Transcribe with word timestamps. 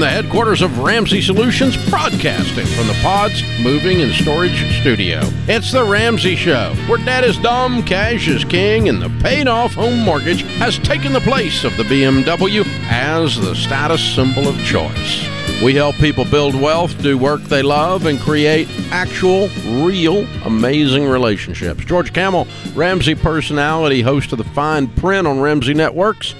The 0.00 0.08
headquarters 0.08 0.62
of 0.62 0.78
Ramsey 0.78 1.20
Solutions, 1.20 1.76
broadcasting 1.90 2.64
from 2.64 2.86
the 2.86 2.98
Pods 3.02 3.42
Moving 3.60 4.00
and 4.00 4.10
Storage 4.14 4.80
Studio. 4.80 5.20
It's 5.46 5.72
The 5.72 5.84
Ramsey 5.84 6.36
Show, 6.36 6.74
where 6.88 7.04
debt 7.04 7.22
is 7.22 7.36
dumb, 7.36 7.82
cash 7.82 8.26
is 8.26 8.42
king, 8.42 8.88
and 8.88 9.02
the 9.02 9.10
paid 9.22 9.46
off 9.46 9.74
home 9.74 9.98
mortgage 9.98 10.40
has 10.56 10.78
taken 10.78 11.12
the 11.12 11.20
place 11.20 11.64
of 11.64 11.76
the 11.76 11.82
BMW 11.82 12.64
as 12.88 13.38
the 13.38 13.54
status 13.54 14.02
symbol 14.14 14.48
of 14.48 14.56
choice. 14.64 15.28
We 15.62 15.74
help 15.74 15.96
people 15.96 16.24
build 16.24 16.54
wealth, 16.54 16.96
do 17.02 17.18
work 17.18 17.42
they 17.42 17.60
love, 17.60 18.06
and 18.06 18.18
create 18.18 18.68
actual, 18.90 19.48
real, 19.84 20.26
amazing 20.46 21.04
relationships. 21.04 21.84
George 21.84 22.14
Kamel, 22.14 22.48
Ramsey 22.74 23.14
personality, 23.14 24.00
host 24.00 24.32
of 24.32 24.38
The 24.38 24.44
Fine 24.44 24.88
Print 24.94 25.26
on 25.26 25.40
Ramsey 25.40 25.74
Networks, 25.74 26.34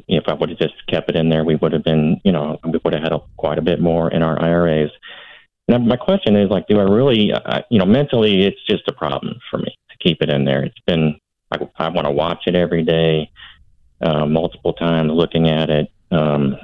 If 0.08 0.26
I 0.28 0.34
would 0.34 0.50
have 0.50 0.60
just 0.60 0.76
kept 0.88 1.10
it 1.10 1.16
in 1.16 1.30
there, 1.30 1.44
we 1.44 1.56
would 1.56 1.74
have 1.74 1.84
been, 1.84 2.22
you 2.24 2.32
know, 2.32 2.60
we 2.64 2.80
would 2.84 2.94
have 2.94 3.04
had 3.04 3.12
a, 3.12 3.22
quite 3.38 3.58
a 3.58 3.64
bit 3.64 3.82
more 3.82 4.10
in 4.10 4.24
our 4.24 4.42
IRAs. 4.42 4.92
And 5.68 5.88
my 5.88 5.98
question 5.98 6.36
is, 6.36 6.50
like, 6.50 6.68
do 6.68 6.80
I 6.80 6.84
really, 6.84 7.32
uh, 7.32 7.62
you 7.70 7.80
know, 7.80 7.86
mentally, 7.86 8.44
it's 8.44 8.64
just 8.68 8.88
a 8.88 8.94
problem 8.94 9.40
for 9.50 9.60
me 9.60 9.76
to 9.90 9.98
keep 9.98 10.22
it 10.22 10.30
in 10.30 10.46
there. 10.46 10.64
It's 10.64 10.80
been, 10.86 11.20
I, 11.52 11.58
I 11.78 11.90
want 11.90 12.06
to 12.06 12.12
watch 12.12 12.44
it 12.48 12.56
every 12.56 12.84
day, 12.84 13.32
uh, 14.02 14.26
multiple 14.26 14.74
times, 14.74 15.12
looking 15.12 15.48
at 15.48 15.70
it. 15.70 15.92
Um, 16.12 16.58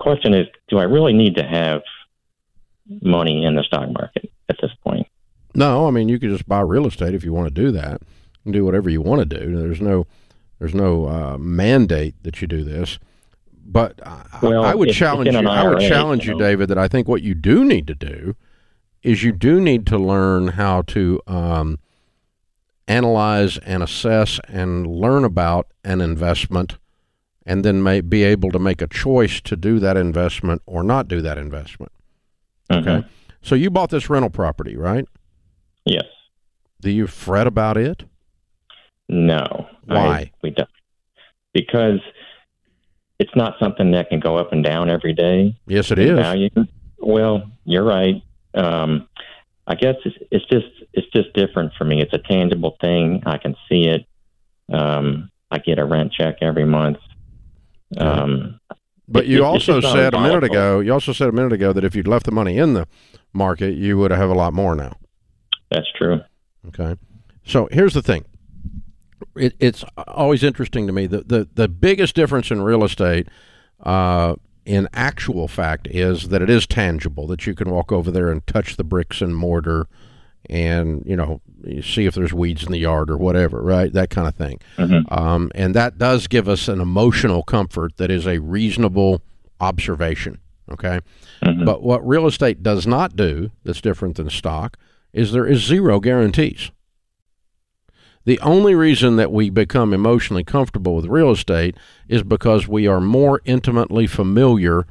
question 0.00 0.34
is, 0.34 0.46
do 0.68 0.78
I 0.78 0.84
really 0.84 1.12
need 1.12 1.36
to 1.36 1.44
have 1.44 1.82
money 3.02 3.44
in 3.44 3.54
the 3.54 3.62
stock 3.62 3.88
market 3.90 4.32
at 4.48 4.56
this 4.60 4.72
point? 4.82 5.06
No, 5.54 5.86
I 5.86 5.90
mean 5.90 6.08
you 6.08 6.18
could 6.18 6.30
just 6.30 6.48
buy 6.48 6.60
real 6.60 6.86
estate 6.86 7.14
if 7.14 7.24
you 7.24 7.32
want 7.32 7.48
to 7.48 7.54
do 7.54 7.70
that. 7.72 8.00
and 8.44 8.52
do 8.54 8.64
whatever 8.64 8.88
you 8.90 9.00
want 9.02 9.20
to 9.28 9.38
do. 9.40 9.56
There's 9.56 9.80
no 9.80 10.06
there's 10.58 10.74
no 10.74 11.06
uh, 11.08 11.38
mandate 11.38 12.14
that 12.22 12.40
you 12.42 12.46
do 12.48 12.64
this. 12.64 12.98
But 13.64 14.00
I, 14.06 14.24
Well, 14.42 14.64
I 14.64 14.74
would 14.74 14.88
if- 14.90 14.96
challenge 14.96 15.32
you. 15.32 15.38
I 15.48 15.68
would 15.68 15.80
challenge 15.80 16.24
you 16.26 16.32
you, 16.32 16.38
know. 16.38 16.44
David, 16.46 16.68
that 16.68 16.78
I 16.78 16.88
think 16.88 17.06
what 17.08 17.22
you 17.22 17.34
do 17.34 17.64
need 17.64 17.86
to 17.86 17.94
do 17.94 18.34
is 19.02 19.22
you 19.22 19.32
do 19.32 19.60
need 19.60 19.86
to 19.86 19.98
learn 19.98 20.48
how 20.48 20.82
to 20.82 21.20
um, 21.26 21.78
analyze 22.88 23.58
and 23.58 23.82
assess 23.82 24.40
and 24.48 24.86
learn 24.86 25.24
about 25.24 25.66
an 25.84 26.00
investment, 26.00 26.76
and 27.46 27.64
then 27.64 27.82
may 27.82 28.00
be 28.00 28.22
able 28.22 28.50
to 28.50 28.58
make 28.58 28.82
a 28.82 28.86
choice 28.86 29.40
to 29.42 29.56
do 29.56 29.78
that 29.78 29.96
investment 29.96 30.62
or 30.66 30.82
not 30.82 31.08
do 31.08 31.20
that 31.22 31.38
investment. 31.38 31.92
Mhm. 32.70 32.80
Okay. 32.86 33.06
So 33.42 33.54
you 33.54 33.70
bought 33.70 33.90
this 33.90 34.10
rental 34.10 34.30
property, 34.30 34.76
right? 34.76 35.04
Yes. 35.84 36.04
Do 36.80 36.90
you 36.90 37.06
fret 37.06 37.46
about 37.46 37.76
it? 37.76 38.04
No. 39.08 39.66
I- 39.88 39.94
Why? 39.94 40.32
we 40.42 40.50
don't. 40.50 40.68
Because 41.52 42.00
it's 43.18 43.34
not 43.34 43.54
something 43.58 43.90
that 43.92 44.08
can 44.08 44.20
go 44.20 44.36
up 44.36 44.52
and 44.52 44.62
down 44.62 44.88
every 44.88 45.12
day. 45.12 45.56
Yes, 45.66 45.90
it 45.90 45.98
is. 45.98 46.18
value. 46.18 46.48
Well, 46.98 47.50
you're 47.64 47.84
right. 47.84 48.22
Um, 48.54 49.08
I 49.66 49.74
guess 49.74 49.96
it's, 50.04 50.16
it's 50.30 50.44
just 50.46 50.66
it's 50.92 51.06
just 51.14 51.32
different 51.34 51.72
for 51.76 51.84
me. 51.84 52.00
It's 52.02 52.12
a 52.12 52.18
tangible 52.18 52.76
thing. 52.80 53.22
I 53.26 53.38
can 53.38 53.56
see 53.68 53.86
it. 53.88 54.04
Um, 54.72 55.30
I 55.50 55.58
get 55.58 55.78
a 55.78 55.84
rent 55.84 56.12
check 56.12 56.36
every 56.40 56.64
month. 56.64 56.98
Um, 57.98 58.60
But 59.08 59.26
you 59.26 59.38
it's 59.38 59.44
also 59.44 59.80
said 59.80 60.14
a 60.14 60.20
minute 60.20 60.44
ago. 60.44 60.80
You 60.80 60.92
also 60.92 61.12
said 61.12 61.28
a 61.28 61.32
minute 61.32 61.52
ago 61.52 61.72
that 61.72 61.84
if 61.84 61.96
you'd 61.96 62.06
left 62.06 62.26
the 62.26 62.32
money 62.32 62.58
in 62.58 62.74
the 62.74 62.86
market, 63.32 63.74
you 63.74 63.98
would 63.98 64.10
have 64.12 64.30
a 64.30 64.34
lot 64.34 64.52
more 64.52 64.74
now. 64.76 64.96
that's 65.70 65.90
true. 65.96 66.20
Okay. 66.68 66.96
So 67.44 67.68
here's 67.72 67.94
the 67.94 68.02
thing. 68.02 68.24
It, 69.36 69.54
it's 69.58 69.84
always 70.06 70.42
interesting 70.42 70.86
to 70.86 70.92
me. 70.92 71.06
The, 71.06 71.22
the, 71.22 71.48
the 71.54 71.68
biggest 71.68 72.14
difference 72.14 72.50
in 72.50 72.62
real 72.62 72.84
estate, 72.84 73.28
uh, 73.82 74.34
in 74.64 74.88
actual 74.92 75.48
fact, 75.48 75.88
is 75.88 76.28
that 76.28 76.42
it 76.42 76.50
is 76.50 76.66
tangible, 76.66 77.26
that 77.28 77.46
you 77.46 77.54
can 77.54 77.70
walk 77.70 77.90
over 77.92 78.10
there 78.10 78.30
and 78.30 78.46
touch 78.46 78.76
the 78.76 78.84
bricks 78.84 79.20
and 79.20 79.34
mortar 79.36 79.86
and, 80.50 81.02
you 81.06 81.16
know, 81.16 81.40
see 81.82 82.06
if 82.06 82.14
there's 82.14 82.32
weeds 82.32 82.64
in 82.64 82.72
the 82.72 82.78
yard 82.78 83.10
or 83.10 83.16
whatever, 83.16 83.62
right? 83.62 83.92
That 83.92 84.10
kind 84.10 84.26
of 84.26 84.34
thing. 84.34 84.58
Mhm. 84.76 85.04
Um, 85.10 85.50
and 85.54 85.74
that 85.74 85.96
does 85.96 86.26
give 86.26 86.48
us 86.48 86.68
an 86.68 86.80
emotional 86.80 87.42
comfort 87.42 87.96
that 87.98 88.10
is 88.10 88.26
a 88.26 88.38
reasonable 88.38 89.22
observation. 89.60 90.38
Okay. 90.72 91.00
Mhm. 91.42 91.64
But 91.64 91.82
what 91.82 92.06
real 92.06 92.26
estate 92.26 92.62
does 92.62 92.86
not 92.86 93.16
do, 93.16 93.50
that's 93.64 93.80
different 93.80 94.16
than 94.16 94.28
stock, 94.30 94.76
is 95.12 95.32
there 95.32 95.46
is 95.46 95.64
zero 95.64 96.00
guarantees. 96.00 96.70
The 98.24 98.38
only 98.40 98.74
reason 98.74 99.16
that 99.16 99.32
we 99.32 99.50
become 99.50 99.94
emotionally 99.94 100.44
comfortable 100.44 100.94
with 100.94 101.06
real 101.06 101.30
estate 101.30 101.76
is 102.08 102.22
because 102.22 102.68
we 102.68 102.86
are 102.86 103.00
more 103.00 103.40
intimately 103.44 104.06
familiar 104.06 104.86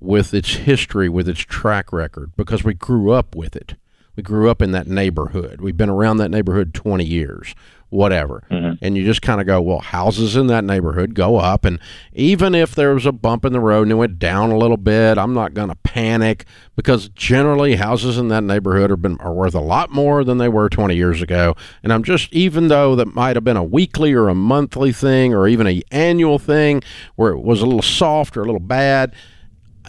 with 0.00 0.34
its 0.34 0.54
history, 0.54 1.08
with 1.08 1.28
its 1.28 1.40
track 1.40 1.92
record, 1.92 2.32
because 2.36 2.64
we 2.64 2.74
grew 2.74 3.10
up 3.10 3.36
with 3.36 3.54
it. 3.54 3.74
We 4.16 4.22
grew 4.22 4.50
up 4.50 4.60
in 4.60 4.72
that 4.72 4.86
neighborhood. 4.86 5.60
We've 5.60 5.76
been 5.76 5.88
around 5.88 6.18
that 6.18 6.30
neighborhood 6.30 6.74
20 6.74 7.02
years, 7.04 7.54
whatever. 7.88 8.42
Mhm. 8.50 8.78
And 8.82 8.96
you 8.96 9.04
just 9.04 9.22
kind 9.22 9.40
of 9.40 9.46
go, 9.46 9.60
well, 9.62 9.78
houses 9.80 10.36
in 10.36 10.48
that 10.48 10.64
neighborhood 10.64 11.14
go 11.14 11.36
up. 11.38 11.64
And 11.64 11.78
even 12.12 12.54
if 12.54 12.74
there 12.74 12.92
was 12.92 13.06
a 13.06 13.12
bump 13.12 13.44
in 13.46 13.54
the 13.54 13.60
road 13.60 13.82
and 13.84 13.92
it 13.92 13.94
went 13.94 14.18
down 14.18 14.50
a 14.50 14.58
little 14.58 14.76
bit, 14.76 15.16
I'm 15.16 15.32
not 15.32 15.54
going 15.54 15.70
to 15.70 15.74
panic 15.76 16.44
because 16.76 17.08
generally 17.10 17.76
houses 17.76 18.18
in 18.18 18.28
that 18.28 18.44
neighborhood 18.44 18.90
are, 18.90 18.96
been, 18.96 19.16
are 19.20 19.32
worth 19.32 19.54
a 19.54 19.60
lot 19.60 19.90
more 19.90 20.24
than 20.24 20.36
they 20.36 20.48
were 20.48 20.68
20 20.68 20.94
years 20.94 21.22
ago. 21.22 21.54
And 21.82 21.90
I'm 21.90 22.02
just, 22.02 22.30
even 22.34 22.68
though 22.68 22.94
that 22.96 23.14
might 23.14 23.36
have 23.36 23.44
been 23.44 23.56
a 23.56 23.64
weekly 23.64 24.12
or 24.12 24.28
a 24.28 24.34
monthly 24.34 24.92
thing 24.92 25.32
or 25.32 25.48
even 25.48 25.66
a 25.66 25.82
annual 25.90 26.38
thing 26.38 26.82
where 27.16 27.32
it 27.32 27.40
was 27.40 27.62
a 27.62 27.66
little 27.66 27.80
soft 27.82 28.36
or 28.36 28.42
a 28.42 28.46
little 28.46 28.60
bad, 28.60 29.14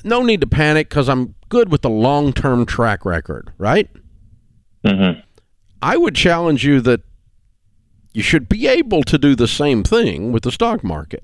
no 0.05 0.21
need 0.23 0.39
to 0.41 0.47
panic 0.47 0.87
because 0.89 1.09
I'm 1.09 1.35
good 1.49 1.69
with 1.71 1.81
the 1.81 1.89
long 1.89 2.31
term 2.33 2.65
track 2.65 3.05
record, 3.05 3.51
right? 3.57 3.89
Mhm. 4.85 5.21
I 5.81 5.97
would 5.97 6.15
challenge 6.15 6.65
you 6.65 6.81
that 6.81 7.01
you 8.13 8.21
should 8.21 8.47
be 8.47 8.67
able 8.67 9.03
to 9.03 9.17
do 9.17 9.35
the 9.35 9.47
same 9.47 9.83
thing 9.83 10.31
with 10.31 10.43
the 10.43 10.51
stock 10.51 10.83
market. 10.83 11.23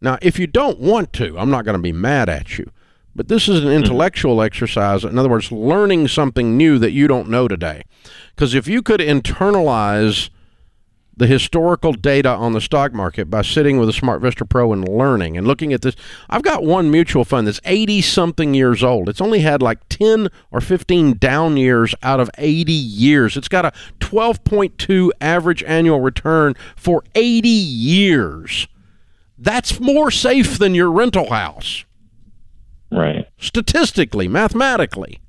Now, 0.00 0.18
if 0.22 0.38
you 0.38 0.46
don't 0.46 0.80
want 0.80 1.12
to, 1.14 1.38
I'm 1.38 1.50
not 1.50 1.64
going 1.64 1.76
to 1.76 1.82
be 1.82 1.92
mad 1.92 2.28
at 2.28 2.58
you. 2.58 2.70
But 3.14 3.28
this 3.28 3.48
is 3.48 3.62
an 3.62 3.70
intellectual 3.70 4.40
exercise. 4.40 5.04
In 5.04 5.18
other 5.18 5.28
words, 5.28 5.50
learning 5.52 6.08
something 6.08 6.56
new 6.56 6.78
that 6.78 6.92
you 6.92 7.08
don't 7.08 7.28
know 7.28 7.48
today. 7.48 7.82
Because 8.34 8.54
if 8.54 8.66
you 8.68 8.82
could 8.82 9.00
internalize 9.00 10.30
the 11.16 11.26
historical 11.26 11.92
data 11.92 12.30
on 12.30 12.52
the 12.52 12.60
stock 12.60 12.92
market 12.92 13.28
by 13.28 13.42
sitting 13.42 13.78
with 13.78 13.88
a 13.88 13.92
SmartVestor 13.92 14.48
Pro 14.48 14.72
and 14.72 14.88
learning 14.88 15.36
and 15.36 15.46
looking 15.46 15.72
at 15.72 15.82
this. 15.82 15.94
I've 16.28 16.42
got 16.42 16.64
one 16.64 16.90
mutual 16.90 17.24
fund 17.24 17.46
that's 17.46 17.60
80 17.64 18.00
something 18.02 18.54
years 18.54 18.82
old. 18.82 19.08
It's 19.08 19.20
only 19.20 19.40
had 19.40 19.60
like 19.60 19.86
10 19.88 20.28
or 20.50 20.60
15 20.60 21.18
down 21.18 21.56
years 21.56 21.94
out 22.02 22.20
of 22.20 22.30
80 22.38 22.72
years. 22.72 23.36
It's 23.36 23.48
got 23.48 23.64
a 23.64 23.72
12.2 24.00 25.10
average 25.20 25.62
annual 25.64 26.00
return 26.00 26.54
for 26.76 27.04
80 27.14 27.48
years. 27.48 28.66
That's 29.36 29.80
more 29.80 30.10
safe 30.10 30.58
than 30.58 30.74
your 30.74 30.90
rental 30.90 31.30
house. 31.30 31.84
Right. 32.92 33.26
Statistically, 33.38 34.28
mathematically. 34.28 35.20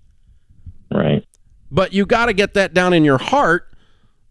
Right. 0.91 1.25
But 1.69 1.93
you 1.93 2.05
got 2.05 2.25
to 2.25 2.33
get 2.33 2.53
that 2.53 2.73
down 2.73 2.93
in 2.93 3.05
your 3.05 3.17
heart 3.17 3.70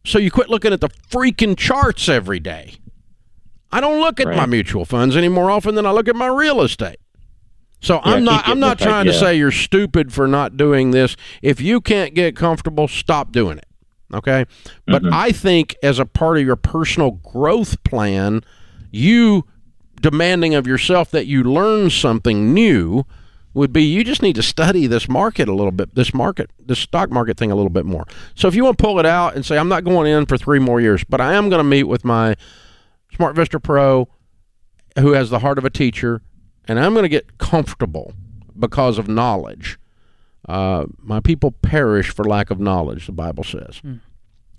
so 0.04 0.18
you 0.18 0.30
quit 0.30 0.48
looking 0.48 0.72
at 0.72 0.80
the 0.80 0.88
freaking 1.10 1.56
charts 1.56 2.08
every 2.08 2.40
day. 2.40 2.74
I 3.72 3.80
don't 3.80 4.00
look 4.00 4.18
at 4.20 4.26
Right. 4.26 4.36
my 4.36 4.46
mutual 4.46 4.84
funds 4.84 5.16
any 5.16 5.28
more 5.28 5.50
often 5.50 5.74
than 5.74 5.86
I 5.86 5.90
look 5.92 6.08
at 6.08 6.16
my 6.16 6.26
real 6.26 6.60
estate. 6.60 6.98
So 7.80 7.94
Yeah, 7.96 8.00
I'm 8.14 8.24
not 8.24 8.48
I'm 8.48 8.60
not 8.60 8.78
trying 8.78 9.06
to 9.06 9.12
say 9.12 9.36
you're 9.36 9.50
stupid 9.52 10.12
for 10.12 10.26
not 10.26 10.56
doing 10.56 10.90
this. 10.90 11.16
If 11.40 11.60
you 11.60 11.80
can't 11.80 12.14
get 12.14 12.36
comfortable, 12.36 12.88
stop 12.88 13.32
doing 13.32 13.58
it. 13.58 13.66
Okay? 14.12 14.44
But 14.86 15.02
Mhm. 15.04 15.12
I 15.12 15.30
think 15.32 15.76
as 15.82 15.98
a 15.98 16.04
part 16.04 16.36
of 16.38 16.44
your 16.44 16.56
personal 16.56 17.12
growth 17.12 17.82
plan, 17.84 18.42
you 18.90 19.44
demanding 20.02 20.54
of 20.54 20.66
yourself 20.66 21.10
that 21.12 21.26
you 21.26 21.44
learn 21.44 21.90
something 21.90 22.52
new 22.52 23.04
would 23.52 23.72
be 23.72 23.82
you 23.82 24.04
just 24.04 24.22
need 24.22 24.36
to 24.36 24.42
study 24.42 24.86
this 24.86 25.08
market 25.08 25.48
a 25.48 25.54
little 25.54 25.72
bit, 25.72 25.94
this 25.94 26.14
market, 26.14 26.50
this 26.58 26.78
stock 26.78 27.10
market 27.10 27.36
thing 27.36 27.50
a 27.50 27.56
little 27.56 27.70
bit 27.70 27.84
more. 27.84 28.04
So 28.34 28.46
if 28.48 28.54
you 28.54 28.64
want 28.64 28.78
to 28.78 28.82
pull 28.82 29.00
it 29.00 29.06
out 29.06 29.34
and 29.34 29.44
say, 29.44 29.58
I'm 29.58 29.68
not 29.68 29.84
going 29.84 30.10
in 30.10 30.26
for 30.26 30.38
three 30.38 30.58
more 30.58 30.80
years, 30.80 31.02
but 31.04 31.20
I 31.20 31.34
am 31.34 31.48
going 31.48 31.58
to 31.58 31.64
meet 31.64 31.84
with 31.84 32.04
my 32.04 32.36
SmartVestor 33.12 33.62
Pro 33.62 34.08
who 34.98 35.12
has 35.12 35.30
the 35.30 35.40
heart 35.40 35.58
of 35.58 35.64
a 35.64 35.70
teacher, 35.70 36.22
and 36.66 36.78
I'm 36.78 36.92
going 36.92 37.04
to 37.04 37.08
get 37.08 37.38
comfortable 37.38 38.12
because 38.58 38.98
of 38.98 39.08
knowledge. 39.08 39.78
Uh, 40.48 40.86
my 40.98 41.20
people 41.20 41.52
perish 41.52 42.10
for 42.10 42.24
lack 42.24 42.50
of 42.50 42.58
knowledge, 42.58 43.06
the 43.06 43.12
Bible 43.12 43.44
says. 43.44 43.80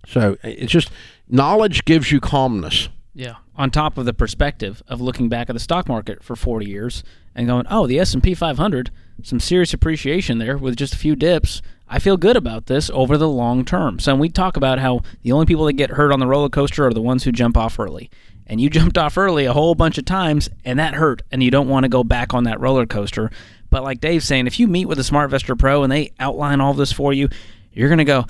So 0.07 0.37
it's 0.43 0.71
just 0.71 0.89
knowledge 1.27 1.85
gives 1.85 2.11
you 2.11 2.19
calmness. 2.19 2.89
Yeah. 3.13 3.35
On 3.55 3.69
top 3.69 3.97
of 3.97 4.05
the 4.05 4.13
perspective 4.13 4.81
of 4.87 5.01
looking 5.01 5.27
back 5.29 5.49
at 5.49 5.53
the 5.53 5.59
stock 5.59 5.87
market 5.87 6.23
for 6.23 6.35
40 6.35 6.69
years 6.69 7.03
and 7.35 7.47
going, 7.47 7.65
"Oh, 7.69 7.85
the 7.87 7.99
S&P 7.99 8.33
500, 8.33 8.89
some 9.23 9.39
serious 9.39 9.73
appreciation 9.73 10.37
there 10.37 10.57
with 10.57 10.77
just 10.77 10.93
a 10.93 10.97
few 10.97 11.15
dips. 11.15 11.61
I 11.89 11.99
feel 11.99 12.15
good 12.15 12.37
about 12.37 12.67
this 12.67 12.89
over 12.93 13.17
the 13.17 13.27
long 13.27 13.65
term." 13.65 13.99
So 13.99 14.15
we 14.15 14.29
talk 14.29 14.55
about 14.55 14.79
how 14.79 15.01
the 15.23 15.31
only 15.31 15.45
people 15.45 15.65
that 15.65 15.73
get 15.73 15.91
hurt 15.91 16.13
on 16.13 16.19
the 16.19 16.27
roller 16.27 16.49
coaster 16.49 16.87
are 16.87 16.93
the 16.93 17.01
ones 17.01 17.23
who 17.23 17.31
jump 17.31 17.57
off 17.57 17.79
early. 17.79 18.09
And 18.47 18.61
you 18.61 18.69
jumped 18.79 18.97
off 18.97 19.17
early 19.17 19.45
a 19.45 19.53
whole 19.53 19.75
bunch 19.75 19.97
of 19.97 20.05
times 20.05 20.49
and 20.63 20.79
that 20.79 20.93
hurt 20.93 21.21
and 21.31 21.43
you 21.43 21.51
don't 21.51 21.69
want 21.69 21.83
to 21.83 21.89
go 21.89 22.03
back 22.03 22.33
on 22.33 22.45
that 22.45 22.59
roller 22.61 22.85
coaster. 22.85 23.29
But 23.69 23.83
like 23.83 24.01
Dave's 24.01 24.25
saying, 24.25 24.47
if 24.47 24.59
you 24.59 24.67
meet 24.67 24.85
with 24.85 24.99
a 24.99 25.03
SmartVestor 25.03 25.57
Pro 25.57 25.83
and 25.83 25.91
they 25.91 26.11
outline 26.19 26.59
all 26.59 26.73
this 26.73 26.91
for 26.91 27.13
you, 27.13 27.29
you're 27.71 27.87
going 27.87 27.99
to 27.99 28.03
go, 28.03 28.25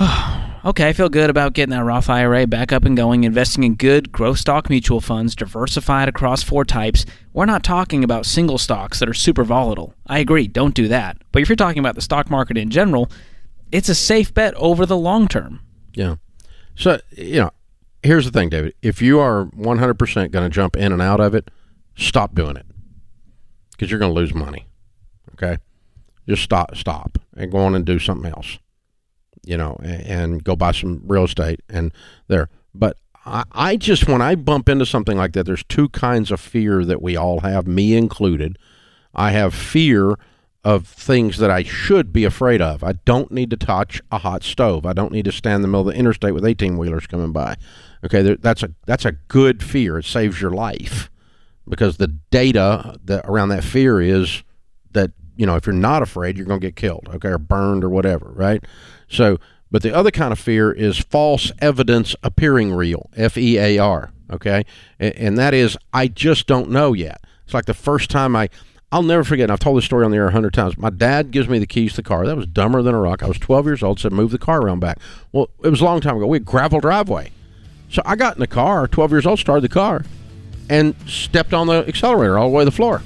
okay, 0.64 0.88
I 0.88 0.92
feel 0.92 1.08
good 1.08 1.30
about 1.30 1.52
getting 1.52 1.70
that 1.70 1.84
Roth 1.84 2.08
IRA 2.08 2.46
back 2.46 2.72
up 2.72 2.84
and 2.84 2.96
going, 2.96 3.24
investing 3.24 3.64
in 3.64 3.74
good 3.74 4.12
growth 4.12 4.38
stock 4.38 4.70
mutual 4.70 5.00
funds, 5.00 5.34
diversified 5.34 6.08
across 6.08 6.42
four 6.42 6.64
types. 6.64 7.04
We're 7.32 7.46
not 7.46 7.62
talking 7.64 8.04
about 8.04 8.26
single 8.26 8.58
stocks 8.58 8.98
that 9.00 9.08
are 9.08 9.14
super 9.14 9.44
volatile. 9.44 9.94
I 10.06 10.18
agree, 10.18 10.46
don't 10.46 10.74
do 10.74 10.88
that. 10.88 11.18
But 11.32 11.42
if 11.42 11.48
you're 11.48 11.56
talking 11.56 11.80
about 11.80 11.94
the 11.94 12.00
stock 12.00 12.30
market 12.30 12.56
in 12.56 12.70
general, 12.70 13.10
it's 13.70 13.88
a 13.88 13.94
safe 13.94 14.32
bet 14.32 14.54
over 14.54 14.86
the 14.86 14.96
long 14.96 15.28
term. 15.28 15.60
Yeah. 15.94 16.16
So, 16.74 17.00
you 17.10 17.40
know, 17.40 17.50
here's 18.02 18.24
the 18.24 18.30
thing, 18.30 18.48
David. 18.48 18.74
If 18.82 19.02
you 19.02 19.18
are 19.20 19.46
100% 19.46 20.30
going 20.30 20.44
to 20.44 20.48
jump 20.48 20.76
in 20.76 20.92
and 20.92 21.02
out 21.02 21.20
of 21.20 21.34
it, 21.34 21.50
stop 21.96 22.34
doing 22.34 22.56
it 22.56 22.66
because 23.72 23.90
you're 23.90 24.00
going 24.00 24.14
to 24.14 24.18
lose 24.18 24.34
money. 24.34 24.66
Okay? 25.34 25.58
Just 26.28 26.42
stop, 26.42 26.76
stop 26.76 27.18
and 27.36 27.50
go 27.50 27.58
on 27.58 27.74
and 27.74 27.84
do 27.84 27.98
something 27.98 28.30
else, 28.30 28.58
you 29.44 29.56
know, 29.56 29.78
and, 29.82 30.42
go 30.44 30.56
buy 30.56 30.72
some 30.72 31.02
real 31.06 31.24
estate 31.24 31.60
and 31.68 31.92
there. 32.28 32.48
But 32.74 32.96
I, 33.26 33.44
I 33.52 33.76
just, 33.76 34.08
when 34.08 34.22
I 34.22 34.34
bump 34.34 34.68
into 34.68 34.86
something 34.86 35.16
like 35.16 35.32
that, 35.32 35.46
there's 35.46 35.64
two 35.64 35.88
kinds 35.90 36.30
of 36.30 36.40
fear 36.40 36.84
that 36.84 37.02
we 37.02 37.16
all 37.16 37.40
have, 37.40 37.66
me 37.66 37.96
included. 37.96 38.58
I 39.14 39.32
have 39.32 39.54
fear 39.54 40.16
of 40.64 40.86
things 40.86 41.38
that 41.38 41.50
I 41.50 41.64
should 41.64 42.12
be 42.12 42.24
afraid 42.24 42.62
of. 42.62 42.84
I 42.84 42.92
don't 43.04 43.32
need 43.32 43.50
to 43.50 43.56
touch 43.56 44.00
a 44.12 44.18
hot 44.18 44.44
stove. 44.44 44.86
I 44.86 44.92
don't 44.92 45.12
need 45.12 45.24
to 45.24 45.32
stand 45.32 45.56
in 45.56 45.62
the 45.62 45.68
middle 45.68 45.88
of 45.88 45.94
the 45.94 45.98
interstate 45.98 46.34
with 46.34 46.44
18 46.44 46.78
wheelers 46.78 47.06
coming 47.06 47.32
by. 47.32 47.56
Okay, 48.04 48.22
there, 48.22 48.36
that's 48.36 48.62
a 48.62 48.70
that's 48.86 49.04
a 49.04 49.12
good 49.12 49.62
fear. 49.62 49.98
It 49.98 50.04
saves 50.04 50.40
your 50.40 50.52
life 50.52 51.10
because 51.68 51.96
the 51.96 52.08
data 52.08 52.98
that 53.04 53.24
around 53.26 53.48
that 53.48 53.64
fear 53.64 54.00
is 54.00 54.44
that 54.92 55.10
you 55.42 55.46
know 55.46 55.56
if 55.56 55.66
you're 55.66 55.74
not 55.74 56.02
afraid, 56.02 56.36
you're 56.36 56.46
going 56.46 56.60
to 56.60 56.66
get 56.68 56.76
killed, 56.76 57.08
okay, 57.12 57.30
or 57.30 57.38
burned 57.38 57.82
or 57.82 57.88
whatever, 57.88 58.30
right? 58.32 58.64
So, 59.08 59.38
but 59.72 59.82
the 59.82 59.92
other 59.92 60.12
kind 60.12 60.30
of 60.30 60.38
fear 60.38 60.70
is 60.70 61.00
false 61.00 61.50
evidence 61.58 62.14
appearing 62.22 62.72
real, 62.72 63.10
F 63.16 63.36
E 63.36 63.58
A 63.58 63.76
R, 63.76 64.12
okay, 64.30 64.64
and, 65.00 65.14
and 65.16 65.38
that 65.38 65.52
is 65.52 65.76
I 65.92 66.06
just 66.06 66.46
don't 66.46 66.70
know 66.70 66.92
yet. 66.92 67.24
It's 67.44 67.54
like 67.54 67.64
the 67.64 67.74
first 67.74 68.08
time 68.08 68.36
I 68.36 68.50
I'll 68.92 69.02
never 69.02 69.24
forget. 69.24 69.44
And 69.44 69.52
I've 69.52 69.58
told 69.58 69.78
this 69.78 69.84
story 69.84 70.04
on 70.04 70.12
the 70.12 70.16
air 70.16 70.28
a 70.28 70.30
hundred 70.30 70.54
times. 70.54 70.78
My 70.78 70.90
dad 70.90 71.32
gives 71.32 71.48
me 71.48 71.58
the 71.58 71.66
keys 71.66 71.94
to 71.94 71.96
the 71.96 72.02
car. 72.04 72.24
That 72.24 72.36
was 72.36 72.46
dumber 72.46 72.82
than 72.82 72.94
a 72.94 73.00
rock. 73.00 73.24
I 73.24 73.26
was 73.26 73.38
12 73.38 73.66
years 73.66 73.82
old. 73.82 73.98
Said 73.98 74.12
move 74.12 74.30
the 74.30 74.38
car 74.38 74.60
around 74.60 74.78
back. 74.78 75.00
Well, 75.32 75.50
it 75.64 75.70
was 75.70 75.80
a 75.80 75.84
long 75.84 76.00
time 76.00 76.16
ago. 76.16 76.28
We 76.28 76.36
had 76.36 76.44
gravel 76.44 76.78
driveway, 76.78 77.32
so 77.90 78.00
I 78.04 78.14
got 78.14 78.36
in 78.36 78.40
the 78.40 78.46
car. 78.46 78.86
12 78.86 79.10
years 79.10 79.26
old, 79.26 79.40
started 79.40 79.62
the 79.62 79.74
car, 79.74 80.04
and 80.70 80.94
stepped 81.04 81.52
on 81.52 81.66
the 81.66 81.84
accelerator 81.88 82.38
all 82.38 82.50
the 82.50 82.54
way 82.54 82.60
to 82.60 82.70
the 82.70 82.76
floor. 82.76 83.02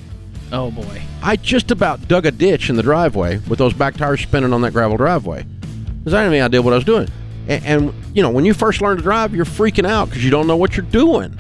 Oh 0.52 0.70
boy. 0.70 1.02
I 1.22 1.36
just 1.36 1.70
about 1.70 2.06
dug 2.08 2.26
a 2.26 2.30
ditch 2.30 2.70
in 2.70 2.76
the 2.76 2.82
driveway 2.82 3.38
with 3.48 3.58
those 3.58 3.74
back 3.74 3.96
tires 3.96 4.20
spinning 4.20 4.52
on 4.52 4.60
that 4.62 4.72
gravel 4.72 4.96
driveway. 4.96 5.44
Because 5.98 6.14
I 6.14 6.22
didn't 6.22 6.24
have 6.24 6.32
any 6.32 6.40
idea 6.40 6.62
what 6.62 6.72
I 6.72 6.76
was 6.76 6.84
doing. 6.84 7.08
And, 7.48 7.64
and 7.64 7.94
you 8.14 8.22
know, 8.22 8.30
when 8.30 8.44
you 8.44 8.54
first 8.54 8.80
learn 8.80 8.96
to 8.96 9.02
drive, 9.02 9.34
you're 9.34 9.44
freaking 9.44 9.86
out 9.86 10.08
because 10.08 10.24
you 10.24 10.30
don't 10.30 10.46
know 10.46 10.56
what 10.56 10.76
you're 10.76 10.86
doing. 10.86 11.36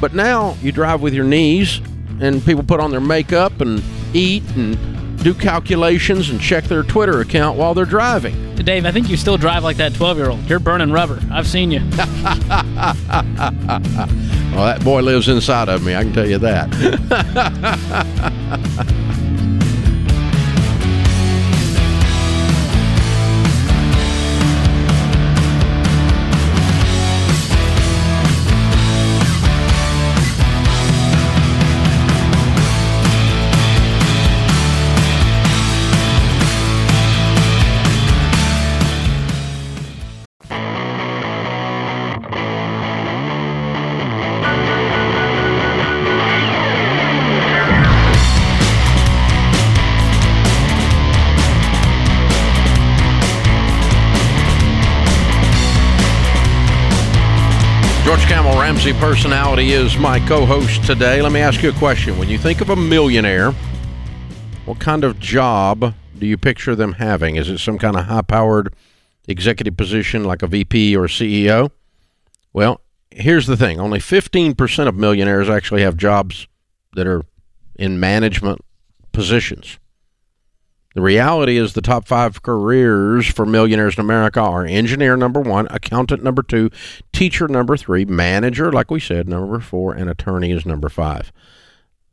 But 0.00 0.14
now 0.14 0.56
you 0.60 0.72
drive 0.72 1.00
with 1.00 1.14
your 1.14 1.24
knees, 1.24 1.80
and 2.20 2.44
people 2.44 2.62
put 2.62 2.80
on 2.80 2.90
their 2.90 3.00
makeup 3.00 3.60
and 3.60 3.82
eat 4.12 4.42
and 4.56 5.11
do 5.22 5.34
calculations 5.34 6.30
and 6.30 6.40
check 6.40 6.64
their 6.64 6.82
Twitter 6.82 7.20
account 7.20 7.56
while 7.56 7.74
they're 7.74 7.84
driving. 7.84 8.54
Dave, 8.56 8.86
I 8.86 8.92
think 8.92 9.08
you 9.08 9.16
still 9.16 9.36
drive 9.36 9.64
like 9.64 9.76
that 9.78 9.92
12 9.94 10.18
year 10.18 10.30
old. 10.30 10.48
You're 10.48 10.60
burning 10.60 10.92
rubber. 10.92 11.20
I've 11.30 11.46
seen 11.48 11.70
you. 11.70 11.80
Well, 14.52 14.66
that 14.66 14.84
boy 14.84 15.00
lives 15.00 15.28
inside 15.28 15.70
of 15.70 15.82
me, 15.82 15.96
I 15.96 16.02
can 16.02 16.12
tell 16.12 16.28
you 16.28 16.36
that. 16.36 16.68
Ramsey 58.84 58.98
personality 58.98 59.70
is 59.70 59.96
my 59.96 60.18
co-host 60.26 60.82
today. 60.82 61.22
Let 61.22 61.30
me 61.30 61.38
ask 61.38 61.62
you 61.62 61.68
a 61.68 61.74
question. 61.74 62.18
When 62.18 62.28
you 62.28 62.36
think 62.36 62.60
of 62.60 62.68
a 62.68 62.74
millionaire, 62.74 63.52
what 64.64 64.80
kind 64.80 65.04
of 65.04 65.20
job 65.20 65.94
do 66.18 66.26
you 66.26 66.36
picture 66.36 66.74
them 66.74 66.94
having? 66.94 67.36
Is 67.36 67.48
it 67.48 67.58
some 67.58 67.78
kind 67.78 67.94
of 67.94 68.06
high-powered 68.06 68.74
executive 69.28 69.76
position 69.76 70.24
like 70.24 70.42
a 70.42 70.48
VP 70.48 70.96
or 70.96 71.04
a 71.04 71.08
CEO? 71.08 71.70
Well, 72.52 72.80
here's 73.12 73.46
the 73.46 73.56
thing. 73.56 73.78
Only 73.78 74.00
15% 74.00 74.88
of 74.88 74.96
millionaires 74.96 75.48
actually 75.48 75.82
have 75.82 75.96
jobs 75.96 76.48
that 76.94 77.06
are 77.06 77.22
in 77.76 78.00
management 78.00 78.62
positions. 79.12 79.78
The 80.94 81.02
reality 81.02 81.56
is 81.56 81.72
the 81.72 81.80
top 81.80 82.06
five 82.06 82.42
careers 82.42 83.26
for 83.26 83.46
millionaires 83.46 83.96
in 83.96 84.00
America 84.00 84.40
are 84.40 84.66
engineer 84.66 85.16
number 85.16 85.40
one, 85.40 85.66
accountant 85.70 86.22
number 86.22 86.42
two, 86.42 86.70
teacher 87.12 87.48
number 87.48 87.76
three, 87.76 88.04
manager, 88.04 88.70
like 88.70 88.90
we 88.90 89.00
said, 89.00 89.28
number 89.28 89.58
four, 89.60 89.94
and 89.94 90.10
attorney 90.10 90.50
is 90.50 90.66
number 90.66 90.88
five. 90.88 91.32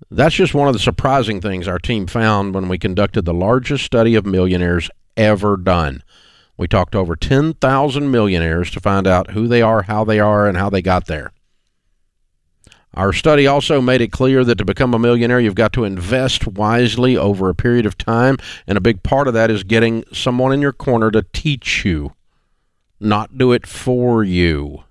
That's 0.10 0.36
just 0.36 0.54
one 0.54 0.68
of 0.68 0.74
the 0.74 0.80
surprising 0.80 1.42
things 1.42 1.68
our 1.68 1.80
team 1.80 2.08
found 2.08 2.56
when 2.56 2.70
we 2.70 2.78
conducted 2.78 3.26
the 3.26 3.34
largest 3.34 3.84
study 3.84 4.16
of 4.16 4.26
millionaires 4.26 4.90
ever 5.18 5.58
done. 5.58 6.04
We 6.58 6.68
talked 6.68 6.94
to 6.94 7.00
over 7.00 7.16
10,000 7.16 8.12
millionaires 8.12 8.72
to 8.72 8.80
find 8.80 9.08
out 9.08 9.32
who 9.32 9.48
they 9.48 9.62
are, 9.62 9.84
how 9.84 10.04
they 10.06 10.20
are, 10.20 10.48
and 10.48 10.58
how 10.58 10.70
they 10.70 10.82
got 10.82 11.08
there. 11.08 11.32
Our 12.96 13.14
study 13.14 13.46
also 13.46 13.82
made 13.82 14.02
it 14.02 14.12
clear 14.12 14.44
that 14.44 14.58
to 14.58 14.66
become 14.66 14.94
a 14.94 15.00
millionaire, 15.00 15.40
you've 15.40 15.56
got 15.56 15.74
to 15.74 15.84
invest 15.84 16.48
wisely 16.48 17.16
over 17.16 17.48
a 17.50 17.56
period 17.56 17.86
of 17.86 17.98
time, 17.98 18.38
and 18.66 18.78
a 18.78 18.82
big 18.82 19.04
part 19.04 19.28
of 19.28 19.34
that 19.36 19.52
is 19.52 19.64
getting 19.64 20.04
someone 20.12 20.52
in 20.52 20.62
your 20.62 20.74
corner 20.74 21.12
to 21.12 21.24
teach 21.32 21.86
you, 21.86 22.14
not 23.00 23.38
do 23.38 23.52
it 23.52 23.68
for 23.68 24.24
you. 24.24 24.84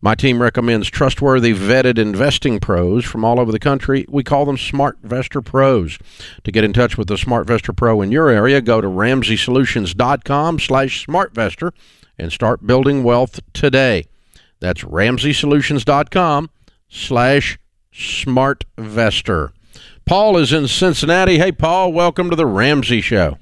My 0.00 0.14
team 0.14 0.40
recommends 0.40 0.88
trustworthy, 0.88 1.52
vetted 1.52 1.98
investing 1.98 2.60
pros 2.60 3.04
from 3.04 3.24
all 3.24 3.40
over 3.40 3.50
the 3.50 3.58
country. 3.58 4.06
We 4.08 4.22
call 4.22 4.44
them 4.44 4.56
SmartVestor 4.56 5.44
Pros. 5.44 5.98
To 6.44 6.52
get 6.52 6.62
in 6.62 6.72
touch 6.72 6.96
with 6.96 7.08
the 7.08 7.16
SmartVestor 7.16 7.74
Pro 7.74 8.00
in 8.00 8.12
your 8.12 8.28
area, 8.28 8.60
go 8.60 8.80
to 8.80 8.86
RamseySolutions.com 8.86 10.60
slash 10.60 11.04
SmartVestor 11.04 11.72
and 12.16 12.32
start 12.32 12.64
building 12.64 13.02
wealth 13.02 13.40
today. 13.52 14.06
That's 14.60 14.82
RamseySolutions.com 14.82 16.50
slash 16.88 17.58
SmartVestor. 17.92 19.50
Paul 20.04 20.38
is 20.38 20.52
in 20.52 20.68
Cincinnati. 20.68 21.38
Hey, 21.38 21.52
Paul, 21.52 21.92
welcome 21.92 22.30
to 22.30 22.36
the 22.36 22.46
Ramsey 22.46 23.00
Show. 23.00 23.38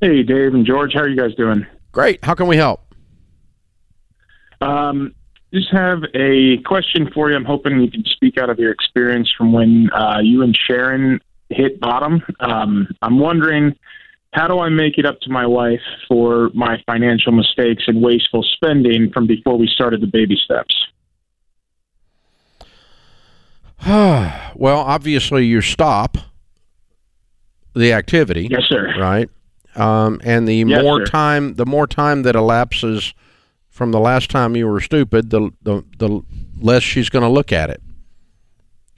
Hey, 0.00 0.22
Dave 0.22 0.54
and 0.54 0.66
George. 0.66 0.94
How 0.94 1.00
are 1.00 1.08
you 1.08 1.16
guys 1.16 1.34
doing? 1.34 1.66
Great. 1.92 2.24
How 2.24 2.34
can 2.34 2.46
we 2.46 2.56
help? 2.56 2.82
Um, 4.60 5.14
just 5.52 5.70
have 5.72 6.02
a 6.14 6.58
question 6.64 7.10
for 7.12 7.30
you. 7.30 7.36
I'm 7.36 7.44
hoping 7.44 7.80
you 7.80 7.90
can 7.90 8.04
speak 8.04 8.38
out 8.38 8.48
of 8.48 8.58
your 8.58 8.70
experience 8.70 9.30
from 9.36 9.52
when 9.52 9.90
uh, 9.92 10.20
you 10.22 10.42
and 10.42 10.56
Sharon 10.56 11.20
hit 11.50 11.78
bottom. 11.80 12.22
Um, 12.40 12.88
I'm 13.02 13.18
wondering 13.18 13.76
how 14.32 14.48
do 14.48 14.58
I 14.60 14.68
make 14.70 14.96
it 14.98 15.04
up 15.06 15.20
to 15.20 15.30
my 15.30 15.46
wife 15.46 15.80
for 16.08 16.50
my 16.54 16.82
financial 16.86 17.32
mistakes 17.32 17.84
and 17.86 18.02
wasteful 18.02 18.42
spending 18.54 19.10
from 19.12 19.26
before 19.26 19.58
we 19.58 19.66
started 19.66 20.00
the 20.00 20.06
baby 20.06 20.36
steps? 20.42 20.74
well, 23.86 24.78
obviously, 24.78 25.44
you 25.46 25.60
stop 25.60 26.16
the 27.74 27.92
activity. 27.92 28.48
Yes, 28.50 28.62
sir. 28.68 28.94
Right. 28.98 29.28
Um, 29.74 30.20
and 30.24 30.46
the 30.46 30.56
Yes, 30.56 30.82
more 30.82 31.00
sir. 31.00 31.10
time, 31.10 31.54
the 31.54 31.66
more 31.66 31.86
time 31.86 32.22
that 32.22 32.34
elapses 32.34 33.14
from 33.70 33.90
the 33.90 34.00
last 34.00 34.30
time 34.30 34.54
you 34.54 34.68
were 34.68 34.80
stupid, 34.80 35.30
the 35.30 35.50
the, 35.62 35.82
the 35.98 36.22
less 36.60 36.82
she's 36.82 37.08
going 37.08 37.22
to 37.22 37.28
look 37.28 37.52
at 37.52 37.70
it. 37.70 37.82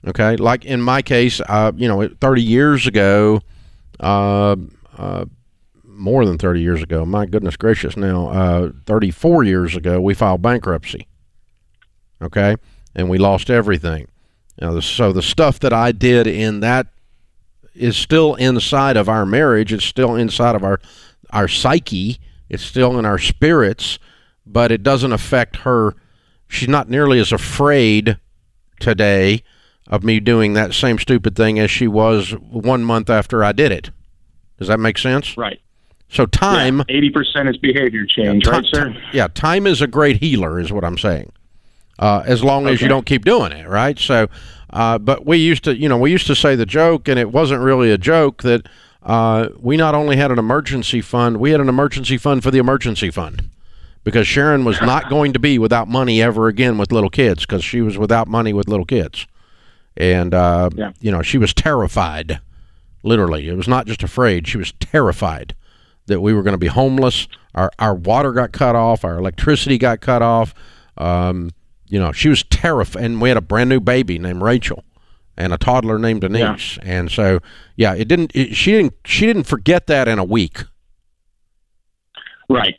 Okay, 0.07 0.35
like 0.35 0.65
in 0.65 0.81
my 0.81 1.01
case, 1.01 1.41
uh, 1.49 1.71
you 1.75 1.87
know, 1.87 2.07
30 2.21 2.43
years 2.43 2.85
ago, 2.85 3.41
uh, 3.99 4.55
uh, 4.97 5.25
more 5.83 6.25
than 6.25 6.37
30 6.37 6.61
years 6.61 6.83
ago. 6.83 7.05
My 7.05 7.25
goodness 7.25 7.55
gracious, 7.55 7.95
now 7.95 8.27
uh, 8.27 8.71
34 8.85 9.43
years 9.43 9.75
ago, 9.75 10.01
we 10.01 10.13
filed 10.13 10.41
bankruptcy. 10.41 11.07
Okay, 12.21 12.55
and 12.95 13.09
we 13.09 13.17
lost 13.17 13.49
everything. 13.49 14.07
Now, 14.59 14.79
so 14.79 15.11
the 15.11 15.21
stuff 15.21 15.59
that 15.59 15.73
I 15.73 15.91
did 15.91 16.27
in 16.27 16.61
that 16.61 16.87
is 17.73 17.97
still 17.97 18.35
inside 18.35 18.97
of 18.97 19.09
our 19.09 19.25
marriage. 19.25 19.73
It's 19.73 19.85
still 19.85 20.15
inside 20.15 20.55
of 20.55 20.63
our 20.63 20.79
our 21.31 21.47
psyche. 21.47 22.19
It's 22.49 22.63
still 22.63 22.97
in 22.97 23.05
our 23.05 23.17
spirits, 23.17 23.99
but 24.45 24.71
it 24.71 24.83
doesn't 24.83 25.11
affect 25.11 25.57
her. 25.57 25.93
She's 26.47 26.69
not 26.69 26.89
nearly 26.89 27.19
as 27.19 27.31
afraid 27.31 28.17
today 28.79 29.43
of 29.87 30.03
me 30.03 30.19
doing 30.19 30.53
that 30.53 30.73
same 30.73 30.97
stupid 30.97 31.35
thing 31.35 31.59
as 31.59 31.69
she 31.69 31.87
was 31.87 32.31
one 32.31 32.83
month 32.83 33.09
after 33.09 33.43
I 33.43 33.51
did 33.51 33.71
it. 33.71 33.91
Does 34.57 34.67
that 34.67 34.79
make 34.79 34.97
sense? 34.97 35.37
Right. 35.37 35.59
So 36.09 36.25
time, 36.25 36.83
Eighty 36.87 37.09
percent 37.09 37.49
is 37.49 37.57
behavior 37.57 38.05
change, 38.05 38.43
ti- 38.43 38.49
right, 38.51 38.65
sir? 38.73 38.93
ti- 38.93 38.99
yeah, 39.13 39.27
time 39.27 39.65
is 39.67 39.81
a 39.81 39.87
great 39.87 40.17
healer, 40.17 40.59
is 40.59 40.71
what 40.71 40.83
I'm 40.85 40.97
saying. 40.97 41.31
Uh, 41.97 42.23
as 42.25 42.43
long 42.43 42.67
as 42.67 42.81
you 42.81 42.87
don't 42.87 43.05
keep 43.05 43.25
doing 43.25 43.51
it, 43.51 43.67
right? 43.67 43.97
So, 43.97 44.27
uh, 44.71 44.97
but 44.97 45.25
we 45.25 45.37
used 45.37 45.63
to, 45.63 45.75
you 45.75 45.87
know, 45.89 45.97
we 45.97 46.11
used 46.11 46.27
to 46.27 46.35
say 46.35 46.55
the 46.55 46.65
joke, 46.65 47.07
and 47.07 47.17
it 47.17 47.31
wasn't 47.31 47.61
really 47.61 47.89
a 47.91 47.97
joke 47.97 48.43
that 48.43 48.67
uh, 49.01 49.49
we 49.59 49.77
not 49.77 49.95
only 49.95 50.15
had 50.17 50.29
an 50.31 50.37
emergency 50.37 51.01
fund, 51.01 51.37
we 51.37 51.51
had 51.51 51.59
an 51.61 51.69
emergency 51.69 52.17
fund 52.17 52.43
for 52.43 52.51
the 52.51 52.57
emergency 52.59 53.09
fund 53.09 53.49
because 54.03 54.27
Sharon 54.27 54.63
was 54.65 54.79
not 54.81 55.09
going 55.09 55.33
to 55.33 55.39
be 55.39 55.57
without 55.57 55.87
money 55.87 56.21
ever 56.21 56.47
again 56.47 56.77
with 56.77 56.91
little 56.91 57.09
kids 57.09 57.45
because 57.45 57.63
she 57.63 57.81
was 57.81 57.97
without 57.97 58.27
money 58.27 58.51
with 58.53 58.67
little 58.67 58.85
kids, 58.85 59.25
and 59.97 60.33
uh, 60.33 60.69
Yeah. 60.75 60.91
you 61.01 61.11
know 61.11 61.21
she 61.23 61.37
was 61.39 61.53
terrified, 61.53 62.39
literally. 63.05 63.47
It 63.47 63.55
was 63.55 63.67
not 63.67 63.87
just 63.87 64.03
afraid; 64.03 64.47
she 64.47 64.57
was 64.57 64.73
terrified 64.73 65.55
that 66.07 66.19
we 66.19 66.33
were 66.33 66.43
going 66.43 66.53
to 66.53 66.57
be 66.57 66.67
homeless. 66.67 67.27
Our 67.53 67.71
our 67.79 67.95
water 67.95 68.33
got 68.33 68.51
cut 68.51 68.75
off. 68.75 69.05
Our 69.05 69.17
electricity 69.17 69.77
got 69.77 70.01
cut 70.01 70.21
off. 70.21 70.53
Um, 70.97 71.51
you 71.87 71.99
know, 71.99 72.11
she 72.11 72.29
was 72.29 72.43
terrified, 72.43 73.03
and 73.03 73.21
we 73.21 73.29
had 73.29 73.37
a 73.37 73.41
brand 73.41 73.69
new 73.69 73.79
baby 73.79 74.19
named 74.19 74.41
Rachel, 74.41 74.83
and 75.37 75.53
a 75.53 75.57
toddler 75.57 75.99
named 75.99 76.21
Denise. 76.21 76.77
And 76.81 77.11
so, 77.11 77.39
yeah, 77.75 77.93
it 77.93 78.07
didn't. 78.07 78.31
It, 78.35 78.55
she 78.55 78.71
didn't. 78.71 78.93
She 79.05 79.25
didn't 79.25 79.43
forget 79.43 79.87
that 79.87 80.07
in 80.07 80.19
a 80.19 80.23
week. 80.23 80.63
Right. 82.49 82.75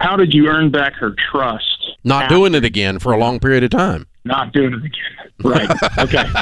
How 0.00 0.16
did 0.16 0.32
you 0.32 0.48
earn 0.48 0.70
back 0.70 0.94
her 0.94 1.14
trust? 1.30 1.64
Not 2.04 2.24
after 2.24 2.36
doing 2.36 2.54
it 2.54 2.64
again 2.64 2.98
for 2.98 3.12
a 3.12 3.18
long 3.18 3.40
period 3.40 3.64
of 3.64 3.70
time. 3.70 4.06
Not 4.28 4.52
doing 4.52 4.74
it 4.74 4.84
again. 4.84 5.32
Right. 5.42 5.70
Okay. 5.98 6.24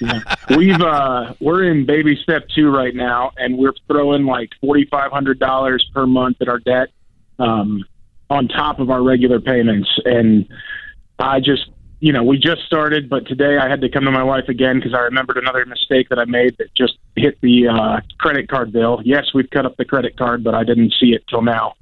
Yeah. 0.00 0.20
We've 0.56 0.80
uh 0.80 1.34
we're 1.40 1.64
in 1.64 1.84
baby 1.84 2.16
step 2.22 2.46
two 2.54 2.70
right 2.70 2.94
now 2.94 3.32
and 3.36 3.58
we're 3.58 3.72
throwing 3.88 4.26
like 4.26 4.50
forty 4.60 4.84
five 4.84 5.10
hundred 5.10 5.40
dollars 5.40 5.84
per 5.92 6.06
month 6.06 6.36
at 6.40 6.48
our 6.48 6.60
debt, 6.60 6.90
um, 7.40 7.84
on 8.30 8.46
top 8.46 8.78
of 8.78 8.90
our 8.90 9.02
regular 9.02 9.40
payments. 9.40 9.88
And 10.04 10.46
I 11.18 11.40
just 11.40 11.68
you 12.00 12.12
know, 12.12 12.22
we 12.22 12.38
just 12.38 12.62
started, 12.62 13.08
but 13.08 13.26
today 13.26 13.58
I 13.58 13.68
had 13.68 13.80
to 13.80 13.88
come 13.88 14.04
to 14.04 14.12
my 14.12 14.22
wife 14.22 14.48
again 14.48 14.76
because 14.76 14.94
I 14.94 15.00
remembered 15.00 15.36
another 15.36 15.66
mistake 15.66 16.10
that 16.10 16.18
I 16.20 16.26
made 16.26 16.56
that 16.58 16.72
just 16.74 16.96
hit 17.16 17.40
the 17.40 17.66
uh, 17.66 18.00
credit 18.18 18.48
card 18.48 18.70
bill. 18.70 19.00
Yes, 19.04 19.34
we've 19.34 19.50
cut 19.50 19.66
up 19.66 19.76
the 19.76 19.84
credit 19.84 20.16
card, 20.16 20.44
but 20.44 20.54
I 20.54 20.62
didn't 20.62 20.94
see 21.00 21.12
it 21.12 21.24
till 21.28 21.42
now. 21.42 21.74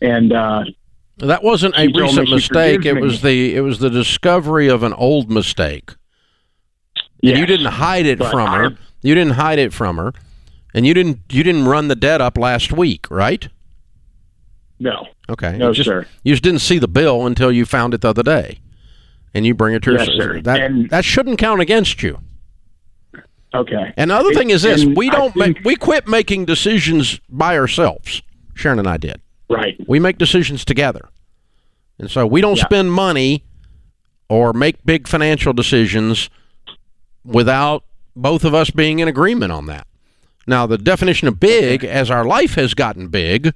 And 0.00 0.32
uh, 0.32 0.64
That 1.18 1.42
wasn't 1.42 1.74
a 1.76 1.86
She 1.86 1.92
recent 2.00 2.28
mistake. 2.30 2.84
It 2.84 3.00
was 3.00 3.22
the 3.22 3.54
it 3.54 3.60
was 3.60 3.78
the 3.78 3.90
discovery 3.90 4.68
of 4.68 4.82
an 4.82 4.92
old 4.92 5.30
mistake. 5.30 5.92
And 7.22 7.38
you 7.38 7.46
didn't 7.46 7.66
hide 7.66 8.04
it 8.06 8.18
from 8.18 8.48
her. 8.50 8.76
You 9.02 9.14
didn't 9.14 9.34
hide 9.34 9.58
it 9.58 9.72
from 9.72 9.96
her, 9.96 10.12
and 10.74 10.86
you 10.86 10.92
didn't 10.94 11.20
you 11.30 11.42
didn't 11.42 11.66
run 11.66 11.88
the 11.88 11.96
debt 11.96 12.20
up 12.20 12.36
last 12.38 12.72
week, 12.72 13.10
right? 13.10 13.48
no, 14.80 15.06
Okay. 15.30 15.56
No, 15.56 15.68
you 15.68 15.74
just, 15.74 15.86
sir. 15.88 16.06
You 16.24 16.32
just 16.34 16.42
didn't 16.42 16.58
see 16.60 16.78
the 16.78 16.88
bill 16.88 17.26
until 17.26 17.50
you 17.52 17.64
found 17.64 17.94
it 17.94 18.00
the 18.02 18.08
other 18.08 18.22
day, 18.24 18.58
and 19.32 19.46
you 19.46 19.54
bring 19.54 19.74
it 19.74 19.82
to 19.84 19.92
her. 19.92 19.98
Yes, 19.98 20.08
sir. 20.16 20.40
That 20.42 20.60
And- 20.60 20.90
that 20.90 21.04
shouldn't 21.04 21.38
count 21.38 21.60
against 21.62 22.02
you. 22.02 22.18
okay. 23.54 23.94
And 23.96 24.10
the 24.10 24.14
other 24.16 24.34
thing 24.34 24.50
is 24.50 24.62
this: 24.62 24.84
we 24.84 25.08
don't 25.10 25.32
think- 25.32 25.58
make 25.58 25.64
we 25.64 25.76
quit 25.76 26.08
making 26.08 26.44
decisions 26.46 27.20
by 27.30 27.56
ourselves. 27.56 28.20
Sharon 28.54 28.78
and 28.80 28.88
I 28.88 28.96
did. 28.96 29.20
Right. 29.48 29.76
We 29.86 29.98
make 29.98 30.18
decisions 30.18 30.64
together. 30.64 31.08
And 31.98 32.10
so 32.10 32.26
we 32.26 32.40
don't 32.40 32.56
Yeah. 32.56 32.64
spend 32.64 32.92
money 32.92 33.44
or 34.28 34.52
make 34.52 34.84
big 34.84 35.06
financial 35.06 35.52
decisions 35.52 36.30
without 37.24 37.84
both 38.16 38.44
of 38.44 38.54
us 38.54 38.70
being 38.70 38.98
in 38.98 39.08
agreement 39.08 39.52
on 39.52 39.66
that. 39.66 39.86
Now, 40.46 40.66
the 40.66 40.78
definition 40.78 41.28
of 41.28 41.40
big, 41.40 41.84
as 41.84 42.10
our 42.10 42.24
life 42.24 42.54
has 42.54 42.74
gotten 42.74 43.08
big, 43.08 43.52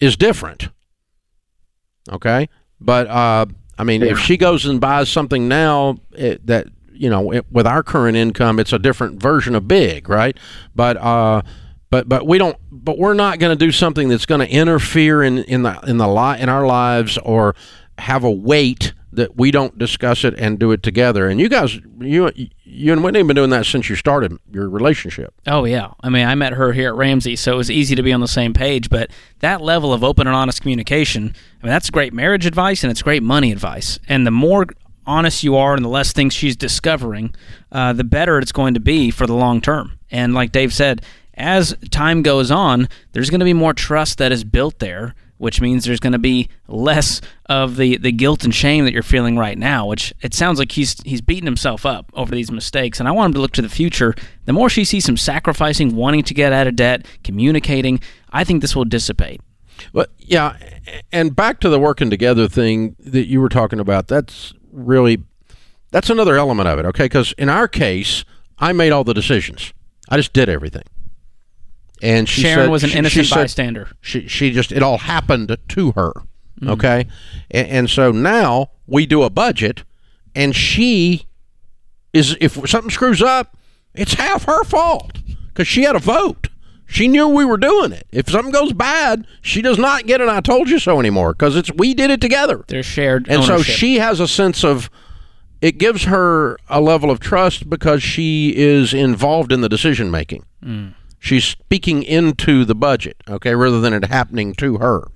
is 0.00 0.16
different. 0.16 0.68
Okay? 2.10 2.48
But, 2.80 3.06
uh, 3.08 3.46
I 3.78 3.84
mean, 3.84 4.02
if 4.02 4.18
she 4.18 4.36
goes 4.36 4.64
and 4.66 4.80
buys 4.80 5.08
something 5.08 5.48
now 5.48 5.98
it, 6.12 6.46
that, 6.46 6.66
you 6.92 7.10
know, 7.10 7.30
it, 7.32 7.46
with 7.50 7.66
our 7.66 7.82
current 7.82 8.16
income, 8.16 8.58
it's 8.58 8.72
a 8.72 8.78
different 8.78 9.20
version 9.20 9.54
of 9.54 9.68
big, 9.68 10.08
right? 10.08 10.36
But, 10.74 10.96
uh, 10.96 11.42
but 11.90 12.08
but 12.08 12.26
we 12.26 12.38
don't 12.38 12.56
but 12.70 12.98
we're 12.98 13.14
not 13.14 13.38
going 13.38 13.56
to 13.56 13.64
do 13.64 13.72
something 13.72 14.08
that's 14.08 14.26
going 14.26 14.40
to 14.40 14.48
interfere 14.48 15.22
in 15.22 15.38
in 15.38 15.62
the 15.62 15.78
in 15.86 15.98
the 15.98 16.08
li- 16.08 16.40
in 16.40 16.48
our 16.48 16.66
lives 16.66 17.18
or 17.18 17.54
have 17.98 18.24
a 18.24 18.30
weight 18.30 18.92
that 19.12 19.36
we 19.36 19.50
don't 19.50 19.78
discuss 19.78 20.24
it 20.24 20.34
and 20.38 20.58
do 20.58 20.72
it 20.72 20.82
together 20.82 21.28
and 21.28 21.40
you 21.40 21.48
guys 21.48 21.80
you 22.00 22.30
you 22.64 22.92
and 22.92 23.02
Whitney 23.02 23.20
have 23.20 23.26
been 23.26 23.36
doing 23.36 23.50
that 23.50 23.64
since 23.64 23.88
you 23.88 23.96
started 23.96 24.36
your 24.52 24.68
relationship 24.68 25.32
Oh 25.46 25.64
yeah. 25.64 25.92
I 26.02 26.10
mean, 26.10 26.26
I 26.26 26.34
met 26.34 26.52
her 26.52 26.72
here 26.72 26.88
at 26.88 26.96
Ramsey, 26.96 27.36
so 27.36 27.54
it 27.54 27.56
was 27.56 27.70
easy 27.70 27.94
to 27.94 28.02
be 28.02 28.12
on 28.12 28.20
the 28.20 28.28
same 28.28 28.52
page. 28.52 28.90
But 28.90 29.10
that 29.38 29.62
level 29.62 29.92
of 29.92 30.04
open 30.04 30.26
and 30.26 30.36
honest 30.36 30.60
communication, 30.60 31.34
I 31.62 31.66
mean, 31.66 31.72
that's 31.72 31.88
great 31.88 32.12
marriage 32.12 32.44
advice 32.44 32.82
and 32.84 32.90
it's 32.90 33.00
great 33.00 33.22
money 33.22 33.52
advice. 33.52 33.98
And 34.08 34.26
the 34.26 34.30
more 34.30 34.66
honest 35.06 35.44
you 35.44 35.56
are, 35.56 35.74
and 35.74 35.84
the 35.84 35.88
less 35.88 36.12
things 36.12 36.34
she's 36.34 36.56
discovering, 36.56 37.34
uh, 37.72 37.92
the 37.92 38.04
better 38.04 38.38
it's 38.38 38.52
going 38.52 38.74
to 38.74 38.80
be 38.80 39.10
for 39.10 39.26
the 39.26 39.34
long 39.34 39.60
term. 39.60 39.98
And 40.10 40.34
like 40.34 40.52
Dave 40.52 40.74
said, 40.74 41.02
as 41.36 41.76
time 41.90 42.22
goes 42.22 42.50
on, 42.50 42.88
there's 43.12 43.30
going 43.30 43.40
to 43.40 43.44
be 43.44 43.52
more 43.52 43.74
trust 43.74 44.18
that 44.18 44.32
is 44.32 44.44
built 44.44 44.78
there. 44.78 45.14
Which 45.38 45.60
means 45.60 45.84
there's 45.84 46.00
going 46.00 46.14
to 46.14 46.18
be 46.18 46.48
less 46.66 47.20
of 47.44 47.76
the, 47.76 47.98
the 47.98 48.10
guilt 48.10 48.42
and 48.44 48.54
shame 48.54 48.86
that 48.86 48.94
you're 48.94 49.02
feeling 49.02 49.36
right 49.36 49.58
now. 49.58 49.84
Which 49.86 50.14
it 50.22 50.32
sounds 50.32 50.58
like 50.58 50.72
he's 50.72 50.98
he's 51.02 51.20
beating 51.20 51.44
himself 51.44 51.84
up 51.84 52.10
over 52.14 52.34
these 52.34 52.50
mistakes, 52.50 52.98
and 53.00 53.06
I 53.06 53.12
want 53.12 53.26
him 53.28 53.34
to 53.34 53.40
look 53.42 53.52
to 53.52 53.60
the 53.60 53.68
future. 53.68 54.14
The 54.46 54.54
more 54.54 54.70
she 54.70 54.82
sees 54.82 55.06
him 55.06 55.18
sacrificing, 55.18 55.94
wanting 55.94 56.22
to 56.22 56.32
get 56.32 56.54
out 56.54 56.66
of 56.66 56.74
debt, 56.74 57.04
communicating, 57.22 58.00
I 58.30 58.44
think 58.44 58.62
this 58.62 58.74
will 58.74 58.86
dissipate. 58.86 59.42
but 59.92 60.10
yeah 60.18 60.56
and 61.12 61.36
back 61.36 61.60
to 61.60 61.68
the 61.68 61.78
working 61.78 62.08
together 62.08 62.48
thing 62.48 62.96
that 62.98 63.26
you 63.26 63.38
were 63.42 63.50
talking 63.50 63.78
about 63.78 64.08
that's 64.08 64.54
really 64.72 65.22
that's 65.90 66.08
another 66.08 66.36
element 66.38 66.66
of 66.66 66.78
it 66.78 66.86
okay 66.86 67.04
because 67.04 67.32
in 67.36 67.50
our 67.50 67.68
case 67.68 68.24
I 68.58 68.72
made 68.72 68.90
all 68.90 69.04
the 69.04 69.12
decisions 69.12 69.74
I 70.08 70.16
just 70.16 70.32
did 70.32 70.48
everything 70.48 70.84
and 72.02 72.28
she 72.28 72.42
Sharon 72.42 72.64
said- 72.66 72.70
was 72.70 72.84
an 72.84 72.90
she- 72.90 72.98
innocent 72.98 73.24
she 73.26 73.28
said- 73.30 73.36
bystander. 73.40 73.88
she 74.00 74.26
she 74.28 74.50
just 74.52 74.72
it 74.72 74.82
all 74.82 74.98
happened 74.98 75.56
to 75.68 75.92
her 75.92 76.12
mm. 76.60 76.70
Okay, 76.70 77.06
and, 77.50 77.68
and 77.68 77.90
so 77.90 78.10
now 78.12 78.70
we 78.86 79.06
do 79.06 79.22
a 79.22 79.30
budget, 79.30 79.84
and 80.34 80.54
she 80.56 81.26
is 82.12 82.36
if 82.40 82.54
something 82.68 82.90
screws 82.90 83.22
up, 83.22 83.56
it's 83.94 84.14
half 84.14 84.44
her 84.44 84.64
fault 84.64 85.18
because 85.48 85.68
she 85.68 85.82
had 85.82 85.96
a 85.96 86.00
vote. 86.00 86.48
She 86.88 87.08
knew 87.08 87.26
we 87.28 87.44
were 87.44 87.56
doing 87.56 87.90
it. 87.90 88.06
If 88.12 88.30
something 88.30 88.52
goes 88.52 88.72
bad, 88.72 89.26
she 89.42 89.60
does 89.60 89.76
not 89.76 90.06
get 90.06 90.20
an 90.20 90.28
"I 90.28 90.40
told 90.40 90.70
you 90.70 90.78
so" 90.78 91.00
anymore 91.00 91.32
because 91.32 91.56
it's 91.56 91.70
we 91.74 91.94
did 91.94 92.10
it 92.10 92.20
together. 92.20 92.64
They're 92.68 92.82
shared 92.84 93.26
And 93.28 93.42
so 93.42 93.60
she 93.60 93.96
has 93.96 94.20
a 94.20 94.28
sense 94.28 94.62
of 94.64 94.88
it 95.60 95.78
gives 95.78 96.04
her 96.04 96.56
a 96.68 96.80
level 96.80 97.10
of 97.10 97.18
trust 97.18 97.68
because 97.68 98.02
she 98.04 98.54
is 98.56 98.94
involved 98.94 99.50
in 99.50 99.62
the 99.62 99.68
decision 99.68 100.10
making. 100.12 100.44
Mm. 100.64 100.94
She's 101.18 101.44
speaking 101.44 102.02
into 102.02 102.64
the 102.64 102.74
budget, 102.74 103.16
okay, 103.28 103.54
rather 103.54 103.80
than 103.80 103.92
it 103.92 104.04
happening 104.04 104.54
to 104.54 104.78
her. 104.78 105.08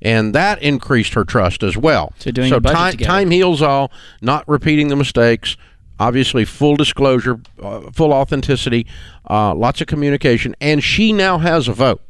And 0.00 0.34
that 0.34 0.60
increased 0.60 1.14
her 1.14 1.24
trust 1.24 1.62
as 1.62 1.76
well. 1.76 2.12
So 2.18 2.32
doing 2.32 2.48
so 2.50 2.58
time, 2.58 2.92
together. 2.92 3.08
time 3.08 3.30
heals 3.30 3.62
all, 3.62 3.92
not 4.20 4.46
repeating 4.48 4.88
the 4.88 4.96
mistakes, 4.96 5.56
obviously 6.00 6.44
full 6.44 6.74
disclosure, 6.74 7.40
uh, 7.62 7.90
full 7.92 8.12
authenticity, 8.12 8.86
uh, 9.30 9.54
lots 9.54 9.80
of 9.80 9.86
communication, 9.86 10.56
and 10.60 10.82
she 10.82 11.12
now 11.12 11.38
has 11.38 11.68
a 11.68 11.72
vote. 11.72 12.02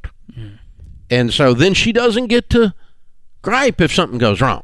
And 1.11 1.31
so 1.33 1.53
then 1.53 1.75
she 1.75 1.93
doesn't 1.93 2.29
get 2.29 2.49
to 2.51 2.75
gripe 3.43 3.83
if 3.83 3.93
something 3.93 4.19
goes 4.19 4.41
wrong. 4.41 4.63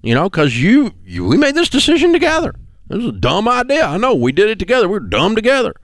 You 0.00 0.14
know, 0.14 0.30
because 0.30 0.56
you, 0.56 0.92
you, 1.04 1.26
we 1.26 1.36
made 1.36 1.54
this 1.54 1.68
decision 1.68 2.12
together. 2.12 2.54
It 2.88 2.96
was 2.96 3.06
a 3.06 3.12
dumb 3.12 3.48
idea. 3.48 3.84
I 3.84 3.98
know 3.98 4.14
we 4.14 4.32
did 4.32 4.48
it 4.48 4.58
together. 4.58 4.88
We 4.88 4.94
were 4.94 5.00
dumb 5.00 5.34
together. 5.34 5.74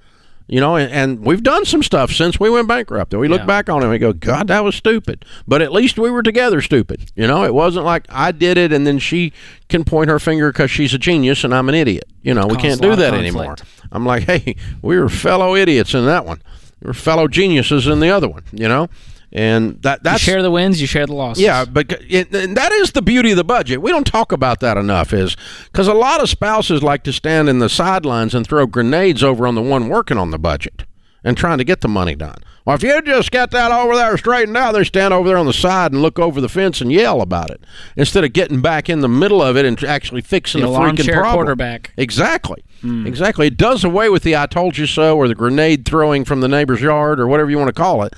You 0.47 0.61
know, 0.61 0.77
and, 0.77 0.93
and 0.93 1.25
we've 1.25 1.43
done 1.43 1.65
some 1.65 1.83
stuff 1.83 2.13
since 2.13 2.39
we 2.39 2.51
went 2.51 2.69
bankrupt. 2.69 3.15
And 3.15 3.21
we 3.21 3.29
look 3.29 3.47
back 3.47 3.71
on 3.71 3.81
it 3.81 3.85
and 3.85 3.91
we 3.91 3.99
go, 3.99 4.13
God, 4.13 4.49
that 4.49 4.63
was 4.63 4.75
stupid. 4.75 5.25
But 5.49 5.63
at 5.63 5.73
least 5.73 5.99
we 5.99 6.11
were 6.11 6.23
together 6.23 6.61
stupid. 6.61 7.11
You 7.15 7.27
know, 7.27 7.45
it 7.45 7.55
wasn't 7.55 7.87
like 7.87 8.05
I 8.11 8.31
did 8.31 8.59
it 8.59 8.71
and 8.71 8.87
then 8.87 8.99
she 8.99 9.33
can 9.71 9.85
point 9.85 10.11
her 10.11 10.19
finger 10.19 10.53
because 10.53 10.71
she's 10.71 10.93
a 10.93 10.99
genius 10.99 11.45
and 11.45 11.55
I'm 11.55 11.71
an 11.71 11.75
idiot. 11.75 12.05
You 12.21 12.35
know, 12.35 12.47
we 12.47 12.57
can't 12.57 12.81
do 12.81 12.95
that 12.95 13.15
anymore. 13.15 13.57
I'm 13.91 14.05
like, 14.05 14.25
hey, 14.27 14.57
we 14.83 14.99
were 14.99 15.09
fellow 15.09 15.57
idiots 15.57 15.95
in 15.95 16.05
that 16.05 16.27
one. 16.27 16.43
We 16.83 16.89
were 16.89 16.95
fellow 16.95 17.27
geniuses 17.27 17.87
in 17.87 18.01
the 18.01 18.11
other 18.11 18.29
one, 18.29 18.43
you 18.53 18.69
know? 18.69 18.89
And 19.37 19.83
that 19.83 19.99
you 19.99 20.03
that's 20.05 20.23
share 20.23 20.43
the 20.43 20.51
wins, 20.51 20.81
you 20.81 20.87
share 20.87 21.07
the 21.07 21.13
losses. 21.15 21.43
yeah, 21.43 21.65
but 21.65 21.91
it, 22.09 22.33
and 22.33 22.57
that 22.57 22.71
is 22.71 22.93
the 22.93 23.03
beauty 23.03 23.33
of 23.33 23.37
the 23.37 23.43
budget. 23.43 23.83
We 23.83 23.91
don't 23.91 24.07
talk 24.07 24.31
about 24.31 24.61
that 24.61 24.77
enough, 24.77 25.13
is 25.13 25.37
because 25.73 25.89
a 25.89 25.93
lot 25.95 26.23
of 26.23 26.29
spouses 26.31 26.85
like 26.85 27.03
to 27.03 27.13
stand 27.13 27.49
in 27.49 27.59
the 27.59 27.69
sidelines 27.69 28.33
and 28.35 28.47
throw 28.47 28.65
grenades 28.67 29.25
over 29.25 29.47
on 29.49 29.57
the 29.57 29.63
one 29.63 29.89
working 29.89 30.19
on 30.19 30.31
the 30.31 30.39
budget 30.39 30.85
and 31.25 31.37
trying 31.37 31.59
to 31.59 31.65
get 31.65 31.81
the 31.81 31.89
money 31.89 32.15
done. 32.15 32.37
Well, 32.65 32.77
if 32.77 32.83
you 32.85 33.03
just 33.03 33.31
got 33.33 33.51
that 33.51 33.73
over 33.73 33.95
there 33.97 34.17
straightened 34.17 34.57
out, 34.57 34.73
they 34.73 34.85
stand 34.85 35.13
over 35.13 35.29
there 35.29 35.37
on 35.37 35.47
the 35.47 35.53
side 35.53 35.91
and 35.93 36.01
look 36.01 36.19
over 36.19 36.41
the 36.41 36.49
fence 36.49 36.81
and 36.81 36.93
yell 36.93 37.21
about 37.21 37.51
it 37.51 37.61
instead 37.97 38.25
of 38.25 38.33
getting 38.33 38.61
back 38.63 38.89
in 38.89 39.01
the 39.01 39.09
middle 39.09 39.43
of 39.43 39.57
it 39.57 39.65
and 39.67 39.83
actually 39.85 40.21
fixing 40.23 40.61
The 40.61 40.69
the, 40.69 40.73
freaking 40.79 41.13
problem. 41.13 41.35
quarterback. 41.35 41.93
Exactly. 41.97 42.63
Hmm. 42.83 43.07
Exactly. 43.07 43.49
It 43.49 43.57
does 43.57 43.83
away 43.85 44.09
with 44.11 44.23
the 44.23 44.37
"I 44.37 44.47
told 44.47 44.79
you 44.79 44.87
so" 44.87 45.17
or 45.17 45.27
the 45.27 45.35
grenade 45.35 45.85
throwing 45.85 46.25
from 46.25 46.41
the 46.41 46.49
neighbor's 46.49 46.81
yard 46.81 47.19
or 47.19 47.27
whatever 47.27 47.51
you 47.51 47.59
want 47.59 47.69
to 47.69 47.73
call 47.75 48.03
it. 48.05 48.15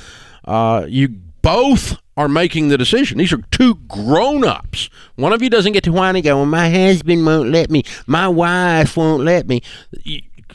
Uh, 0.47 0.87
you 0.89 1.09
both 1.43 1.99
are 2.17 2.29
making 2.29 2.69
the 2.69 2.79
decision. 2.79 3.19
These 3.19 3.33
are 3.33 3.43
two 3.51 3.75
grown-ups. 3.89 4.89
One 5.17 5.33
of 5.33 5.43
you 5.43 5.51
doesn't 5.51 5.73
get 5.73 5.85
to 5.85 5.93
whine 5.93 6.17
and 6.17 6.25
go, 6.25 6.37
well, 6.37 6.47
"My 6.47 6.71
husband 6.71 7.27
won't 7.27 7.51
let 7.51 7.71
me. 7.71 7.83
My 8.07 8.29
wife 8.29 8.97
won't 8.97 9.23
let 9.23 9.47
me." 9.47 9.63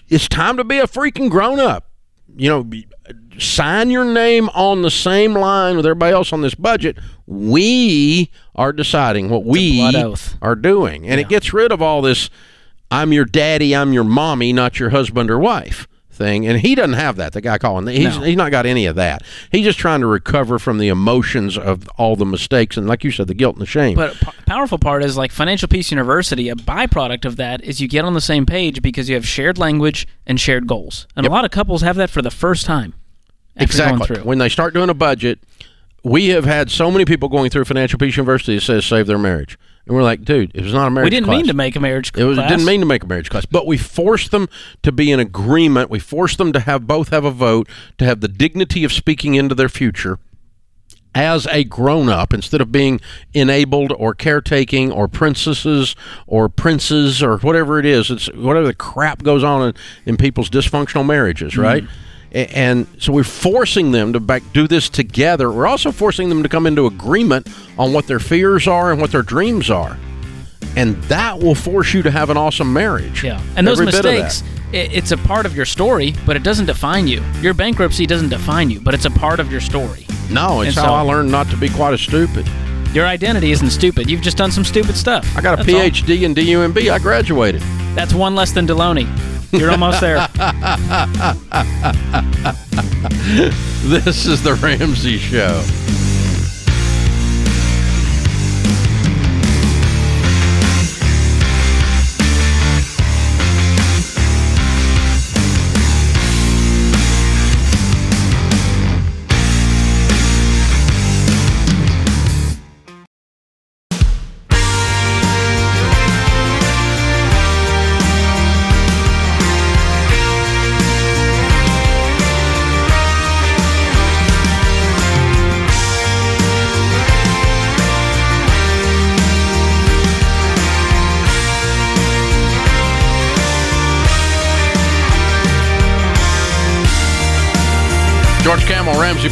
It's 0.10 0.28
time 0.28 0.58
to 0.58 0.64
be 0.64 0.80
a 0.80 0.88
freaking 0.88 1.30
grown-up. 1.30 1.90
You 2.36 2.50
know, 2.50 2.70
sign 3.38 3.92
your 3.92 4.06
name 4.06 4.50
on 4.50 4.82
the 4.82 4.92
same 4.92 5.34
line 5.34 5.78
with 5.78 5.86
everybody 5.86 6.14
else 6.14 6.34
on 6.34 6.42
this 6.42 6.56
budget. 6.56 6.98
We 7.28 8.32
are 8.56 8.74
deciding 8.74 9.30
what 9.30 9.46
we 9.46 9.80
are 10.42 10.56
doing, 10.56 11.08
and 11.08 11.20
it 11.20 11.30
gets 11.30 11.54
rid 11.54 11.72
of 11.72 11.82
all 11.82 12.02
this 12.02 12.30
I'm 12.90 13.14
your 13.14 13.26
daddy, 13.26 13.76
I'm 13.76 13.94
your 13.94 14.04
mommy, 14.04 14.52
not 14.52 14.80
your 14.80 14.90
husband 14.90 15.30
or 15.30 15.40
wife 15.40 15.88
thing. 16.22 16.46
And 16.48 16.60
he 16.60 16.76
doesn't 16.76 16.94
have 16.94 17.16
that. 17.18 17.34
The 17.34 17.42
guy 17.42 17.58
calling, 17.58 17.88
he's 17.88 18.18
No. 18.18 18.24
he's 18.24 18.36
not 18.38 18.52
got 18.52 18.66
any 18.66 18.86
of 18.86 18.96
that. 18.96 19.24
He's 19.52 19.64
just 19.66 19.80
trying 19.80 20.02
to 20.02 20.08
recover 20.08 20.60
from 20.60 20.78
the 20.78 20.88
emotions 20.90 21.58
of 21.58 21.88
all 21.98 22.16
the 22.16 22.26
mistakes 22.26 22.78
and, 22.78 22.88
like 22.88 23.04
you 23.04 23.12
said, 23.12 23.28
the 23.28 23.34
guilt 23.34 23.56
and 23.56 23.62
the 23.62 23.66
shame. 23.66 23.96
But 23.96 24.14
p- 24.16 24.32
powerful 24.46 24.78
part 24.78 25.04
is 25.04 25.18
like 25.18 25.32
Financial 25.32 25.68
Peace 25.68 25.92
University. 25.92 26.50
A 26.50 26.56
byproduct 26.56 27.26
of 27.26 27.36
that 27.38 27.64
is 27.64 27.82
you 27.82 27.88
get 27.88 28.06
on 28.06 28.14
the 28.14 28.22
same 28.22 28.46
page 28.46 28.82
because 28.82 29.10
you 29.10 29.16
have 29.16 29.28
shared 29.28 29.58
language 29.58 30.08
and 30.28 30.40
shared 30.40 30.68
goals. 30.68 31.08
And 31.16 31.26
a 31.26 31.30
lot 31.30 31.46
of 31.46 31.52
couples 31.52 31.82
have 31.82 31.96
that 31.96 32.10
for 32.10 32.22
the 32.22 32.32
first 32.32 32.66
time. 32.66 32.94
Exactly. 33.58 34.22
When 34.22 34.38
they 34.38 34.50
start 34.50 34.74
doing 34.74 34.90
a 34.90 34.94
budget, 34.94 35.40
we 36.04 36.30
have 36.30 36.46
had 36.46 36.72
so 36.72 36.90
many 36.90 37.06
people 37.06 37.30
going 37.30 37.50
through 37.50 37.66
Financial 37.66 38.00
Peace 38.00 38.18
University 38.18 38.56
that 38.56 38.62
says 38.62 38.86
save 38.86 39.08
their 39.08 39.18
marriage, 39.18 39.58
and 39.86 39.96
we're 39.96 40.04
like, 40.04 40.24
dude, 40.24 40.52
it 40.54 40.64
was 40.64 40.74
not 40.74 40.88
a 40.88 40.92
marriage. 40.92 41.08
we 41.08 41.10
didn't 41.10 41.26
class. 41.26 41.38
mean 41.38 41.48
to 41.48 41.54
make 41.54 41.76
a 41.76 41.80
marriage 41.80 42.12
It 42.16 42.24
was 42.24 42.38
class. 42.38 42.50
didn't 42.50 42.66
mean 42.66 42.80
to 42.82 42.86
make 42.86 43.04
a 43.04 43.08
marriage 43.08 43.30
class, 43.30 43.46
but 43.46 43.66
we 43.66 43.78
forced 43.78 44.32
them 44.32 44.48
to 44.84 44.92
be 44.92 45.12
in 45.12 45.20
agreement. 45.20 45.90
We 45.90 46.00
forced 46.00 46.38
them 46.38 46.54
to 46.54 46.60
have 46.60 46.86
both 46.88 47.10
have 47.10 47.26
a 47.26 47.32
vote, 47.32 47.68
to 47.98 48.06
have 48.06 48.22
the 48.22 48.28
dignity 48.28 48.84
of 48.84 48.92
speaking 48.94 49.36
into 49.36 49.56
their 49.56 49.70
future 49.70 50.20
as 51.14 51.46
a 51.48 51.66
grown 51.66 52.08
up 52.08 52.34
instead 52.34 52.62
of 52.62 52.72
being 52.72 53.02
enabled 53.34 53.92
or 53.98 54.14
caretaking 54.16 54.92
or 54.94 55.10
princesses 55.10 55.94
or 56.26 56.48
princes 56.48 57.22
or 57.22 57.38
whatever 57.40 57.80
it 57.80 57.86
is. 57.86 58.10
It's 58.10 58.28
whatever 58.34 58.66
the 58.68 58.74
crap 58.74 59.22
goes 59.24 59.44
on 59.44 59.70
in, 59.70 59.74
in 60.06 60.16
people's 60.18 60.50
dysfunctional 60.50 61.06
marriages, 61.06 61.58
right? 61.58 61.84
A- 61.84 61.88
And 62.32 62.88
so 62.98 63.12
we're 63.12 63.24
forcing 63.24 63.92
them 63.92 64.14
to 64.14 64.20
back, 64.20 64.44
do 64.54 64.68
this 64.68 64.88
together. 64.90 65.52
We're 65.52 65.68
also 65.68 65.92
forcing 65.92 66.30
them 66.30 66.44
to 66.44 66.50
come 66.50 66.66
into 66.66 66.86
agreement 66.86 67.48
on 67.78 67.92
what 67.92 68.08
their 68.08 68.20
fears 68.20 68.68
are 68.68 68.92
and 68.92 69.02
what 69.02 69.12
their 69.12 69.24
dreams 69.24 69.70
are 69.70 69.98
and 70.76 70.96
that 71.04 71.40
will 71.40 71.56
force 71.56 71.94
you 71.94 72.02
to 72.04 72.12
have 72.12 72.30
an 72.30 72.38
awesome 72.38 72.72
marriage. 72.72 73.24
Yeah, 73.24 73.42
and 73.56 73.68
those 73.68 73.80
Every 73.80 73.88
bit 73.92 73.96
of 73.96 74.04
that. 74.04 74.24
mistakes, 74.24 74.50
it, 74.72 74.94
it's 74.94 75.12
a 75.12 75.18
part 75.18 75.46
of 75.46 75.56
your 75.56 75.66
story, 75.66 76.14
but 76.26 76.36
it 76.36 76.44
doesn't 76.44 76.66
define 76.66 77.08
you. 77.08 77.22
Your 77.42 77.54
bankruptcy 77.54 78.06
doesn't 78.06 78.30
define 78.30 78.70
you, 78.70 78.80
but 78.80 78.94
it's 78.94 79.06
a 79.06 79.12
part 79.12 79.40
of 79.40 79.52
your 79.52 79.62
story. 79.62 80.06
No, 80.30 80.62
it's 80.62 80.76
And 80.78 80.86
how 80.86 80.92
so- 80.92 80.94
I 80.94 81.02
learned 81.02 81.32
not 81.32 81.50
to 81.50 81.58
be 81.58 81.70
quite 81.70 81.94
as 81.94 82.02
stupid. 82.02 82.48
Your 82.94 83.06
identity 83.06 83.52
isn't 83.52 83.70
stupid. 83.70 84.10
You've 84.10 84.22
just 84.22 84.38
done 84.38 84.52
some 84.52 84.66
stupid 84.66 84.98
stuff. 84.98 85.26
I 85.38 85.42
got 85.42 85.60
a 85.60 85.64
That's 85.64 85.74
all. 85.74 85.82
PhD 85.82 86.24
in 86.24 86.36
DUMB. 86.36 86.92
I 86.92 87.00
graduated. 87.00 87.62
That's 87.96 88.14
one 88.14 88.36
less 88.36 88.52
than 88.52 88.68
Delony. 88.68 89.08
You're 89.52 89.72
almost 89.72 90.02
there. 90.02 90.28
This 93.84 94.26
is 94.26 94.44
the 94.44 94.54
Ramsey 94.56 95.18
Show. 95.18 95.64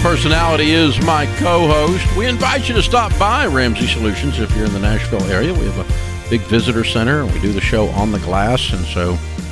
Personality, 0.10 0.72
is 0.72 1.00
my 1.06 1.28
co 1.38 1.68
host. 1.68 2.18
We 2.18 2.26
invite 2.26 2.68
you 2.68 2.74
to 2.74 2.82
stop 2.82 3.16
by 3.20 3.46
Ramsey 3.46 3.86
Solutions 3.86 4.40
if 4.40 4.54
you're 4.56 4.66
in 4.66 4.74
the 4.74 4.80
Nashville 4.80 5.22
area. 5.26 5.54
We 5.54 5.66
have 5.68 5.78
a 5.78 6.30
big 6.32 6.42
visitor 6.42 6.84
center 6.84 7.22
and 7.22 7.32
we 7.32 7.40
do 7.40 7.54
the 7.54 7.62
show 7.62 7.90
on 7.90 8.12
the 8.12 8.18
glass. 8.18 8.74
And 8.74 8.84
so 8.86 9.12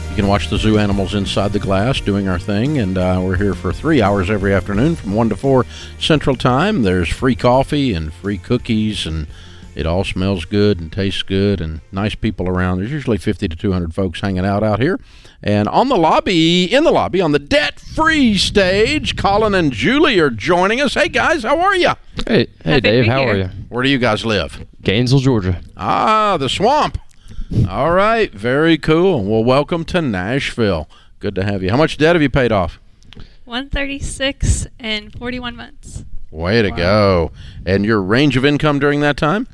you 0.10 0.16
can 0.16 0.26
watch 0.26 0.50
the 0.50 0.58
zoo 0.58 0.80
animals 0.80 1.14
inside 1.14 1.54
the 1.54 1.60
glass 1.60 2.02
doing 2.02 2.28
our 2.28 2.40
thing. 2.40 2.80
And 2.80 2.98
uh, 2.98 3.22
we're 3.24 3.38
here 3.38 3.54
for 3.54 3.72
three 3.72 4.02
hours 4.02 4.32
every 4.32 4.52
afternoon 4.52 4.96
from 4.96 5.14
1 5.14 5.30
to 5.30 5.36
4 5.36 5.64
Central 6.00 6.36
Time. 6.36 6.82
There's 6.82 7.08
free 7.08 7.36
coffee 7.36 7.94
and 7.94 8.12
free 8.12 8.40
cookies 8.40 9.06
and 9.06 9.28
it 9.78 9.86
all 9.86 10.04
smells 10.04 10.44
good 10.44 10.80
and 10.80 10.92
tastes 10.92 11.22
good 11.22 11.62
and 11.62 11.82
nice 11.92 12.16
people 12.16 12.50
around. 12.50 12.80
There's 12.80 12.92
usually 12.92 13.20
50 13.20 13.48
to 13.48 13.56
200 13.56 13.94
folks 13.94 14.22
hanging 14.22 14.44
out 14.44 14.64
out 14.64 14.80
here. 14.80 15.00
And 15.44 15.68
on 15.68 15.88
the 15.88 15.96
lobby, 15.96 16.64
in 16.66 16.84
the 16.84 16.90
lobby, 16.90 17.22
on 17.22 17.32
the 17.32 17.38
debt 17.38 17.80
free 17.80 18.38
stage, 18.38 19.16
Colin 19.16 19.54
and 19.54 19.72
Julie 19.72 20.18
are 20.20 20.32
joining 20.32 20.82
us. 20.82 20.96
Hey 20.96 21.10
guys, 21.10 21.44
how 21.44 21.60
are 21.60 21.76
you? 21.76 21.92
Hey, 22.26 22.48
hey, 22.64 22.74
to 22.74 22.82
Dave. 22.82 23.06
How 23.06 23.20
here. 23.20 23.30
are 23.30 23.38
you? 23.38 23.50
Where 23.70 23.84
do 23.84 23.90
you 23.90 24.00
guys 24.00 24.26
live? 24.26 24.66
Gainesville, 24.82 25.20
Georgia. 25.20 25.62
Ah, 25.78 26.38
the 26.38 26.50
swamp. 26.50 26.98
All 27.70 27.92
right, 27.92 28.34
very 28.34 28.80
cool. 28.80 29.24
Well, 29.24 29.44
welcome 29.44 29.86
to 29.86 30.02
Nashville. 30.02 30.90
Good 31.20 31.36
to 31.36 31.44
have 31.44 31.62
you. 31.62 31.70
How 31.70 31.78
much 31.78 32.00
debt 32.00 32.16
have 32.16 32.24
you 32.24 32.32
paid 32.32 32.52
off? 32.52 32.80
136 33.46 34.66
and 34.80 35.14
41 35.14 35.56
months. 35.56 36.04
Way 36.32 36.62
to 36.62 36.72
go. 36.72 37.32
And 37.66 37.86
your 37.86 38.02
range 38.02 38.38
of 38.38 38.46
income 38.46 38.80
during 38.80 39.00
that 39.02 39.18
time? 39.18 39.48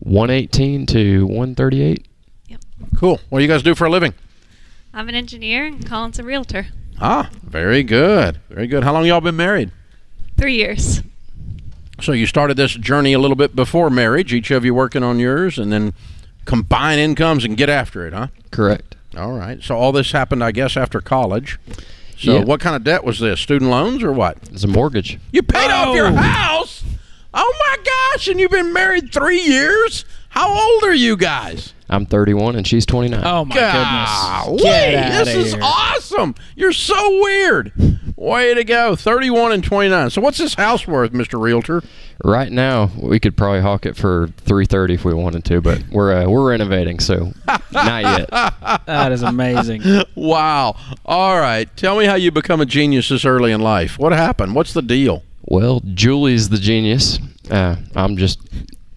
118 0.00 0.86
to 0.86 1.26
138. 1.26 2.06
Yep. 2.48 2.60
Cool. 2.96 3.20
What 3.28 3.38
do 3.38 3.44
you 3.44 3.50
guys 3.50 3.62
do 3.62 3.74
for 3.74 3.86
a 3.86 3.90
living? 3.90 4.14
I'm 4.92 5.08
an 5.08 5.14
engineer 5.14 5.66
and 5.66 5.86
Colin's 5.86 6.18
a 6.18 6.22
realtor. 6.22 6.66
Ah, 7.00 7.30
very 7.42 7.82
good. 7.82 8.38
Very 8.48 8.66
good. 8.66 8.84
How 8.84 8.92
long 8.92 9.06
y'all 9.06 9.20
been 9.20 9.36
married? 9.36 9.70
Three 10.36 10.54
years. 10.54 11.02
So 12.00 12.12
you 12.12 12.26
started 12.26 12.56
this 12.56 12.74
journey 12.74 13.12
a 13.12 13.18
little 13.18 13.36
bit 13.36 13.54
before 13.54 13.90
marriage, 13.90 14.32
each 14.32 14.50
of 14.50 14.64
you 14.64 14.74
working 14.74 15.02
on 15.02 15.18
yours, 15.18 15.58
and 15.58 15.70
then 15.72 15.92
combine 16.44 16.98
incomes 16.98 17.44
and 17.44 17.56
get 17.56 17.68
after 17.68 18.06
it, 18.06 18.12
huh? 18.14 18.28
Correct. 18.50 18.96
All 19.16 19.32
right. 19.32 19.62
So 19.62 19.76
all 19.76 19.92
this 19.92 20.12
happened, 20.12 20.42
I 20.42 20.52
guess, 20.52 20.76
after 20.76 21.00
college. 21.00 21.58
So 22.20 22.34
Yeah. 22.34 22.44
what 22.44 22.60
kind 22.60 22.76
of 22.76 22.84
debt 22.84 23.02
was 23.02 23.18
this? 23.18 23.40
Student 23.40 23.70
loans 23.70 24.02
or 24.02 24.12
what? 24.12 24.36
It's 24.52 24.62
a 24.64 24.68
mortgage. 24.68 25.18
You 25.32 25.42
paid 25.42 25.70
off 25.70 25.94
your 25.96 26.08
Oh. 26.08 26.14
house. 26.16 26.82
Oh 27.32 27.54
my 27.60 27.76
gosh! 28.12 28.28
And 28.28 28.38
you've 28.38 28.50
been 28.50 28.72
married 28.72 29.12
three 29.12 29.40
years. 29.40 30.04
How 30.30 30.48
old 30.52 30.84
are 30.84 30.94
you 30.94 31.16
guys? 31.16 31.72
I'm 31.88 32.04
31 32.06 32.56
and 32.56 32.66
she's 32.66 32.84
29. 32.86 33.20
Oh 33.24 33.44
my 33.44 33.54
Golly, 33.54 34.58
goodness! 34.58 34.62
Get 34.62 35.24
this 35.24 35.28
outta 35.28 35.38
is 35.40 35.56
awesome. 35.62 36.34
You're 36.56 36.72
so 36.72 37.20
weird. 37.22 37.72
Way 38.20 38.52
to 38.52 38.64
go. 38.64 38.96
31 38.96 39.52
and 39.52 39.64
29. 39.64 40.10
So 40.10 40.20
what's 40.20 40.36
this 40.36 40.52
house 40.52 40.86
worth, 40.86 41.12
Mr. 41.12 41.40
Realtor? 41.40 41.82
Right 42.22 42.52
now, 42.52 42.90
we 42.94 43.18
could 43.18 43.34
probably 43.34 43.62
hawk 43.62 43.86
it 43.86 43.96
for 43.96 44.28
330 44.36 44.92
if 44.92 45.06
we 45.06 45.14
wanted 45.14 45.42
to, 45.46 45.62
but 45.62 45.82
we're 45.90 46.12
uh, 46.12 46.28
we're 46.28 46.46
renovating, 46.50 47.00
so 47.00 47.32
not 47.72 48.02
yet. 48.02 48.28
That 48.86 49.12
is 49.12 49.22
amazing. 49.22 49.82
Wow. 50.14 50.76
All 51.06 51.40
right. 51.40 51.74
Tell 51.78 51.98
me 51.98 52.04
how 52.04 52.16
you 52.16 52.30
become 52.30 52.60
a 52.60 52.66
genius 52.66 53.08
this 53.08 53.24
early 53.24 53.52
in 53.52 53.62
life. 53.62 53.98
What 53.98 54.12
happened? 54.12 54.54
What's 54.54 54.74
the 54.74 54.82
deal? 54.82 55.22
Well, 55.46 55.80
Julie's 55.94 56.50
the 56.50 56.58
genius. 56.58 57.18
Uh, 57.50 57.76
I'm 57.96 58.18
just 58.18 58.38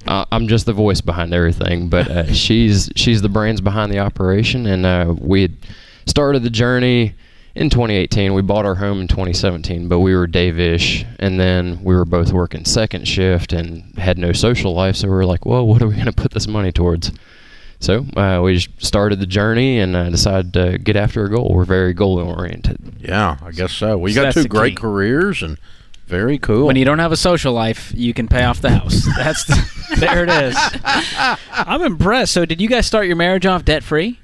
uh, 0.06 0.26
I'm 0.34 0.50
just 0.50 0.66
the 0.66 0.74
voice 0.74 1.00
behind 1.00 1.34
everything, 1.34 1.88
but 1.88 2.12
uh, 2.12 2.34
she's 2.34 2.90
she's 2.98 3.22
the 3.22 3.30
brains 3.30 3.62
behind 3.62 3.90
the 3.90 4.00
operation, 4.00 4.66
and 4.66 4.86
uh, 4.86 5.16
we 5.18 5.44
had 5.44 5.56
started 6.08 6.44
the 6.44 6.50
journey 6.50 7.16
in 7.56 7.70
2018. 7.70 8.34
We 8.34 8.42
bought 8.42 8.66
our 8.66 8.76
home 8.76 9.02
in 9.02 9.08
2017, 9.08 9.88
but 9.88 10.00
we 10.00 10.16
were 10.16 10.28
day-ish, 10.28 11.06
and 11.20 11.40
then 11.40 11.84
we 11.84 11.96
were 11.96 12.06
both 12.06 12.32
working 12.34 12.66
second 12.66 13.08
shift 13.08 13.54
and 13.54 13.98
had 13.98 14.18
no 14.18 14.32
social 14.34 14.74
life. 14.74 14.96
So 14.96 15.08
we 15.08 15.14
were 15.14 15.26
like, 15.26 15.46
well, 15.46 15.66
what 15.68 15.82
are 15.82 15.88
we 15.88 15.94
going 15.96 16.06
to 16.08 16.12
put 16.14 16.32
this 16.32 16.48
money 16.48 16.72
towards? 16.72 17.12
So 17.80 18.06
uh, 18.16 18.42
we 18.42 18.56
just 18.56 18.70
started 18.84 19.20
the 19.20 19.26
journey 19.26 19.80
and 19.80 19.96
uh, 19.96 20.10
decided 20.10 20.54
to 20.54 20.78
get 20.78 20.96
after 20.96 21.26
a 21.26 21.30
goal. 21.30 21.52
We're 21.54 21.66
very 21.66 21.94
goal-oriented. 21.94 22.78
Yeah, 23.02 23.38
I 23.44 23.52
guess 23.52 23.74
so. 23.74 23.98
Well, 23.98 24.10
you 24.10 24.16
So 24.16 24.24
got 24.24 24.34
two 24.34 24.46
great 24.46 24.78
key. 24.78 24.82
careers 24.82 25.44
and 25.44 25.58
very 26.08 26.38
cool. 26.38 26.66
When 26.66 26.76
you 26.78 26.86
don't 26.86 27.00
have 27.00 27.12
a 27.12 27.18
social 27.18 27.54
life, 27.54 27.92
you 27.96 28.14
can 28.14 28.28
pay 28.28 28.44
off 28.44 28.62
the 28.62 28.70
house. 28.70 29.06
That's 29.18 29.44
the, 29.46 29.96
there 30.00 30.24
it 30.24 30.30
is. 30.30 30.56
I'm 31.52 31.82
impressed. 31.82 32.34
So, 32.34 32.46
did 32.46 32.62
you 32.62 32.70
guys 32.70 32.86
start 32.86 33.08
your 33.08 33.16
marriage 33.16 33.46
off 33.46 33.66
debt 33.66 33.84
free? 33.84 34.20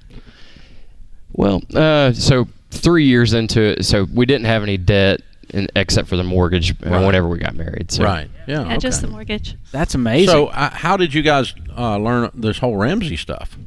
Well, 1.34 1.62
uh, 1.74 2.14
so 2.14 2.48
three 2.72 3.06
years 3.06 3.34
into 3.34 3.62
it, 3.62 3.86
so 3.86 4.06
we 4.14 4.26
didn't 4.26 4.46
have 4.46 4.64
any 4.64 4.78
debt 4.78 5.22
in, 5.50 5.68
except 5.76 6.08
for 6.08 6.16
the 6.18 6.24
mortgage 6.24 6.80
Right. 6.82 7.06
whenever 7.06 7.28
we 7.28 7.40
got 7.40 7.56
married. 7.56 7.92
So. 7.92 8.04
right. 8.04 8.30
Yeah. 8.48 8.68
Yeah, 8.68 8.78
just 8.78 9.02
the 9.02 9.08
mortgage. 9.08 9.56
That's 9.72 9.96
amazing. 9.96 10.30
So, 10.30 10.48
uh, 10.48 10.70
how 10.70 10.98
did 10.98 11.14
you 11.14 11.22
guys 11.22 11.54
uh, 11.78 11.98
learn 11.98 12.30
this 12.34 12.60
whole 12.60 12.76
Ramsey 12.78 13.16
stuff? 13.18 13.58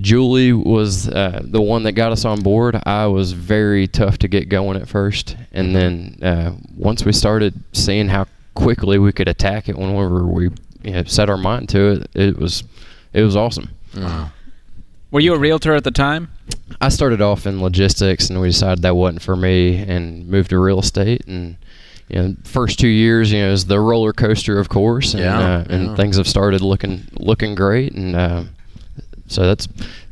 Julie 0.00 0.52
was 0.52 1.08
uh, 1.08 1.40
the 1.42 1.60
one 1.60 1.82
that 1.82 1.92
got 1.92 2.12
us 2.12 2.24
on 2.24 2.40
board. 2.40 2.80
I 2.86 3.06
was 3.06 3.32
very 3.32 3.88
tough 3.88 4.18
to 4.18 4.28
get 4.28 4.48
going 4.48 4.80
at 4.80 4.88
first, 4.88 5.36
and 5.52 5.74
then 5.74 6.18
uh, 6.22 6.52
once 6.76 7.04
we 7.04 7.12
started 7.12 7.54
seeing 7.72 8.08
how 8.08 8.26
quickly 8.54 8.98
we 8.98 9.12
could 9.12 9.28
attack 9.28 9.68
it 9.68 9.76
whenever 9.76 10.24
we 10.24 10.50
you 10.82 10.92
know, 10.92 11.02
set 11.04 11.28
our 11.28 11.36
mind 11.36 11.68
to 11.70 11.92
it, 11.92 12.10
it 12.14 12.38
was 12.38 12.62
it 13.12 13.22
was 13.22 13.34
awesome. 13.34 13.70
Were 15.10 15.20
you 15.20 15.34
a 15.34 15.38
realtor 15.38 15.74
at 15.74 15.84
the 15.84 15.90
time? 15.90 16.30
I 16.80 16.90
started 16.90 17.20
off 17.22 17.46
in 17.46 17.60
logistics, 17.62 18.28
and 18.30 18.40
we 18.40 18.48
decided 18.48 18.82
that 18.82 18.94
wasn't 18.94 19.22
for 19.22 19.36
me, 19.36 19.76
and 19.78 20.28
moved 20.28 20.50
to 20.50 20.58
real 20.58 20.78
estate. 20.80 21.26
And 21.26 21.56
you 22.08 22.22
know, 22.22 22.36
first 22.44 22.78
two 22.78 22.88
years, 22.88 23.32
you 23.32 23.40
know, 23.40 23.50
is 23.50 23.66
the 23.66 23.80
roller 23.80 24.12
coaster, 24.12 24.58
of 24.58 24.68
course, 24.68 25.14
and 25.14 25.22
Yeah, 25.22 25.38
uh, 25.40 25.64
and 25.68 25.86
yeah. 25.86 25.94
things 25.96 26.16
have 26.16 26.28
started 26.28 26.60
looking 26.60 27.06
looking 27.18 27.54
great, 27.54 27.92
and 27.94 28.14
uh, 28.14 28.44
so 29.26 29.46
that's 29.46 29.66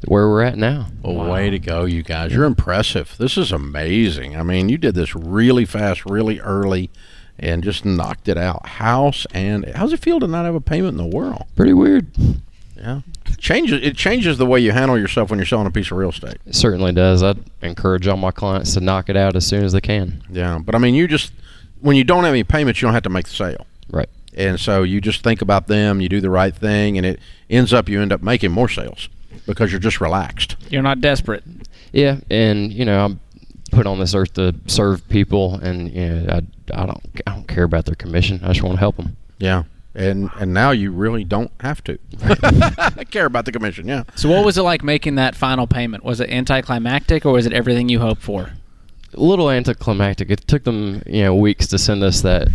where 0.07 0.29
we're 0.29 0.43
at 0.43 0.57
now. 0.57 0.87
Well, 1.03 1.31
way 1.31 1.51
to 1.51 1.59
go, 1.59 1.85
you 1.85 2.03
guys. 2.03 2.33
You're 2.33 2.45
impressive. 2.45 3.15
This 3.19 3.37
is 3.37 3.53
amazing. 3.53 4.37
I 4.37 4.43
mean, 4.43 4.69
you 4.71 4.79
did 4.79 4.95
this 4.95 5.15
really 5.15 5.65
fast, 5.67 6.05
really 6.07 6.41
early, 6.41 6.91
and 7.39 7.63
just 7.63 7.85
knocked 7.85 8.29
it 8.29 8.39
out. 8.39 8.67
House 8.67 9.27
and 9.33 9.67
how's 9.75 9.93
it 9.93 10.01
feel 10.01 10.21
to 10.21 10.27
not 10.27 10.47
have 10.47 10.55
a 10.55 10.61
payment 10.61 10.99
in 10.99 11.11
the 11.11 11.17
world? 11.17 11.45
Pretty 11.55 11.75
weird. 11.75 12.07
Yeah, 12.77 13.01
changes. 13.39 13.81
It 13.83 13.97
changes 13.97 14.39
the 14.39 14.47
way 14.47 14.61
you 14.61 14.73
handle 14.73 14.99
yourself 14.99 15.31
when 15.31 15.39
you're 15.39 15.47
selling 15.47 15.67
a 15.67 15.71
piece 15.71 15.91
of 15.91 15.97
real 15.99 16.11
estate. 16.11 16.37
It 16.47 16.55
certainly 16.55 16.93
does. 16.93 17.23
I'd 17.23 17.39
encourage 17.63 18.07
all 18.07 18.17
my 18.17 18.31
clients 18.31 18.75
to 18.75 18.81
knock 18.81 19.09
it 19.09 19.17
out 19.17 19.37
as 19.37 19.47
soon 19.47 19.65
as 19.65 19.73
they 19.73 19.81
can. 19.81 20.23
Yeah, 20.31 20.59
but 20.65 20.75
I 20.75 20.79
mean, 20.79 20.95
you 20.95 21.07
just 21.09 21.33
when 21.81 21.97
you 21.97 22.05
don't 22.05 22.25
have 22.25 22.33
any 22.33 22.45
payments, 22.45 22.81
you 22.81 22.87
don't 22.87 22.95
have 22.95 23.03
to 23.05 23.11
make 23.11 23.27
the 23.27 23.35
sale, 23.35 23.67
Right. 23.91 24.09
and 24.35 24.59
so 24.59 24.83
you 24.83 25.01
just 25.01 25.23
think 25.23 25.43
about 25.43 25.67
them. 25.67 26.01
You 26.01 26.09
do 26.09 26.21
the 26.21 26.31
right 26.31 26.55
thing, 26.55 26.97
and 26.97 27.07
it 27.07 27.21
ends 27.51 27.73
up 27.73 27.89
you 27.89 28.01
end 28.01 28.13
up 28.13 28.23
making 28.23 28.51
more 28.53 28.69
sales 28.69 29.09
because 29.47 29.71
you're 29.73 29.81
just 29.81 30.01
relaxed. 30.01 30.57
You're 30.71 30.83
not 30.83 31.01
desperate. 31.01 31.45
Yeah, 31.93 32.19
and 32.31 32.73
you 32.73 32.85
know 32.85 33.05
I'm 33.05 33.21
put 33.73 33.87
on 33.87 33.99
this 33.99 34.15
earth 34.15 34.35
to 34.35 34.55
serve 34.67 35.07
people, 35.09 35.55
and 35.57 35.91
you 35.93 36.07
know 36.09 36.33
I, 36.33 36.83
I 36.83 36.87
don't 36.87 37.01
I 37.27 37.33
don't 37.33 37.49
care 37.49 37.65
about 37.65 37.85
their 37.85 37.95
commission. 37.95 38.41
I 38.43 38.49
just 38.49 38.63
want 38.63 38.77
to 38.77 38.81
help 38.81 38.97
them. 38.97 39.17
Yeah. 39.39 39.65
And 39.97 40.31
and 40.39 40.53
now 40.53 40.73
you 40.73 40.93
really 40.93 41.25
don't 41.25 41.51
have 41.61 41.83
to 41.85 41.99
care 43.11 43.25
about 43.25 43.47
the 43.47 43.53
commission. 43.53 43.89
Yeah. 43.89 44.05
So, 44.15 44.29
what 44.29 44.45
was 44.45 44.59
it 44.59 44.63
like 44.63 44.85
making 44.85 45.15
that 45.15 45.35
final 45.35 45.67
payment? 45.67 46.05
Was 46.05 46.21
it 46.21 46.29
anticlimactic, 46.29 47.25
or 47.25 47.33
was 47.33 47.47
it 47.47 47.55
everything 47.55 47.89
you 47.89 48.01
hoped 48.01 48.21
for? 48.21 48.51
A 49.17 49.23
little 49.23 49.51
anticlimactic. 49.51 50.31
It 50.31 50.47
took 50.47 50.65
them 50.65 51.03
you 51.07 51.23
know 51.23 51.35
weeks 51.35 51.67
to 51.69 51.79
send 51.79 52.03
us 52.03 52.21
that 52.23 52.49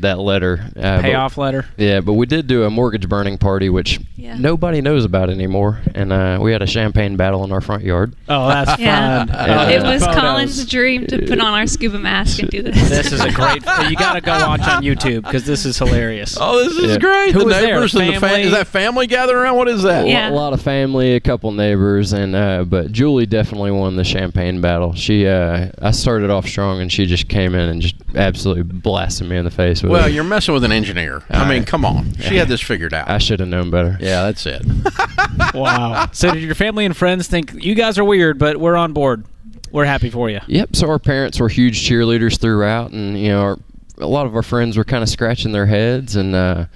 that 0.00 0.18
letter. 0.18 0.60
Uh, 0.76 0.96
but- 0.96 1.02
Payoff 1.02 1.38
letter. 1.38 1.66
Yeah, 1.76 2.00
but 2.00 2.12
we 2.14 2.26
did 2.26 2.46
do 2.46 2.64
a 2.64 2.70
mortgage 2.70 3.08
burning 3.08 3.38
party, 3.38 3.70
which 3.70 4.00
Yeah. 4.16 4.36
nobody 4.38 4.80
knows 4.80 5.04
about 5.04 5.30
anymore, 5.30 5.80
and 5.94 6.12
uh, 6.12 6.38
we 6.40 6.52
had 6.52 6.62
a 6.62 6.66
champagne 6.66 7.16
battle 7.16 7.42
in 7.44 7.52
our 7.52 7.60
front 7.60 7.82
yard. 7.84 8.14
Oh, 8.28 8.48
that's 8.48 8.78
Yeah. 8.80 9.24
fun. 9.24 9.28
Yeah. 9.28 9.68
It 9.70 9.82
was 9.82 10.04
photos. 10.04 10.20
Colin's 10.20 10.66
dream 10.66 11.06
to 11.06 11.18
put 11.26 11.40
on 11.40 11.54
our 11.54 11.66
scuba 11.66 11.98
mask 11.98 12.38
and 12.40 12.50
do 12.50 12.62
this. 12.62 12.74
This 12.88 13.12
is 13.12 13.20
a 13.20 13.32
great. 13.32 13.62
you 13.88 13.96
got 13.96 14.14
to 14.14 14.20
go 14.20 14.32
watch 14.46 14.60
on 14.62 14.82
YouTube 14.82 15.22
because 15.22 15.44
this 15.46 15.64
is 15.64 15.78
hilarious. 15.78 16.36
Oh, 16.40 16.62
this 16.64 16.76
is 16.76 16.90
Yeah. 16.92 16.98
great. 16.98 17.32
Who 17.32 17.40
the 17.40 17.44
was 17.46 17.54
there? 17.54 17.74
neighbors 17.74 17.94
and 17.94 18.02
the 18.08 18.12
Family? 18.14 18.28
family. 18.28 18.42
Is 18.42 18.50
that 18.52 18.66
family 18.66 19.06
gathering 19.06 19.38
around? 19.42 19.56
What 19.56 19.68
is 19.68 19.82
that? 19.84 20.06
Yeah. 20.06 20.30
A 20.30 20.32
lot 20.32 20.52
of 20.52 20.60
family, 20.62 21.14
a 21.14 21.20
couple 21.20 21.50
neighbors, 21.52 22.12
and 22.12 22.34
uh, 22.36 22.64
but 22.64 22.92
Julie 22.92 23.26
definitely 23.26 23.70
won 23.70 23.96
the 23.96 24.04
champagne 24.04 24.60
battle. 24.60 24.94
She, 24.94 25.26
uh, 25.26 25.68
I 25.80 25.90
started 25.94 26.30
off 26.30 26.46
strong, 26.46 26.80
and 26.80 26.92
she 26.92 27.06
just 27.06 27.28
came 27.28 27.54
in 27.54 27.68
and 27.68 27.80
just 27.82 27.94
absolutely 28.14 28.62
blasted 28.62 29.28
me 29.28 29.36
in 29.36 29.44
the 29.44 29.50
face 29.50 29.82
with 29.82 29.92
Well, 29.92 30.06
it. 30.06 30.12
you're 30.12 30.24
messing 30.24 30.54
with 30.54 30.64
an 30.64 30.72
engineer. 30.72 31.22
I 31.30 31.48
mean, 31.48 31.64
come 31.64 31.84
on. 31.84 32.14
She 32.18 32.36
had 32.36 32.48
this 32.48 32.60
figured 32.60 32.92
out. 32.94 33.08
I 33.08 33.18
should 33.18 33.40
have 33.40 33.48
known 33.48 33.70
better. 33.70 33.96
yeah, 34.00 34.22
that's 34.24 34.46
it. 34.46 34.62
Wow. 35.54 36.08
So, 36.12 36.32
did 36.32 36.42
your 36.42 36.54
family 36.54 36.84
and 36.84 36.96
friends 36.96 37.26
think 37.28 37.52
you 37.54 37.74
guys 37.74 37.98
are 37.98 38.04
weird, 38.04 38.38
but 38.38 38.56
we're 38.58 38.76
on 38.76 38.92
board? 38.92 39.24
We're 39.72 39.84
happy 39.84 40.10
for 40.10 40.30
you. 40.30 40.40
Yep. 40.46 40.76
So 40.76 40.88
our 40.88 40.98
parents 41.00 41.40
were 41.40 41.48
huge 41.48 41.88
cheerleaders 41.88 42.38
throughout, 42.38 42.92
and 42.92 43.18
you 43.18 43.28
know, 43.28 43.40
our, 43.42 43.58
a 43.98 44.06
lot 44.06 44.26
of 44.26 44.34
our 44.36 44.42
friends 44.42 44.76
were 44.76 44.84
kind 44.84 45.02
of 45.02 45.08
scratching 45.08 45.50
their 45.52 45.66
heads, 45.66 46.14
and 46.16 46.34
uh, 46.34 46.66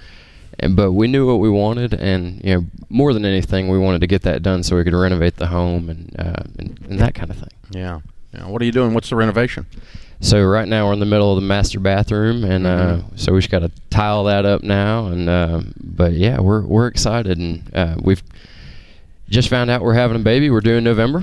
and 0.59 0.75
but 0.75 0.91
we 0.91 1.07
knew 1.07 1.25
what 1.25 1.35
we 1.39 1.49
wanted, 1.49 1.93
and 1.93 2.41
you 2.43 2.55
know, 2.55 2.65
more 2.89 3.13
than 3.13 3.23
anything, 3.23 3.69
we 3.69 3.77
wanted 3.79 4.01
to 4.01 4.07
get 4.07 4.23
that 4.23 4.41
done 4.43 4.63
so 4.63 4.75
we 4.75 4.83
could 4.83 4.93
renovate 4.93 5.37
the 5.37 5.47
home 5.47 5.89
and 5.89 6.13
uh, 6.19 6.43
and, 6.57 6.79
and 6.89 6.99
that 6.99 7.15
kind 7.15 7.31
of 7.31 7.37
thing. 7.37 7.49
Yeah. 7.71 7.99
Yeah. 8.33 8.47
What 8.47 8.61
are 8.61 8.65
you 8.65 8.71
doing? 8.71 8.93
What's 8.93 9.09
the 9.09 9.15
renovation? 9.15 9.65
So 10.21 10.43
right 10.43 10.67
now 10.67 10.87
we're 10.87 10.93
in 10.93 10.99
the 10.99 11.05
middle 11.05 11.31
of 11.33 11.41
the 11.41 11.47
master 11.47 11.79
bathroom, 11.79 12.43
and 12.43 12.67
uh, 12.67 12.99
so 13.15 13.31
we 13.33 13.39
just 13.39 13.49
got 13.49 13.59
to 13.59 13.71
tile 13.89 14.25
that 14.25 14.45
up 14.45 14.63
now. 14.63 15.07
And 15.07 15.29
uh, 15.29 15.61
but 15.81 16.11
yeah, 16.13 16.39
we're 16.41 16.61
we're 16.61 16.87
excited, 16.87 17.37
and 17.37 17.69
uh, 17.73 17.95
we've 18.01 18.21
just 19.29 19.47
found 19.49 19.69
out 19.69 19.81
we're 19.81 19.93
having 19.93 20.17
a 20.19 20.23
baby. 20.23 20.49
We're 20.49 20.59
doing 20.59 20.83
November. 20.83 21.21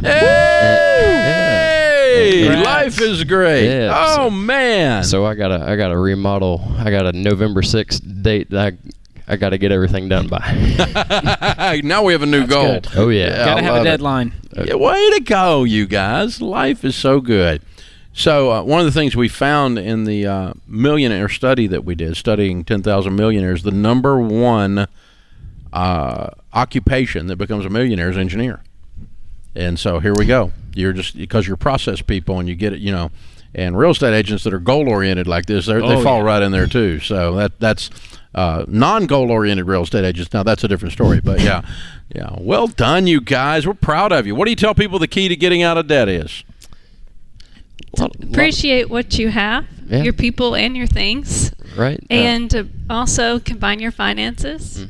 Hey, 2.16 2.44
Congrats. 2.46 2.64
life 2.66 3.00
is 3.00 3.24
great. 3.24 3.66
Yeah, 3.68 3.92
oh 3.94 4.14
so- 4.16 4.30
man. 4.30 5.04
So 5.04 5.26
I 5.26 5.34
gotta 5.34 5.62
I 5.68 5.76
gotta 5.76 5.98
remodel. 5.98 6.62
I 6.78 6.90
got 6.90 7.06
a 7.06 7.12
November 7.12 7.62
sixth 7.62 8.00
date 8.22 8.48
that 8.50 8.72
I 8.74 8.78
I 9.28 9.36
gotta 9.36 9.58
get 9.58 9.72
everything 9.72 10.08
done 10.08 10.28
by. 10.28 11.80
now 11.84 12.02
we 12.04 12.12
have 12.12 12.22
a 12.22 12.26
new 12.26 12.40
That's 12.46 12.50
goal. 12.52 12.72
good. 12.74 12.88
oh 12.96 13.08
yeah. 13.08 13.44
Got 13.44 13.54
to 13.56 13.60
I 13.60 13.62
have 13.62 13.72
a 13.74 13.76
love 13.78 13.86
it. 13.86 13.90
deadline. 13.90 14.32
Yeah, 14.64 14.74
way 14.76 15.10
to 15.16 15.20
go, 15.20 15.64
you 15.64 15.86
guys. 15.86 16.40
Life 16.40 16.84
is 16.84 16.94
so 16.94 17.20
good. 17.20 17.60
So, 18.12 18.50
uh, 18.50 18.62
one 18.62 18.80
of 18.80 18.86
the 18.86 18.92
things 18.92 19.14
we 19.14 19.28
found 19.28 19.78
in 19.78 20.04
the 20.04 20.26
uh, 20.26 20.52
millionaire 20.66 21.28
study 21.28 21.66
that 21.66 21.84
we 21.84 21.94
did, 21.94 22.16
studying 22.16 22.64
10,000 22.64 23.14
millionaires, 23.14 23.62
the 23.62 23.70
number 23.70 24.18
one 24.18 24.86
uh, 25.72 26.30
occupation 26.54 27.26
that 27.26 27.36
becomes 27.36 27.66
a 27.66 27.68
millionaire 27.68 28.08
is 28.08 28.16
engineer. 28.16 28.62
And 29.54 29.78
so 29.78 30.00
here 30.00 30.14
we 30.16 30.24
go. 30.24 30.52
You're 30.74 30.94
just 30.94 31.16
because 31.16 31.46
you're 31.46 31.58
process 31.58 32.00
people 32.00 32.38
and 32.38 32.48
you 32.48 32.54
get 32.54 32.72
it, 32.72 32.78
you 32.80 32.92
know. 32.92 33.10
And 33.56 33.76
real 33.76 33.90
estate 33.90 34.12
agents 34.14 34.44
that 34.44 34.52
are 34.52 34.58
goal 34.60 34.86
oriented 34.88 35.26
like 35.26 35.46
this, 35.46 35.64
they're 35.66 35.80
they 35.80 35.96
Oh, 35.96 36.02
fall 36.02 36.18
yeah. 36.18 36.24
right 36.24 36.42
in 36.42 36.52
there 36.52 36.66
too. 36.66 37.00
So 37.00 37.34
that 37.36 37.58
that's 37.58 37.88
uh, 38.34 38.66
non-goal 38.68 39.30
oriented 39.30 39.66
real 39.66 39.82
estate 39.82 40.04
agents. 40.04 40.32
Now 40.34 40.42
that's 40.42 40.62
a 40.62 40.68
different 40.68 40.92
story, 40.92 41.20
but 41.20 41.40
yeah, 41.40 41.62
yeah. 42.14 42.34
Well 42.38 42.66
done, 42.66 43.06
you 43.06 43.20
guys. 43.22 43.66
We're 43.66 43.72
proud 43.74 44.12
of 44.12 44.26
you. 44.26 44.34
What 44.34 44.44
do 44.44 44.50
you 44.50 44.56
tell 44.56 44.74
people 44.74 44.98
the 44.98 45.08
key 45.08 45.28
to 45.28 45.36
getting 45.36 45.62
out 45.62 45.78
of 45.78 45.86
debt 45.88 46.08
is? 46.08 46.44
Appreciate 47.98 48.90
what 48.90 49.18
you 49.18 49.30
have, 49.30 49.64
Yeah. 49.88 50.02
your 50.02 50.12
people 50.12 50.54
and 50.54 50.76
your 50.76 50.86
things, 50.86 51.50
right? 51.76 51.98
Uh, 52.10 52.14
and 52.14 52.50
to 52.50 52.68
also 52.90 53.38
combine 53.38 53.78
your 53.80 53.90
finances, 53.90 54.84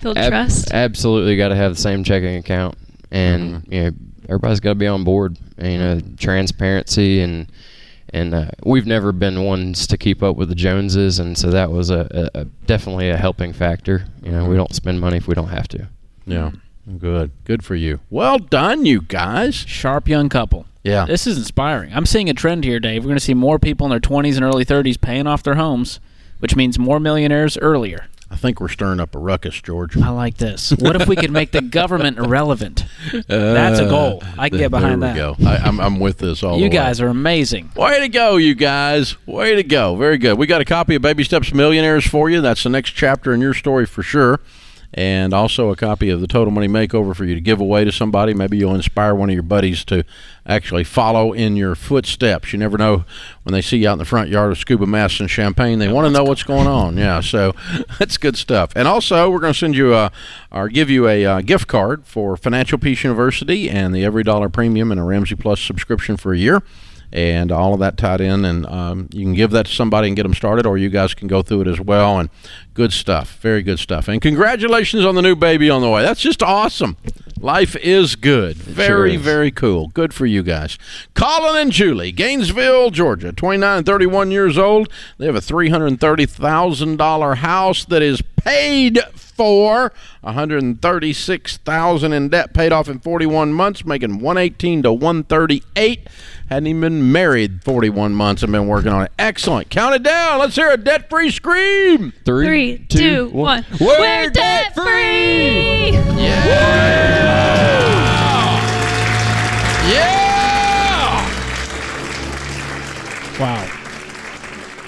build 0.00 0.16
ab- 0.16 0.30
trust. 0.30 0.70
Absolutely, 0.72 1.36
got 1.36 1.48
to 1.48 1.56
have 1.56 1.74
the 1.74 1.80
same 1.80 2.04
checking 2.04 2.36
account, 2.36 2.76
and 3.10 3.66
you 3.68 3.82
know 3.82 3.90
everybody's 4.28 4.60
got 4.60 4.70
to 4.70 4.74
be 4.76 4.86
on 4.86 5.02
board. 5.02 5.36
And, 5.58 5.72
you 5.72 5.78
know, 5.78 6.00
transparency 6.18 7.20
and 7.20 7.50
and 8.16 8.34
uh, 8.34 8.50
we've 8.64 8.86
never 8.86 9.12
been 9.12 9.44
ones 9.44 9.86
to 9.88 9.96
keep 9.98 10.22
up 10.22 10.36
with 10.36 10.48
the 10.48 10.54
Joneses, 10.54 11.18
and 11.18 11.36
so 11.36 11.50
that 11.50 11.70
was 11.70 11.90
a, 11.90 12.30
a, 12.34 12.40
a 12.40 12.44
definitely 12.66 13.10
a 13.10 13.16
helping 13.16 13.52
factor. 13.52 14.06
You 14.22 14.32
know, 14.32 14.46
we 14.46 14.56
don't 14.56 14.74
spend 14.74 15.00
money 15.00 15.18
if 15.18 15.28
we 15.28 15.34
don't 15.34 15.48
have 15.48 15.68
to. 15.68 15.88
Yeah, 16.26 16.50
good, 16.98 17.30
good 17.44 17.64
for 17.64 17.74
you. 17.74 18.00
Well 18.10 18.38
done, 18.38 18.86
you 18.86 19.02
guys. 19.02 19.54
Sharp 19.54 20.08
young 20.08 20.28
couple. 20.28 20.66
Yeah, 20.82 21.04
This 21.04 21.26
is 21.26 21.36
inspiring. 21.36 21.92
I'm 21.92 22.06
seeing 22.06 22.30
a 22.30 22.34
trend 22.34 22.62
here, 22.64 22.78
Dave. 22.78 23.02
We're 23.02 23.08
going 23.08 23.18
to 23.18 23.24
see 23.24 23.34
more 23.34 23.58
people 23.58 23.86
in 23.86 23.90
their 23.90 23.98
20s 23.98 24.36
and 24.36 24.44
early 24.44 24.64
30s 24.64 25.00
paying 25.00 25.26
off 25.26 25.42
their 25.42 25.56
homes, 25.56 25.98
which 26.38 26.54
means 26.54 26.78
more 26.78 27.00
millionaires 27.00 27.58
earlier. 27.58 28.06
I 28.28 28.34
think 28.36 28.60
we're 28.60 28.68
stirring 28.68 28.98
up 28.98 29.14
a 29.14 29.18
ruckus, 29.18 29.60
George. 29.60 29.96
I 29.96 30.10
like 30.10 30.36
this. 30.36 30.70
What 30.70 31.00
if 31.00 31.06
we 31.06 31.14
could 31.14 31.30
make 31.30 31.52
the 31.52 31.60
government 31.62 32.18
irrelevant? 32.18 32.84
That's 33.28 33.78
a 33.78 33.86
uh, 33.86 33.88
goal. 33.88 34.22
I 34.36 34.48
can 34.48 34.58
get 34.58 34.70
behind 34.72 35.00
there 35.02 35.14
that. 35.14 35.38
we 35.38 35.44
go. 35.44 35.48
I, 35.48 35.56
I'm, 35.58 35.80
I'm 35.80 36.00
with 36.00 36.18
this 36.18 36.42
all. 36.42 36.54
You 36.56 36.64
the 36.64 36.76
way. 36.76 36.84
guys 36.84 37.00
are 37.00 37.08
amazing. 37.08 37.70
Way 37.76 38.00
to 38.00 38.08
go, 38.08 38.36
you 38.36 38.56
guys. 38.56 39.16
Way 39.26 39.54
to 39.54 39.62
go. 39.62 39.94
Very 39.94 40.18
good. 40.18 40.38
We 40.38 40.46
got 40.48 40.60
a 40.60 40.64
copy 40.64 40.96
of 40.96 41.02
Baby 41.02 41.22
Steps 41.22 41.54
Millionaires 41.54 42.06
for 42.06 42.28
you. 42.28 42.40
That's 42.40 42.64
the 42.64 42.70
next 42.70 42.90
chapter 42.90 43.32
in 43.32 43.40
your 43.40 43.54
story 43.54 43.86
for 43.86 44.02
sure. 44.02 44.40
And 44.96 45.34
also 45.34 45.68
a 45.68 45.76
copy 45.76 46.08
of 46.08 46.22
the 46.22 46.26
Total 46.26 46.50
Money 46.50 46.68
Makeover 46.68 47.14
for 47.14 47.26
you 47.26 47.34
to 47.34 47.40
give 47.40 47.60
away 47.60 47.84
to 47.84 47.92
somebody. 47.92 48.32
Maybe 48.32 48.56
you'll 48.56 48.74
inspire 48.74 49.14
one 49.14 49.28
of 49.28 49.34
your 49.34 49.42
buddies 49.42 49.84
to 49.84 50.04
actually 50.46 50.84
follow 50.84 51.34
in 51.34 51.54
your 51.54 51.74
footsteps. 51.74 52.54
You 52.54 52.58
never 52.58 52.78
know 52.78 53.04
when 53.42 53.52
they 53.52 53.60
see 53.60 53.76
you 53.76 53.90
out 53.90 53.94
in 53.94 53.98
the 53.98 54.06
front 54.06 54.30
yard 54.30 54.48
with 54.48 54.58
scuba 54.58 54.86
masks 54.86 55.20
and 55.20 55.30
champagne. 55.30 55.78
They 55.80 55.92
want 55.92 56.06
to 56.06 56.10
know 56.10 56.24
what's 56.24 56.42
going 56.42 56.66
on. 56.66 56.96
Yeah, 57.06 57.20
so 57.20 57.54
that's 57.98 58.16
good 58.16 58.36
stuff. 58.36 58.72
And 58.74 58.88
also, 58.88 59.28
we're 59.28 59.38
going 59.38 59.52
to 59.52 59.58
send 59.58 59.76
you 59.76 59.94
a, 59.94 60.10
or 60.50 60.68
give 60.68 60.88
you 60.88 61.06
a 61.06 61.26
uh, 61.26 61.40
gift 61.42 61.68
card 61.68 62.06
for 62.06 62.36
Financial 62.38 62.78
Peace 62.78 63.04
University 63.04 63.68
and 63.68 63.94
the 63.94 64.02
EveryDollar 64.02 64.50
Premium 64.50 64.90
and 64.90 64.98
a 64.98 65.04
Ramsey 65.04 65.34
Plus 65.34 65.60
subscription 65.60 66.16
for 66.16 66.32
a 66.32 66.38
year 66.38 66.62
and 67.12 67.52
all 67.52 67.74
of 67.74 67.80
that 67.80 67.96
tied 67.96 68.20
in. 68.20 68.44
And 68.44 68.66
um, 68.66 69.08
you 69.12 69.24
can 69.24 69.34
give 69.34 69.50
that 69.52 69.66
to 69.66 69.72
somebody 69.72 70.08
and 70.08 70.16
get 70.16 70.24
them 70.24 70.34
started, 70.34 70.66
or 70.66 70.76
you 70.78 70.88
guys 70.88 71.14
can 71.14 71.28
go 71.28 71.42
through 71.42 71.62
it 71.62 71.68
as 71.68 71.80
well. 71.80 72.18
And 72.18 72.28
good 72.74 72.92
stuff, 72.92 73.38
very 73.38 73.62
good 73.62 73.78
stuff. 73.78 74.08
And 74.08 74.20
congratulations 74.20 75.04
on 75.04 75.14
the 75.14 75.22
new 75.22 75.36
baby 75.36 75.70
on 75.70 75.80
the 75.82 75.90
way. 75.90 76.02
That's 76.02 76.20
just 76.20 76.42
awesome. 76.42 76.96
Life 77.38 77.76
is 77.76 78.16
good. 78.16 78.56
Very, 78.56 79.16
is. 79.16 79.20
very 79.22 79.50
cool. 79.50 79.88
Good 79.88 80.14
for 80.14 80.24
you 80.24 80.42
guys. 80.42 80.78
Colin 81.14 81.56
and 81.60 81.70
Julie, 81.70 82.10
Gainesville, 82.12 82.90
Georgia, 82.90 83.30
29 83.32 83.78
and 83.78 83.86
31 83.86 84.30
years 84.30 84.56
old. 84.56 84.88
They 85.18 85.26
have 85.26 85.36
a 85.36 85.40
$330,000 85.40 87.36
house 87.36 87.84
that 87.84 88.02
is 88.02 88.22
paid 88.36 89.00
for 89.12 89.25
136,000 89.36 92.12
in 92.12 92.28
debt 92.28 92.52
paid 92.52 92.72
off 92.72 92.88
in 92.88 92.98
41 92.98 93.52
months 93.52 93.84
making 93.84 94.18
118 94.20 94.82
to 94.82 94.92
138 94.92 96.08
hadn't 96.48 96.66
even 96.66 96.80
been 96.80 97.12
married 97.12 97.62
41 97.64 98.14
months 98.14 98.42
and 98.42 98.50
been 98.52 98.66
working 98.66 98.92
on 98.92 99.04
it 99.04 99.12
excellent 99.18 99.68
count 99.70 99.94
it 99.94 100.02
down 100.02 100.38
let's 100.38 100.56
hear 100.56 100.70
a 100.70 100.76
debt-free 100.76 101.30
scream 101.30 102.12
Three, 102.24 102.78
two, 102.88 103.28
one. 103.28 103.64
We're 103.80 103.98
We're 104.00 104.30
debt 104.30 104.74
free. 104.74 105.90
Yeah. 105.92 106.44
yeah 109.88 110.46
Wow. 113.38 113.68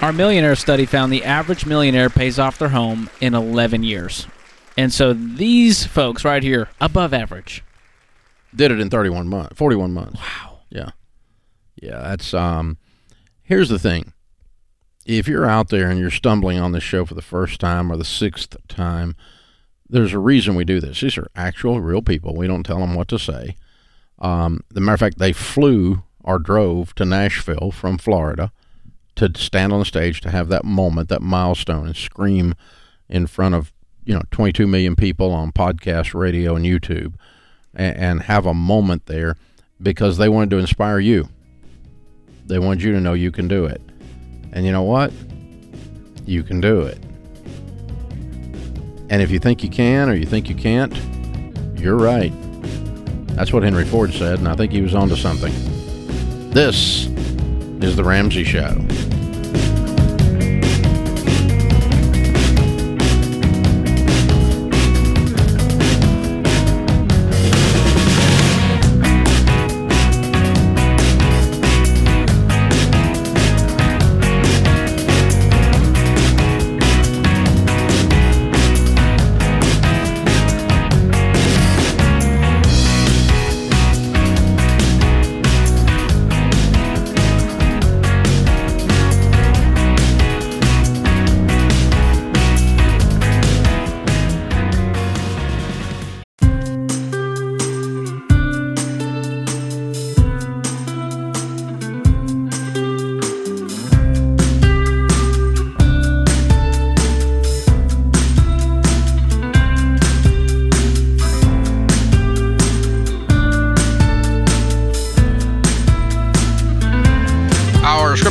Our 0.01 0.11
millionaire 0.11 0.55
study 0.55 0.85
found 0.85 1.13
the 1.13 1.23
average 1.23 1.65
millionaire 1.65 2.09
pays 2.09 2.39
off 2.39 2.57
their 2.57 2.69
home 2.69 3.09
in 3.21 3.35
11 3.35 3.83
years. 3.83 4.27
And 4.79 4.93
so 4.93 5.11
these 5.11 5.85
folks 5.85 6.23
right 6.23 6.41
here, 6.41 6.69
above 6.79 7.13
average. 7.13 7.65
did 8.55 8.71
it 8.71 8.79
in 8.79 8.89
31 8.89 9.27
months 9.27 9.57
41 9.57 9.91
months. 9.93 10.17
Wow. 10.21 10.59
Yeah. 10.69 10.91
Yeah 11.81 11.99
that's 11.99 12.33
um 12.33 12.77
here's 13.43 13.67
the 13.67 13.77
thing. 13.77 14.13
If 15.05 15.27
you're 15.27 15.45
out 15.45 15.67
there 15.67 15.89
and 15.89 15.99
you're 15.99 16.09
stumbling 16.09 16.59
on 16.59 16.71
this 16.71 16.83
show 16.83 17.03
for 17.03 17.13
the 17.13 17.21
first 17.21 17.59
time 17.59 17.91
or 17.91 17.97
the 17.97 18.05
sixth 18.05 18.55
time 18.69 19.17
there's 19.89 20.13
a 20.13 20.19
reason 20.19 20.55
we 20.55 20.63
do 20.63 20.79
this. 20.79 21.01
These 21.01 21.17
are 21.17 21.27
actual 21.35 21.81
real 21.81 22.01
people. 22.01 22.33
We 22.33 22.47
don't 22.47 22.63
tell 22.63 22.79
them 22.79 22.95
what 22.95 23.09
to 23.09 23.19
say. 23.19 23.57
Um 24.17 24.61
the 24.69 24.79
matter 24.79 24.93
of 24.93 24.99
fact 25.01 25.19
they 25.19 25.33
flew 25.33 26.03
or 26.23 26.39
drove 26.39 26.95
to 26.95 27.03
nashville 27.03 27.71
from 27.71 27.97
florida 27.97 28.53
to 29.15 29.29
stand 29.35 29.73
on 29.73 29.79
the 29.79 29.85
stage 29.85 30.21
to 30.21 30.31
have 30.31 30.47
that 30.47 30.63
moment 30.63 31.09
that 31.09 31.21
milestone 31.21 31.87
and 31.87 31.97
scream 31.97 32.55
in 33.09 33.27
front 33.27 33.55
of 33.55 33.73
you 34.09 34.15
know 34.15 34.23
22 34.31 34.65
million 34.65 34.95
people 34.95 35.31
on 35.31 35.51
podcast 35.51 36.19
radio 36.19 36.55
and 36.55 36.65
youtube 36.65 37.13
and, 37.73 37.97
and 37.97 38.21
have 38.23 38.45
a 38.45 38.53
moment 38.53 39.05
there 39.05 39.35
because 39.81 40.17
they 40.17 40.29
wanted 40.29 40.49
to 40.51 40.57
inspire 40.57 40.99
you. 40.99 41.29
They 42.45 42.59
wanted 42.59 42.83
you 42.83 42.91
to 42.93 42.99
know 42.99 43.13
you 43.13 43.31
can 43.31 43.47
do 43.47 43.65
it. 43.65 43.81
And 44.51 44.65
you 44.65 44.71
know 44.71 44.83
what? 44.83 45.13
You 46.25 46.43
can 46.43 46.59
do 46.59 46.81
it. 46.81 46.97
And 49.09 49.21
if 49.21 49.31
you 49.31 49.39
think 49.39 49.63
you 49.63 49.69
can 49.69 50.09
or 50.09 50.13
you 50.13 50.25
think 50.25 50.49
you 50.49 50.55
can't, 50.55 50.95
you're 51.79 51.97
right. 51.97 52.33
That's 53.35 53.53
what 53.53 53.63
Henry 53.63 53.85
Ford 53.85 54.13
said, 54.13 54.39
and 54.39 54.47
I 54.47 54.55
think 54.55 54.71
he 54.71 54.81
was 54.81 54.93
onto 54.93 55.15
something. 55.15 55.53
This 56.51 57.05
is 57.81 57.95
The 57.95 58.03
Ramsey 58.03 58.43
Show. 58.43 58.75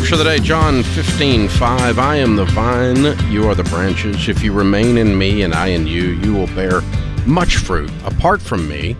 Scripture 0.08 0.22
of 0.22 0.26
the 0.26 0.38
day, 0.38 0.42
John 0.42 0.82
15, 0.82 1.48
5. 1.48 1.98
I 1.98 2.16
am 2.16 2.34
the 2.34 2.46
vine, 2.46 3.30
you 3.30 3.46
are 3.46 3.54
the 3.54 3.64
branches. 3.64 4.26
If 4.26 4.42
you 4.42 4.54
remain 4.54 4.96
in 4.96 5.18
me 5.18 5.42
and 5.42 5.52
I 5.52 5.66
in 5.66 5.86
you, 5.86 6.12
you 6.22 6.32
will 6.32 6.46
bear 6.46 6.80
much 7.26 7.56
fruit. 7.56 7.90
Apart 8.06 8.40
from 8.40 8.66
me, 8.66 8.96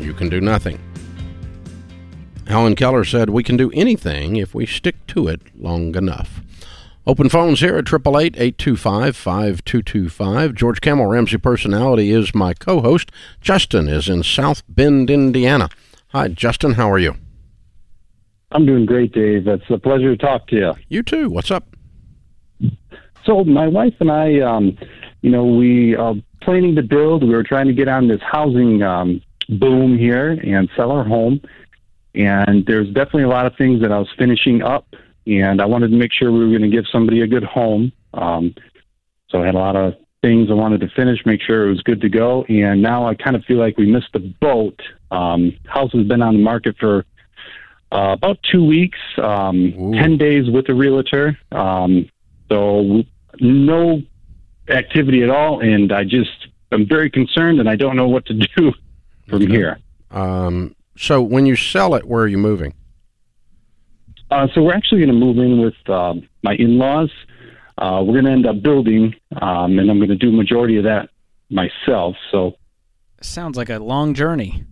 you 0.00 0.12
can 0.12 0.28
do 0.28 0.40
nothing. 0.40 0.80
Helen 2.48 2.74
Keller 2.74 3.04
said, 3.04 3.30
We 3.30 3.44
can 3.44 3.56
do 3.56 3.70
anything 3.70 4.34
if 4.34 4.52
we 4.52 4.66
stick 4.66 5.06
to 5.06 5.28
it 5.28 5.42
long 5.56 5.94
enough. 5.94 6.40
Open 7.06 7.28
phones 7.28 7.60
here 7.60 7.76
at 7.76 7.86
888 7.86 8.34
825 8.36 9.16
5225. 9.16 10.54
George 10.56 10.80
Kamel 10.80 11.06
Ramsey 11.06 11.38
Personality 11.38 12.10
is 12.10 12.34
my 12.34 12.52
co 12.52 12.80
host. 12.80 13.12
Justin 13.40 13.86
is 13.88 14.08
in 14.08 14.24
South 14.24 14.64
Bend, 14.68 15.08
Indiana. 15.08 15.68
Hi, 16.08 16.26
Justin. 16.26 16.72
How 16.72 16.90
are 16.90 16.98
you? 16.98 17.14
I'm 18.50 18.64
doing 18.64 18.86
great, 18.86 19.12
Dave. 19.12 19.46
It's 19.46 19.64
a 19.68 19.78
pleasure 19.78 20.16
to 20.16 20.16
talk 20.16 20.46
to 20.48 20.56
you. 20.56 20.74
You 20.88 21.02
too. 21.02 21.30
What's 21.30 21.50
up? 21.50 21.64
So, 23.24 23.44
my 23.44 23.68
wife 23.68 23.94
and 24.00 24.10
I, 24.10 24.40
um, 24.40 24.78
you 25.20 25.30
know, 25.30 25.44
we 25.44 25.94
are 25.94 26.14
planning 26.42 26.74
to 26.76 26.82
build. 26.82 27.22
We 27.22 27.34
were 27.34 27.42
trying 27.42 27.66
to 27.66 27.74
get 27.74 27.88
on 27.88 28.08
this 28.08 28.20
housing 28.22 28.82
um, 28.82 29.20
boom 29.48 29.98
here 29.98 30.30
and 30.30 30.68
sell 30.76 30.90
our 30.92 31.04
home. 31.04 31.40
And 32.14 32.64
there's 32.66 32.88
definitely 32.88 33.24
a 33.24 33.28
lot 33.28 33.46
of 33.46 33.54
things 33.56 33.82
that 33.82 33.92
I 33.92 33.98
was 33.98 34.08
finishing 34.18 34.62
up, 34.62 34.86
and 35.26 35.60
I 35.60 35.66
wanted 35.66 35.90
to 35.90 35.96
make 35.96 36.12
sure 36.12 36.32
we 36.32 36.40
were 36.40 36.58
going 36.58 36.62
to 36.62 36.74
give 36.74 36.86
somebody 36.90 37.20
a 37.20 37.26
good 37.26 37.44
home. 37.44 37.92
Um, 38.14 38.54
so 39.28 39.42
I 39.42 39.46
had 39.46 39.54
a 39.54 39.58
lot 39.58 39.76
of 39.76 39.94
things 40.22 40.50
I 40.50 40.54
wanted 40.54 40.80
to 40.80 40.88
finish, 40.96 41.24
make 41.26 41.42
sure 41.42 41.66
it 41.66 41.70
was 41.70 41.82
good 41.82 42.00
to 42.00 42.08
go, 42.08 42.44
and 42.48 42.82
now 42.82 43.06
I 43.06 43.14
kind 43.14 43.36
of 43.36 43.44
feel 43.44 43.58
like 43.58 43.76
we 43.76 43.86
missed 43.86 44.12
the 44.12 44.34
boat. 44.40 44.80
Um, 45.10 45.56
house 45.66 45.92
has 45.92 46.06
been 46.06 46.22
on 46.22 46.34
the 46.34 46.42
market 46.42 46.76
for 46.80 47.04
uh, 47.92 48.12
about 48.12 48.38
two 48.50 48.64
weeks, 48.64 48.98
um, 49.22 49.72
Ooh. 49.78 49.92
ten 49.94 50.16
days 50.18 50.48
with 50.50 50.66
the 50.66 50.74
realtor. 50.74 51.38
Um, 51.52 52.08
so 52.50 53.02
no 53.40 54.02
activity 54.68 55.22
at 55.22 55.30
all, 55.30 55.60
and 55.60 55.92
I 55.92 56.04
just 56.04 56.48
I'm 56.72 56.86
very 56.86 57.10
concerned, 57.10 57.60
and 57.60 57.68
I 57.68 57.76
don't 57.76 57.96
know 57.96 58.08
what 58.08 58.26
to 58.26 58.34
do 58.56 58.72
from 59.28 59.42
Okay. 59.42 59.52
here. 59.52 59.78
Um, 60.10 60.74
so 60.96 61.22
when 61.22 61.46
you 61.46 61.56
sell 61.56 61.94
it, 61.94 62.06
where 62.06 62.22
are 62.22 62.28
you 62.28 62.38
moving? 62.38 62.74
Uh, 64.30 64.46
so 64.54 64.62
we're 64.62 64.74
actually 64.74 64.98
going 64.98 65.08
to 65.08 65.14
move 65.26 65.38
in 65.38 65.60
with 65.60 65.74
um, 65.88 66.28
my 66.42 66.54
in-laws. 66.54 67.10
Uh, 67.78 68.02
we're 68.04 68.12
going 68.14 68.24
to 68.26 68.30
end 68.32 68.46
up 68.46 68.60
building, 68.62 69.14
um, 69.40 69.78
and 69.78 69.90
I'm 69.90 69.98
going 69.98 70.08
to 70.10 70.16
do 70.16 70.30
majority 70.32 70.76
of 70.76 70.84
that 70.84 71.08
myself. 71.50 72.16
So 72.30 72.56
Sounds 73.22 73.56
like 73.56 73.70
a 73.70 73.78
long 73.78 74.12
journey. 74.14 74.64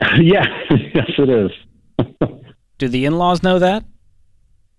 yeah, 0.20 0.44
yes, 0.70 1.10
it 1.18 1.28
is. 1.28 1.50
Do 2.78 2.88
the 2.88 3.04
in-laws 3.04 3.42
know 3.42 3.58
that? 3.58 3.84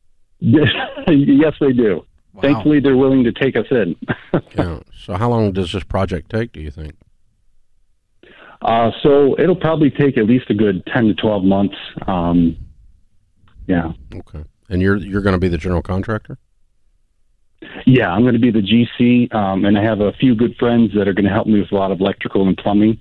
yes, 0.41 1.54
they 1.60 1.71
do. 1.71 2.06
Wow. 2.34 2.41
Thankfully, 2.41 2.80
they're 2.82 2.97
willing 2.97 3.23
to 3.23 3.32
take 3.32 3.56
us 3.56 3.65
in. 3.71 3.95
Yeah. 4.58 4.80
So 4.97 5.15
how 5.15 5.30
long 5.30 5.54
does 5.54 5.71
this 5.71 5.84
project 5.84 6.30
take? 6.30 6.51
Do 6.51 6.60
you 6.62 6.71
think? 6.71 6.93
uh, 8.62 8.91
so 9.01 9.36
it'll 9.39 9.56
probably 9.56 9.89
take 9.89 10.17
at 10.17 10.25
least 10.25 10.49
a 10.49 10.54
good 10.54 10.86
ten 10.88 11.06
to 11.06 11.13
twelve 11.13 11.43
months. 11.43 11.75
Um, 12.08 12.58
yeah, 13.67 13.93
Okay. 14.13 14.43
And 14.69 14.82
you're 14.82 14.97
you're 14.97 15.21
going 15.21 15.34
to 15.34 15.39
be 15.39 15.47
the 15.47 15.58
general 15.58 15.82
contractor? 15.82 16.38
yeah. 17.86 18.10
I'm 18.12 18.21
going 18.23 18.34
to 18.34 18.39
be 18.39 18.51
the 18.51 18.62
GC, 18.62 19.34
um, 19.34 19.63
and 19.65 19.78
I 19.78 19.84
have 19.84 20.01
a 20.01 20.12
few 20.13 20.36
good 20.36 20.56
friends 20.58 20.91
that 20.95 21.08
are 21.08 21.13
going 21.13 21.25
to 21.25 21.32
help 21.32 21.47
me 21.47 21.60
with 21.62 21.71
a 21.71 21.75
lot 21.75 21.91
of 21.91 21.99
electrical 22.01 22.45
and 22.47 22.58
plumbing. 22.58 22.99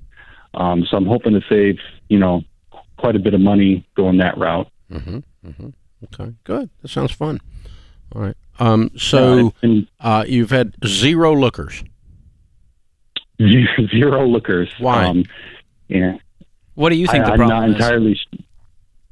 Um, 0.55 0.85
so 0.89 0.97
I'm 0.97 1.07
hoping 1.07 1.33
to 1.33 1.41
save, 1.49 1.79
you 2.09 2.19
know, 2.19 2.43
quite 2.97 3.17
a 3.17 3.19
bit 3.19 3.35
of 3.35 3.41
money 3.41 3.87
going 3.97 4.19
that 4.19 4.37
route. 4.39 4.69
Mm-hmm. 4.91 5.19
Mm-hmm. 5.47 5.69
Okay. 6.05 6.33
Good. 6.45 6.71
That 6.83 6.89
sounds 6.89 7.13
fun. 7.13 7.41
All 8.15 8.23
right. 8.23 8.37
Um. 8.59 8.91
So 8.97 9.53
Uh, 10.01 10.25
you've 10.27 10.51
had 10.51 10.75
zero 10.87 11.35
lookers. 11.35 11.83
zero 13.41 14.27
lookers. 14.27 14.73
Why? 14.79 15.05
Um, 15.07 15.25
yeah, 15.89 16.17
What 16.75 16.91
do 16.91 16.97
you 16.97 17.07
think 17.07 17.25
I, 17.25 17.29
the 17.29 17.33
I'm 17.33 17.39
not 17.41 17.49
problem 17.49 17.71
is? 17.71 17.77
entirely. 17.77 18.21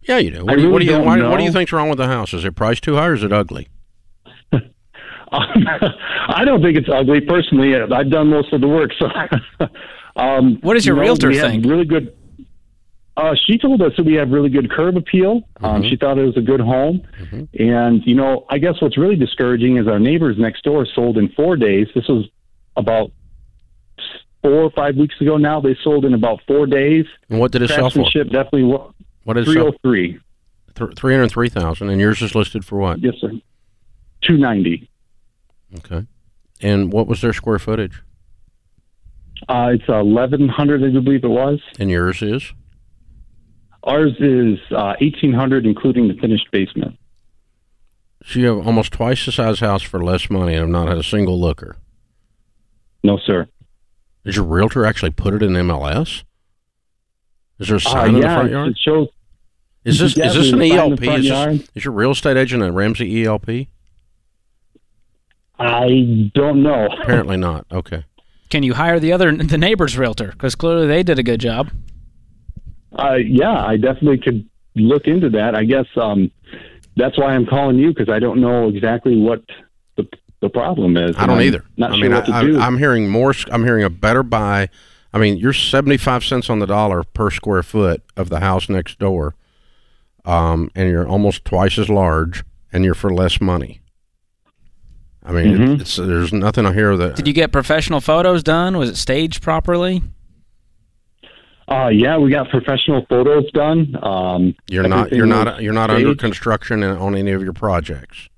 Yeah, 0.02 0.18
you 0.18 0.30
do. 0.30 0.44
What 0.44 0.56
do 0.56 0.62
you, 0.62 0.70
what 0.70 0.80
do 0.80 0.86
really 0.88 1.00
you 1.00 1.06
why, 1.06 1.28
what 1.30 1.36
do 1.38 1.44
you 1.44 1.52
think's 1.52 1.72
wrong 1.72 1.88
with 1.88 1.98
the 1.98 2.06
house? 2.06 2.32
Is 2.32 2.44
it 2.44 2.54
priced 2.56 2.82
too 2.82 2.94
high 2.94 3.06
or 3.08 3.14
is 3.14 3.22
it 3.22 3.32
ugly? 3.32 3.68
I 5.32 6.44
don't 6.44 6.62
think 6.62 6.76
it's 6.76 6.88
ugly 6.92 7.20
personally. 7.20 7.74
I've 7.76 8.10
done 8.10 8.28
most 8.28 8.52
of 8.52 8.60
the 8.60 8.68
work, 8.68 8.90
so. 8.98 9.06
um, 10.16 10.58
What 10.62 10.74
does 10.74 10.84
your 10.86 10.96
you 10.96 11.00
know, 11.02 11.06
realtor 11.06 11.32
think? 11.32 11.64
Really 11.66 11.84
good. 11.84 12.14
Uh, 13.16 13.34
she 13.46 13.58
told 13.58 13.82
us 13.82 13.92
that 13.96 14.04
we 14.06 14.14
have 14.14 14.30
really 14.30 14.48
good 14.48 14.70
curb 14.70 14.96
appeal. 14.96 15.42
Um, 15.60 15.82
Mhm. 15.82 15.90
she 15.90 15.96
thought 15.96 16.18
it 16.18 16.24
was 16.24 16.36
a 16.38 16.40
good 16.40 16.60
home, 16.60 17.02
Mhm. 17.20 17.48
and 17.60 18.02
you 18.06 18.14
know, 18.14 18.46
I 18.48 18.58
guess 18.58 18.80
what's 18.80 18.96
really 18.96 19.16
discouraging 19.16 19.76
is 19.76 19.86
our 19.86 19.98
neighbors 20.00 20.38
next 20.38 20.64
door 20.64 20.86
sold 20.86 21.18
in 21.18 21.28
four 21.30 21.56
days. 21.56 21.88
This 21.94 22.08
was 22.08 22.26
about 22.76 23.12
four 24.42 24.62
or 24.62 24.70
five 24.70 24.96
weeks 24.96 25.20
ago. 25.20 25.36
Now 25.36 25.60
they 25.60 25.74
sold 25.84 26.04
in 26.06 26.14
about 26.14 26.40
four 26.46 26.66
days. 26.66 27.04
And 27.28 27.38
what 27.38 27.52
did 27.52 27.60
it 27.62 27.68
sell 27.68 27.90
for? 27.90 28.02
Definitely 28.10 28.64
What 28.64 29.34
did 29.34 29.38
it 29.42 29.44
three 29.44 29.54
sell? 29.54 29.68
oh 29.68 29.74
three. 29.82 30.18
Th- 30.74 30.90
Three 30.96 31.12
hundred 31.14 31.28
three 31.28 31.50
thousand, 31.50 31.90
and 31.90 32.00
yours 32.00 32.22
is 32.22 32.34
listed 32.34 32.64
for 32.64 32.78
what? 32.78 32.98
Yes, 33.02 33.14
sir. 33.20 33.30
Two 34.22 34.38
ninety. 34.38 34.88
Okay. 35.78 36.06
And 36.62 36.90
what 36.92 37.06
was 37.06 37.20
their 37.20 37.34
square 37.34 37.58
footage? 37.58 38.00
Uh, 39.50 39.72
it's 39.74 39.84
eleven 39.88 40.48
hundred, 40.48 40.82
I 40.82 40.88
believe 40.98 41.24
it 41.24 41.28
was. 41.28 41.60
And 41.78 41.90
yours 41.90 42.22
is? 42.22 42.54
Ours 43.84 44.12
is 44.20 44.58
uh, 44.70 44.94
eighteen 45.00 45.32
hundred, 45.32 45.66
including 45.66 46.08
the 46.08 46.14
finished 46.14 46.48
basement. 46.52 46.96
So 48.24 48.38
you 48.38 48.46
have 48.56 48.66
almost 48.66 48.92
twice 48.92 49.26
the 49.26 49.32
size 49.32 49.58
house 49.60 49.82
for 49.82 50.02
less 50.02 50.30
money 50.30 50.52
and 50.54 50.60
have 50.60 50.68
not 50.68 50.88
had 50.88 50.98
a 50.98 51.02
single 51.02 51.40
looker. 51.40 51.76
No, 53.02 53.18
sir. 53.26 53.48
Did 54.24 54.36
your 54.36 54.44
realtor 54.44 54.86
actually 54.86 55.10
put 55.10 55.34
it 55.34 55.42
in 55.42 55.52
MLS? 55.54 56.22
Is 57.58 57.66
there 57.68 57.76
a 57.76 57.80
Uh, 57.80 57.80
sign 57.80 58.08
in 58.10 58.14
the 58.14 58.20
yeah, 58.20 58.34
front 58.36 58.48
it- 58.48 58.52
yard? 58.52 58.68
it 58.70 58.78
shows. 58.78 59.08
Is 59.84 59.98
this 59.98 60.16
yeah, 60.16 60.26
is 60.26 60.34
this 60.34 60.52
an 60.52 60.62
a 60.62 60.68
sign 60.68 60.92
in 60.92 60.96
the 60.96 60.98
ELP? 61.08 61.18
Is, 61.18 61.28
this, 61.28 61.68
is 61.74 61.84
your 61.84 61.92
real 61.94 62.12
estate 62.12 62.36
agent 62.36 62.62
a 62.62 62.70
Ramsey 62.70 63.24
ELP? 63.24 63.66
I 65.58 66.30
don't 66.34 66.62
know. 66.62 66.86
Apparently 67.02 67.36
not. 67.36 67.66
Okay. 67.72 68.04
Can 68.50 68.62
you 68.62 68.74
hire 68.74 69.00
the 69.00 69.12
other 69.12 69.34
the 69.34 69.58
neighbor's 69.58 69.96
realtor? 69.98 70.28
Because 70.32 70.54
clearly 70.54 70.86
they 70.86 71.02
did 71.02 71.18
a 71.18 71.22
good 71.22 71.40
job. 71.40 71.70
Uh, 72.98 73.14
yeah, 73.14 73.64
I 73.64 73.76
definitely 73.76 74.18
could 74.18 74.48
look 74.74 75.06
into 75.06 75.30
that. 75.30 75.54
I 75.54 75.64
guess 75.64 75.86
um, 75.96 76.30
that's 76.96 77.18
why 77.18 77.34
I'm 77.34 77.46
calling 77.46 77.78
you 77.78 77.88
because 77.94 78.08
I 78.08 78.18
don't 78.18 78.40
know 78.40 78.68
exactly 78.68 79.16
what 79.18 79.42
the 79.96 80.06
the 80.40 80.48
problem 80.48 80.96
is. 80.96 81.14
I 81.16 81.26
don't 81.26 81.36
I'm 81.38 81.42
either. 81.42 81.64
Not 81.76 81.92
I 81.92 81.94
sure 81.94 82.02
mean, 82.02 82.12
what 82.12 82.26
to 82.26 82.32
I, 82.34 82.42
do. 82.42 82.58
I, 82.58 82.66
I'm 82.66 82.78
hearing 82.78 83.08
more. 83.08 83.30
s- 83.30 83.46
I'm 83.50 83.64
hearing 83.64 83.84
a 83.84 83.90
better 83.90 84.22
buy. 84.22 84.68
I 85.14 85.18
mean, 85.18 85.36
you're 85.36 85.52
75 85.52 86.24
cents 86.24 86.48
on 86.50 86.58
the 86.58 86.66
dollar 86.66 87.02
per 87.02 87.30
square 87.30 87.62
foot 87.62 88.02
of 88.16 88.28
the 88.30 88.40
house 88.40 88.68
next 88.68 88.98
door, 88.98 89.34
um, 90.24 90.70
and 90.74 90.88
you're 90.88 91.06
almost 91.06 91.44
twice 91.44 91.78
as 91.78 91.88
large, 91.88 92.44
and 92.72 92.84
you're 92.84 92.94
for 92.94 93.12
less 93.12 93.40
money. 93.40 93.80
I 95.24 95.32
mean, 95.32 95.56
Mhm. 95.56 95.80
it's, 95.80 95.96
there's 95.96 96.32
nothing 96.32 96.66
I 96.66 96.72
hear 96.72 96.96
that. 96.96 97.14
Did 97.14 97.28
you 97.28 97.32
get 97.34 97.52
professional 97.52 98.00
photos 98.00 98.42
done? 98.42 98.76
Was 98.78 98.90
it 98.90 98.96
staged 98.96 99.42
properly? 99.42 100.02
Uh, 101.68 101.88
yeah, 101.88 102.18
we 102.18 102.30
got 102.30 102.48
professional 102.50 103.04
photos 103.08 103.50
done. 103.52 103.96
Um, 104.02 104.54
You're 104.68 104.88
not. 104.88 105.12
You're 105.12 105.26
not. 105.26 105.62
You're 105.62 105.72
not 105.72 105.90
under 105.90 106.14
construction 106.14 106.82
on 106.82 107.14
any 107.14 107.30
of 107.32 107.42
your 107.42 107.52
projects. 107.52 108.28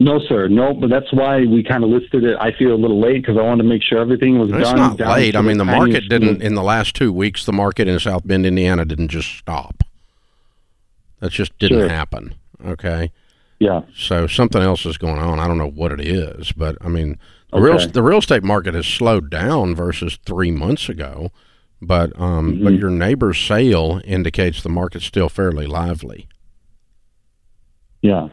No, 0.00 0.20
sir. 0.28 0.46
No, 0.46 0.74
but 0.74 0.90
that's 0.90 1.12
why 1.12 1.40
we 1.40 1.64
kind 1.64 1.82
of 1.82 1.90
listed 1.90 2.22
it. 2.22 2.36
I 2.40 2.52
feel 2.56 2.72
a 2.72 2.76
little 2.78 3.00
late 3.00 3.20
because 3.22 3.36
I 3.36 3.42
wanted 3.42 3.64
to 3.64 3.68
make 3.68 3.82
sure 3.82 3.98
everything 3.98 4.38
was 4.38 4.48
It's 4.52 4.62
done. 4.70 4.76
not 4.96 5.00
late. 5.00 5.34
I 5.34 5.40
mean, 5.40 5.58
the 5.58 5.64
market 5.64 6.08
didn't. 6.08 6.40
In 6.40 6.54
the 6.54 6.62
last 6.62 6.94
two 6.94 7.12
weeks, 7.12 7.44
the 7.44 7.52
market 7.52 7.88
in 7.88 7.98
South 7.98 8.24
Bend, 8.26 8.46
Indiana, 8.46 8.84
didn't 8.84 9.08
just 9.08 9.28
stop. 9.36 9.82
That 11.20 11.32
just 11.32 11.58
didn't 11.58 11.80
Sure. 11.80 11.88
happen. 11.88 12.34
Okay. 12.64 13.10
Yeah. 13.58 13.80
So 13.96 14.28
something 14.28 14.62
else 14.62 14.86
is 14.86 14.96
going 14.98 15.18
on. 15.18 15.40
I 15.40 15.48
don't 15.48 15.58
know 15.58 15.68
what 15.68 15.90
it 15.90 16.00
is, 16.00 16.52
but 16.52 16.76
I 16.80 16.88
mean, 16.88 17.18
the 17.52 17.60
real 17.60 17.78
the 17.88 18.02
real 18.02 18.18
estate 18.18 18.44
market 18.44 18.74
has 18.74 18.86
slowed 18.86 19.30
down 19.30 19.74
versus 19.74 20.16
three 20.24 20.52
months 20.52 20.88
ago. 20.88 21.32
But 21.80 22.18
um, 22.20 22.60
but 22.62 22.72
Mhm. 22.72 22.80
your 22.80 22.90
neighbor's 22.90 23.38
sale 23.38 24.00
indicates 24.04 24.62
the 24.62 24.68
market's 24.68 25.04
still 25.04 25.28
fairly 25.28 25.66
lively. 25.66 26.26
Yeah. 28.02 28.28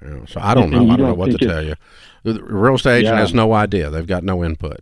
Know, 0.00 0.24
so 0.26 0.40
I 0.40 0.54
don't 0.54 0.72
And 0.72 0.72
know. 0.72 0.78
I 0.78 0.96
don't 0.96 0.98
know 1.00 1.06
don't 1.08 1.18
what 1.18 1.30
to 1.32 1.38
tell 1.38 1.64
you. 1.64 1.74
The 2.22 2.42
real 2.42 2.74
estate 2.76 3.00
agent 3.00 3.14
Yeah. 3.16 3.20
has 3.20 3.34
no 3.34 3.52
idea. 3.52 3.90
They've 3.90 4.06
got 4.06 4.22
no 4.24 4.44
input. 4.44 4.78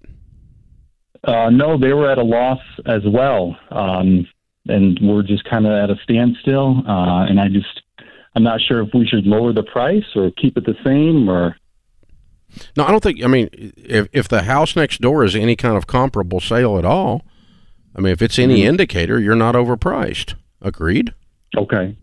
Uh, 1.25 1.51
no, 1.51 1.77
they 1.79 1.93
were 1.93 2.11
at 2.11 2.19
a 2.19 2.23
loss 2.23 2.61
as 2.87 3.03
well, 3.07 3.57
um, 3.71 4.27
and 4.69 4.99
we're 5.03 5.23
just 5.23 5.45
kind 5.45 5.67
of 5.67 5.73
at 5.73 5.91
a 5.91 5.97
standstill. 6.03 6.83
Uh, 6.87 7.25
and 7.25 7.41
I 7.41 7.49
just, 7.49 7.83
I'm 8.37 8.43
not 8.45 8.61
sure 8.61 8.83
if 8.83 8.91
we 8.95 9.07
should 9.07 9.27
lower 9.27 9.53
the 9.53 9.63
price 9.65 10.05
or 10.15 10.31
keep 10.33 10.57
it 10.57 10.65
the 10.67 10.77
same, 10.85 11.29
or 11.29 11.57
No, 12.77 12.85
I 12.85 12.91
don't 12.91 13.03
think. 13.03 13.23
I 13.25 13.27
mean, 13.27 13.49
if 13.53 14.09
if 14.13 14.29
the 14.29 14.43
house 14.43 14.75
next 14.77 15.01
door 15.01 15.25
is 15.25 15.35
any 15.35 15.57
kind 15.57 15.77
of 15.77 15.87
comparable 15.87 16.41
sale 16.41 16.79
at 16.79 16.85
all, 16.85 17.23
I 17.97 18.01
mean, 18.01 18.13
if 18.13 18.23
it's 18.23 18.39
any 18.39 18.61
Mhm. 18.61 18.67
indicator, 18.67 19.19
you're 19.21 19.35
not 19.37 19.55
overpriced. 19.55 20.35
Agreed. 20.63 21.13
okay, 21.57 21.97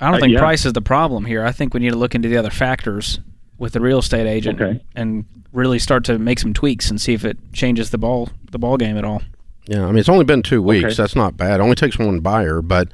I 0.00 0.06
don't 0.06 0.14
Uh, 0.16 0.18
think 0.20 0.32
yeah. 0.32 0.38
price 0.38 0.64
is 0.66 0.72
the 0.72 0.80
problem 0.82 1.24
here. 1.26 1.44
I 1.44 1.52
think 1.52 1.74
we 1.74 1.80
need 1.80 1.90
to 1.90 1.96
look 1.96 2.14
into 2.14 2.28
the 2.28 2.36
other 2.36 2.50
factors 2.50 3.20
with 3.58 3.72
the 3.72 3.80
real 3.80 3.98
estate 3.98 4.26
agent 4.26 4.60
Okay. 4.60 4.80
and 4.94 5.24
really 5.52 5.78
start 5.78 6.04
to 6.04 6.18
make 6.18 6.38
some 6.38 6.52
tweaks 6.52 6.90
and 6.90 7.00
see 7.00 7.14
if 7.14 7.24
it 7.24 7.38
changes 7.52 7.90
the 7.90 7.98
ball 7.98 8.28
the 8.52 8.58
ball 8.58 8.76
game 8.76 8.96
at 8.96 9.04
all. 9.04 9.22
Yeah, 9.66 9.84
I 9.84 9.88
mean, 9.88 9.98
it's 9.98 10.08
only 10.08 10.24
been 10.24 10.42
two 10.42 10.62
weeks. 10.62 10.84
Okay. 10.84 10.94
That's 10.94 11.16
not 11.16 11.36
bad. 11.36 11.60
It 11.60 11.62
only 11.62 11.74
takes 11.74 11.98
one 11.98 12.20
buyer, 12.20 12.62
but 12.62 12.88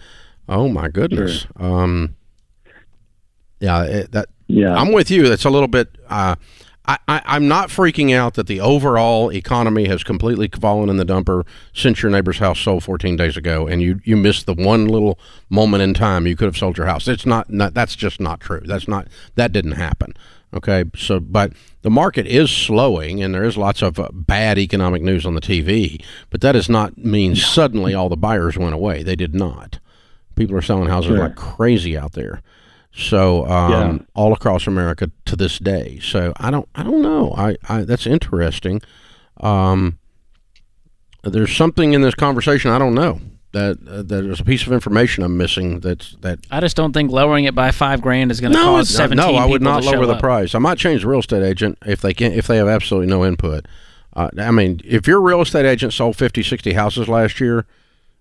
oh 0.49 0.68
my 0.68 0.88
goodness. 0.88 1.47
Um, 1.59 2.14
yeah, 3.61 3.82
it, 3.84 4.12
that 4.12 4.28
yeah, 4.49 4.74
I'm 4.74 4.93
with 4.93 5.11
you. 5.11 5.28
That's 5.28 5.45
a 5.45 5.51
little 5.51 5.68
bit. 5.68 5.88
Uh, 6.09 6.36
I, 6.85 6.99
I, 7.07 7.22
I'm 7.24 7.47
not 7.47 7.68
freaking 7.68 8.12
out 8.14 8.35
that 8.35 8.49
the 8.49 8.61
overall 8.61 9.30
economy 9.30 9.87
has 9.87 10.03
completely 10.03 10.49
fallen 10.49 10.89
in 10.89 10.97
the 10.97 11.05
dumper 11.05 11.47
since 11.72 12.03
your 12.03 12.11
neighbor's 12.11 12.39
house 12.39 12.59
sold 12.59 12.83
14 12.83 13.16
days 13.16 13.37
ago, 13.37 13.66
and 13.68 13.80
you 13.80 14.01
you 14.05 14.16
missed 14.16 14.47
the 14.47 14.55
one 14.55 14.89
little 14.89 15.18
moment 15.49 15.83
in 15.83 15.95
time 15.95 16.26
you 16.26 16.35
could 16.35 16.47
have 16.47 16.57
sold 16.57 16.76
your 16.76 16.87
house. 16.87 17.07
It's 17.07 17.24
not, 17.26 17.51
not 17.51 17.74
that's 17.74 17.95
just 17.95 18.20
not 18.20 18.41
true. 18.41 18.62
That's 18.64 18.89
not 18.89 19.07
that 19.37 19.53
didn't 19.53 19.72
happen. 19.72 20.14
Okay, 20.55 20.85
so 20.97 21.18
but 21.20 21.53
the 21.83 21.91
market 21.91 22.26
is 22.26 22.51
slowing, 22.51 23.22
and 23.22 23.33
there 23.35 23.45
is 23.45 23.57
lots 23.57 23.80
of 23.80 23.99
uh, 23.99 24.09
bad 24.12 24.59
economic 24.59 25.03
news 25.03 25.24
on 25.24 25.35
the 25.35 25.41
TV. 25.41 26.05
But 26.30 26.41
that 26.43 26.53
does 26.53 26.68
not 26.68 26.99
mean 26.99 27.37
suddenly 27.37 27.95
all 27.95 28.09
the 28.09 28.16
buyers 28.16 28.59
went 28.59 28.74
away. 28.74 29.03
They 29.03 29.16
did 29.16 29.35
not. 29.35 29.78
People 30.35 30.57
are 30.57 30.62
selling 30.62 30.89
houses 30.89 31.11
Sure. 31.11 31.18
like 31.20 31.37
crazy 31.37 31.97
out 31.97 32.12
there. 32.12 32.43
So 32.95 33.47
um, 33.47 33.70
Yeah. 33.72 33.99
all 34.14 34.32
across 34.32 34.66
America 34.66 35.11
to 35.24 35.36
this 35.36 35.59
day. 35.59 35.99
So 36.03 36.32
I 36.36 36.51
don't 36.51 36.68
I 36.74 36.82
don't 36.82 37.03
know. 37.03 37.34
I, 37.36 37.57
I 37.68 37.82
that's 37.84 38.07
interesting. 38.07 38.82
Um, 39.40 39.99
there's 41.24 41.55
something 41.55 41.93
in 41.93 42.03
this 42.03 42.14
conversation 42.14 42.70
I 42.70 42.78
don't 42.78 42.95
know. 42.95 43.20
That 43.53 43.78
uh, 43.86 43.97
that 43.99 44.05
there's 44.05 44.40
a 44.40 44.45
piece 44.45 44.66
of 44.66 44.72
information 44.72 45.22
I'm 45.22 45.36
missing. 45.36 45.80
That's 45.80 46.16
that 46.22 46.38
I 46.51 46.61
just 46.61 46.74
don't 46.76 46.93
think 46.95 47.11
lowering 47.12 47.45
it 47.45 47.55
by 47.55 47.70
five 47.70 48.01
grand 48.01 48.30
is 48.30 48.40
going 48.40 48.53
to 48.55 48.59
cause 48.59 48.88
seventeen. 48.88 49.26
No, 49.26 49.34
I 49.36 49.45
would 49.45 49.61
not 49.62 49.84
lower 49.84 50.07
the 50.07 50.14
up. 50.14 50.20
price. 50.20 50.55
I 50.55 50.59
might 50.59 50.78
change 50.78 51.03
the 51.03 51.09
real 51.09 51.20
estate 51.20 51.43
agent 51.43 51.76
if 51.84 52.01
they 52.01 52.14
can 52.14 52.32
if 52.32 52.47
they 52.47 52.57
have 52.57 52.68
absolutely 52.68 53.09
no 53.09 53.24
input. 53.26 53.66
Uh, 54.14 54.30
I 54.38 54.51
mean, 54.51 54.80
if 54.84 55.07
your 55.07 55.20
real 55.20 55.40
estate 55.43 55.64
agent 55.66 55.93
sold 55.95 56.16
50, 56.16 56.43
60 56.43 56.72
houses 56.74 57.09
last 57.09 57.40
year, 57.40 57.66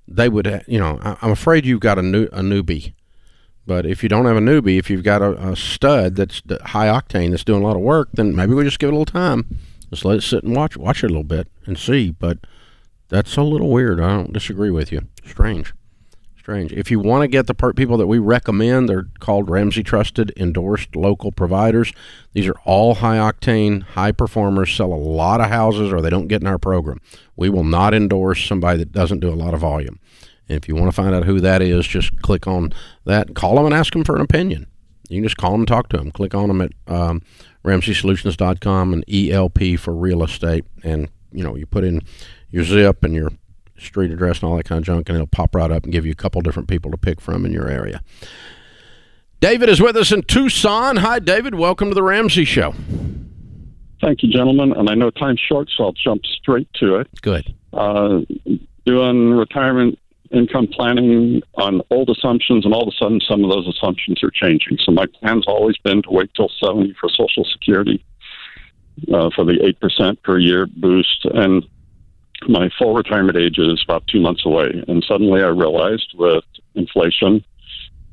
they 0.08 0.28
would. 0.30 0.64
You 0.68 0.80
know, 0.80 1.00
I, 1.02 1.18
I'm 1.22 1.32
afraid 1.32 1.66
you've 1.66 1.80
got 1.82 1.98
a 1.98 2.02
new 2.02 2.24
a 2.34 2.42
newbie. 2.42 2.94
But 3.66 3.86
if 3.86 4.04
you 4.04 4.10
don't 4.10 4.26
have 4.26 4.38
a 4.38 4.42
newbie, 4.42 4.80
if 4.80 4.90
you've 4.90 5.04
got 5.04 5.22
a, 5.22 5.50
a 5.50 5.56
stud 5.56 6.16
that's 6.16 6.42
high 6.66 6.88
octane 6.88 7.32
that's 7.32 7.44
doing 7.44 7.64
a 7.64 7.66
lot 7.66 7.76
of 7.76 7.82
work, 7.82 8.10
then 8.14 8.36
maybe 8.36 8.54
we 8.54 8.64
just 8.64 8.80
give 8.80 8.90
it 8.90 8.94
a 8.94 8.98
little 8.98 9.06
time. 9.06 9.58
Just 9.90 10.06
let 10.06 10.18
it 10.18 10.22
sit 10.22 10.44
and 10.44 10.56
watch 10.56 10.78
watch 10.78 11.04
it 11.04 11.08
a 11.08 11.10
little 11.10 11.24
bit 11.24 11.48
and 11.66 11.78
see. 11.78 12.12
But 12.12 12.40
that's 13.10 13.36
a 13.38 13.44
little 13.44 13.70
weird. 13.70 14.00
I 14.00 14.10
don't 14.16 14.34
disagree 14.34 14.72
with 14.72 14.92
you. 14.92 15.02
Strange. 15.26 15.74
Strange. 16.42 16.74
If 16.74 16.90
you 16.90 17.00
want 17.00 17.22
to 17.22 17.28
get 17.28 17.46
the 17.46 17.54
per- 17.54 17.74
people 17.74 17.98
that 17.98 18.08
we 18.08 18.18
recommend, 18.18 18.90
they're 18.90 19.10
called 19.20 19.48
Ramsey 19.48 19.84
Trusted 19.84 20.34
Endorsed 20.36 20.96
Local 20.96 21.32
Providers. 21.32 21.94
These 22.34 22.48
are 22.48 22.58
all 22.66 22.96
high 22.96 23.18
octane, 23.18 23.84
high 23.84 24.12
performers, 24.12 24.74
sell 24.74 24.92
a 24.92 24.96
lot 24.96 25.40
of 25.40 25.50
houses, 25.50 25.94
or 25.94 26.02
they 26.02 26.10
don't 26.10 26.28
get 26.28 26.42
in 26.42 26.48
our 26.48 26.58
program. 26.58 27.00
We 27.36 27.50
will 27.50 27.64
not 27.64 27.94
endorse 27.94 28.44
somebody 28.44 28.80
that 28.80 28.92
doesn't 28.92 29.20
do 29.20 29.30
a 29.30 29.36
lot 29.36 29.54
of 29.54 29.60
volume. 29.60 30.00
And 30.52 30.62
if 30.62 30.68
you 30.68 30.76
want 30.76 30.90
to 30.90 30.92
find 30.92 31.16
out 31.16 31.24
who 31.24 31.40
that 31.40 31.62
is, 31.62 31.88
just 31.88 32.22
click 32.22 32.46
on 32.46 32.74
that, 33.06 33.36
call 33.36 33.56
them, 33.56 33.66
and 33.66 33.74
ask 33.74 33.94
them 33.94 34.04
for 34.04 34.16
an 34.18 34.22
opinion. 34.22 34.68
You 35.08 35.18
can 35.18 35.24
just 35.24 35.38
call 35.38 35.52
them 35.52 35.62
and 35.62 35.68
talk 35.68 35.88
to 35.90 35.98
them. 35.98 36.12
Click 36.12 36.36
on 36.36 36.50
them 36.50 36.60
at 36.60 36.72
um, 36.88 37.22
RamseySolutions.com 37.64 38.94
and 38.94 39.06
ELP 39.10 39.80
for 39.80 39.94
real 39.94 40.24
estate, 40.24 40.66
and 40.84 41.08
you 41.32 41.42
know 41.42 41.56
you 41.56 41.66
put 41.66 41.86
in 41.86 42.02
your 42.50 42.66
zip 42.66 43.06
and 43.06 43.16
your 43.16 43.32
street 43.78 44.12
address 44.12 44.42
and 44.42 44.50
all 44.52 44.58
that 44.58 44.66
kind 44.66 44.80
of 44.80 44.86
junk, 44.86 45.08
and 45.08 45.16
it'll 45.16 45.26
pop 45.26 45.56
right 45.56 45.72
up 45.72 45.86
and 45.86 45.94
give 45.94 46.06
you 46.06 46.12
a 46.12 46.16
couple 46.16 46.42
different 46.42 46.68
people 46.68 46.92
to 46.92 46.98
pick 46.98 47.22
from 47.22 47.46
in 47.46 47.54
your 47.54 47.70
area. 47.70 48.02
David 49.40 49.70
is 49.70 49.80
with 49.80 49.96
us 49.96 50.12
in 50.12 50.22
Tucson. 50.24 50.98
Hi, 50.98 51.20
David. 51.20 51.56
Welcome 51.56 51.88
to 51.88 51.96
the 51.96 52.04
Ramsey 52.04 52.44
Show. 52.44 52.74
Thank 54.02 54.22
you, 54.22 54.30
gentlemen. 54.30 54.74
And 54.74 54.90
I 54.90 54.96
know 54.96 55.12
time's 55.12 55.40
short, 55.40 55.70
so 55.78 55.86
I'll 55.86 55.94
jump 55.94 56.26
straight 56.26 56.68
to 56.82 56.98
it. 56.98 57.08
Good. 57.22 57.56
Uh, 57.72 58.20
doing 58.86 59.32
retirement 59.32 59.98
income 60.34 60.68
planning 60.68 61.42
on 61.56 61.82
old 61.90 62.10
assumptions, 62.10 62.66
and 62.66 62.74
all 62.74 62.84
of 62.84 62.94
a 62.94 62.98
sudden, 62.98 63.20
some 63.30 63.44
of 63.44 63.50
those 63.50 63.68
assumptions 63.68 64.24
are 64.24 64.32
changing. 64.32 64.78
So 64.84 64.92
my 64.92 65.06
plan's 65.06 65.46
always 65.48 65.78
been 65.78 66.02
to 66.04 66.10
wait 66.10 66.32
till 66.36 66.50
70 66.64 66.96
for 67.00 67.10
Social 67.10 67.46
Security 67.52 68.04
uh, 69.14 69.30
for 69.36 69.46
the 69.46 69.74
8% 69.82 70.22
per 70.24 70.38
year 70.40 70.66
boost. 70.66 71.26
And 71.26 71.66
my 72.48 72.70
full 72.78 72.94
retirement 72.94 73.38
age 73.38 73.58
is 73.58 73.82
about 73.84 74.08
two 74.08 74.22
months 74.22 74.46
away. 74.46 74.84
And 74.88 75.04
suddenly 75.08 75.44
I 75.44 75.48
realized 75.48 76.14
with 76.16 76.44
inflation, 76.76 77.44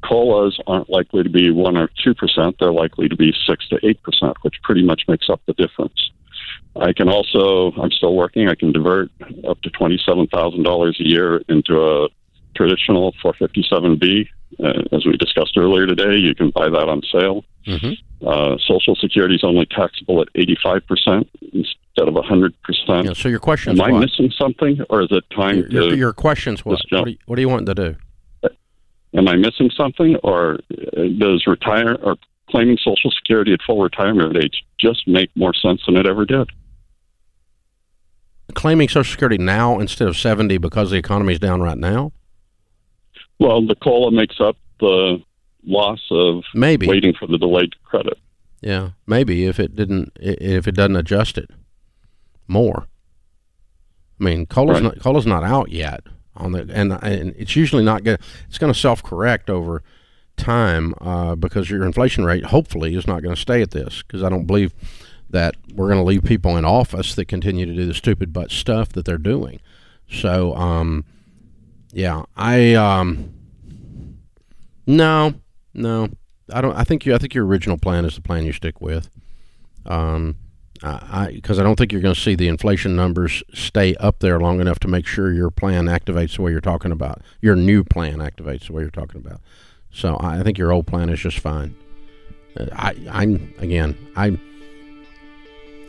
COLAs 0.04 0.58
aren't 0.66 0.90
likely 0.90 1.22
to 1.22 1.30
be 1.30 1.50
1 1.50 1.76
or 1.76 1.88
2%. 2.06 2.54
They're 2.58 2.72
likely 2.72 3.08
to 3.08 3.16
be 3.16 3.32
6 3.46 3.68
to 3.68 3.76
8%, 3.76 4.34
which 4.42 4.54
pretty 4.62 4.84
much 4.84 5.02
makes 5.08 5.28
up 5.28 5.40
the 5.46 5.54
difference. 5.54 6.10
I 6.80 6.92
can 6.92 7.08
also, 7.08 7.72
I'm 7.80 7.90
still 7.90 8.14
working, 8.14 8.48
I 8.48 8.54
can 8.54 8.72
divert 8.72 9.10
up 9.48 9.60
to 9.62 9.70
$27,000 9.70 11.00
a 11.00 11.08
year 11.08 11.42
into 11.48 11.80
a 11.80 12.08
traditional 12.54 13.12
457B. 13.24 14.28
Uh, 14.62 14.82
as 14.92 15.04
we 15.04 15.16
discussed 15.16 15.56
earlier 15.56 15.86
today, 15.86 16.16
you 16.16 16.34
can 16.34 16.50
buy 16.50 16.68
that 16.68 16.88
on 16.88 17.02
sale. 17.12 17.44
Mm-hmm. 17.66 18.26
Uh, 18.26 18.56
Social 18.66 18.94
Security 18.96 19.34
is 19.34 19.44
only 19.44 19.66
taxable 19.66 20.22
at 20.22 20.32
85% 20.34 21.28
instead 21.52 22.08
of 22.08 22.14
100%. 22.14 22.52
Yeah, 23.04 23.12
so 23.12 23.28
your 23.28 23.40
question 23.40 23.72
Am 23.72 23.80
I 23.80 23.92
what? 23.92 24.00
missing 24.00 24.32
something, 24.38 24.80
or 24.88 25.02
is 25.02 25.08
it 25.10 25.24
time 25.30 25.58
Your, 25.58 25.68
your, 25.68 25.90
to? 25.90 25.96
your 25.96 26.12
question's 26.12 26.64
what? 26.64 26.80
What 26.90 27.06
are, 27.06 27.10
you, 27.10 27.18
what 27.26 27.38
are 27.38 27.42
you 27.42 27.48
wanting 27.48 27.66
to 27.66 27.74
do? 27.74 27.96
Am 29.14 29.28
I 29.28 29.36
missing 29.36 29.70
something, 29.76 30.16
or 30.22 30.58
uh, 30.70 31.02
does 31.18 31.44
retire 31.46 31.96
or 32.02 32.16
claiming 32.50 32.78
Social 32.78 33.10
Security 33.10 33.52
at 33.52 33.60
full 33.66 33.82
retirement 33.82 34.36
age 34.36 34.64
just 34.80 35.06
make 35.06 35.30
more 35.36 35.54
sense 35.54 35.82
than 35.86 35.96
it 35.96 36.06
ever 36.06 36.24
did? 36.24 36.50
Claiming 38.58 38.88
Social 38.88 39.08
Security 39.08 39.38
now 39.38 39.78
instead 39.78 40.08
of 40.08 40.16
70 40.16 40.58
because 40.58 40.90
the 40.90 40.96
economy 40.96 41.32
is 41.34 41.38
down 41.38 41.60
right 41.62 41.78
now? 41.78 42.10
Well, 43.38 43.64
the 43.64 43.76
COLA 43.76 44.10
makes 44.10 44.40
up 44.40 44.56
the 44.80 45.22
loss 45.64 46.00
of 46.10 46.42
Maybe. 46.54 46.88
waiting 46.88 47.14
for 47.14 47.28
the 47.28 47.38
delayed 47.38 47.80
credit. 47.84 48.18
Yeah, 48.60 48.90
maybe 49.06 49.46
if 49.46 49.60
it 49.60 49.76
didn't, 49.76 50.10
if 50.18 50.66
it 50.66 50.72
doesn't 50.74 50.96
adjust 50.96 51.38
it 51.38 51.50
more. 52.48 52.88
I 54.20 54.24
mean, 54.24 54.46
cola's 54.46 54.80
Right. 54.80 54.82
not 54.94 54.98
cola's 54.98 55.26
not 55.26 55.44
out 55.44 55.70
yet 55.70 56.00
on 56.34 56.50
the, 56.50 56.68
and 56.72 56.92
and 57.00 57.34
it's 57.38 57.54
usually 57.54 57.84
not 57.84 58.02
going. 58.02 58.18
It's 58.48 58.58
going 58.58 58.72
to 58.72 58.78
self 58.78 59.04
correct 59.04 59.48
over 59.48 59.84
time 60.36 60.94
uh, 61.00 61.36
because 61.36 61.70
your 61.70 61.84
inflation 61.84 62.24
rate 62.24 62.46
hopefully 62.46 62.96
is 62.96 63.06
not 63.06 63.22
going 63.22 63.36
to 63.36 63.40
stay 63.40 63.62
at 63.62 63.70
this. 63.70 64.02
Because 64.02 64.24
I 64.24 64.28
don't 64.28 64.46
believe 64.46 64.74
that 65.30 65.56
we're 65.74 65.86
going 65.88 65.98
to 65.98 66.04
leave 66.04 66.24
people 66.24 66.56
in 66.56 66.64
office 66.64 67.14
that 67.14 67.26
continue 67.26 67.66
to 67.66 67.74
do 67.74 67.86
the 67.86 67.94
stupid 67.94 68.32
butt 68.32 68.50
stuff 68.50 68.90
that 68.90 69.04
they're 69.04 69.18
doing. 69.18 69.60
So, 70.10 70.54
um, 70.54 71.04
yeah, 71.92 72.22
I 72.36 72.74
um, 72.74 73.34
no, 74.86 75.34
no, 75.74 76.08
I 76.52 76.60
don't. 76.60 76.74
I 76.76 76.84
think 76.84 77.04
you. 77.04 77.14
I 77.14 77.18
think 77.18 77.34
your 77.34 77.46
original 77.46 77.78
plan 77.78 78.04
is 78.04 78.14
the 78.14 78.22
plan 78.22 78.44
you 78.44 78.52
stick 78.52 78.80
with. 78.80 79.10
Um, 79.86 80.36
I 80.82 81.32
because 81.34 81.58
I, 81.58 81.62
don't 81.62 81.76
think 81.76 81.92
you're 81.92 82.00
going 82.00 82.14
to 82.14 82.20
see 82.20 82.34
the 82.34 82.48
inflation 82.48 82.94
numbers 82.94 83.42
stay 83.52 83.94
up 83.96 84.20
there 84.20 84.38
long 84.38 84.60
enough 84.60 84.78
to 84.80 84.88
make 84.88 85.06
sure 85.06 85.32
your 85.32 85.50
plan 85.50 85.86
activates 85.86 86.36
the 86.36 86.42
way 86.42 86.52
you're 86.52 86.60
talking 86.60 86.92
about. 86.92 87.22
Your 87.40 87.56
new 87.56 87.84
plan 87.84 88.18
activates 88.18 88.66
the 88.66 88.72
way 88.72 88.82
you're 88.82 88.90
talking 88.90 89.20
about. 89.20 89.40
So 89.90 90.16
I, 90.16 90.40
I 90.40 90.42
think 90.42 90.58
your 90.58 90.72
old 90.72 90.86
plan 90.86 91.08
is 91.08 91.20
just 91.20 91.38
fine. 91.38 91.74
Uh, 92.58 92.66
I, 92.72 92.94
I'm 93.10 93.54
again. 93.58 93.96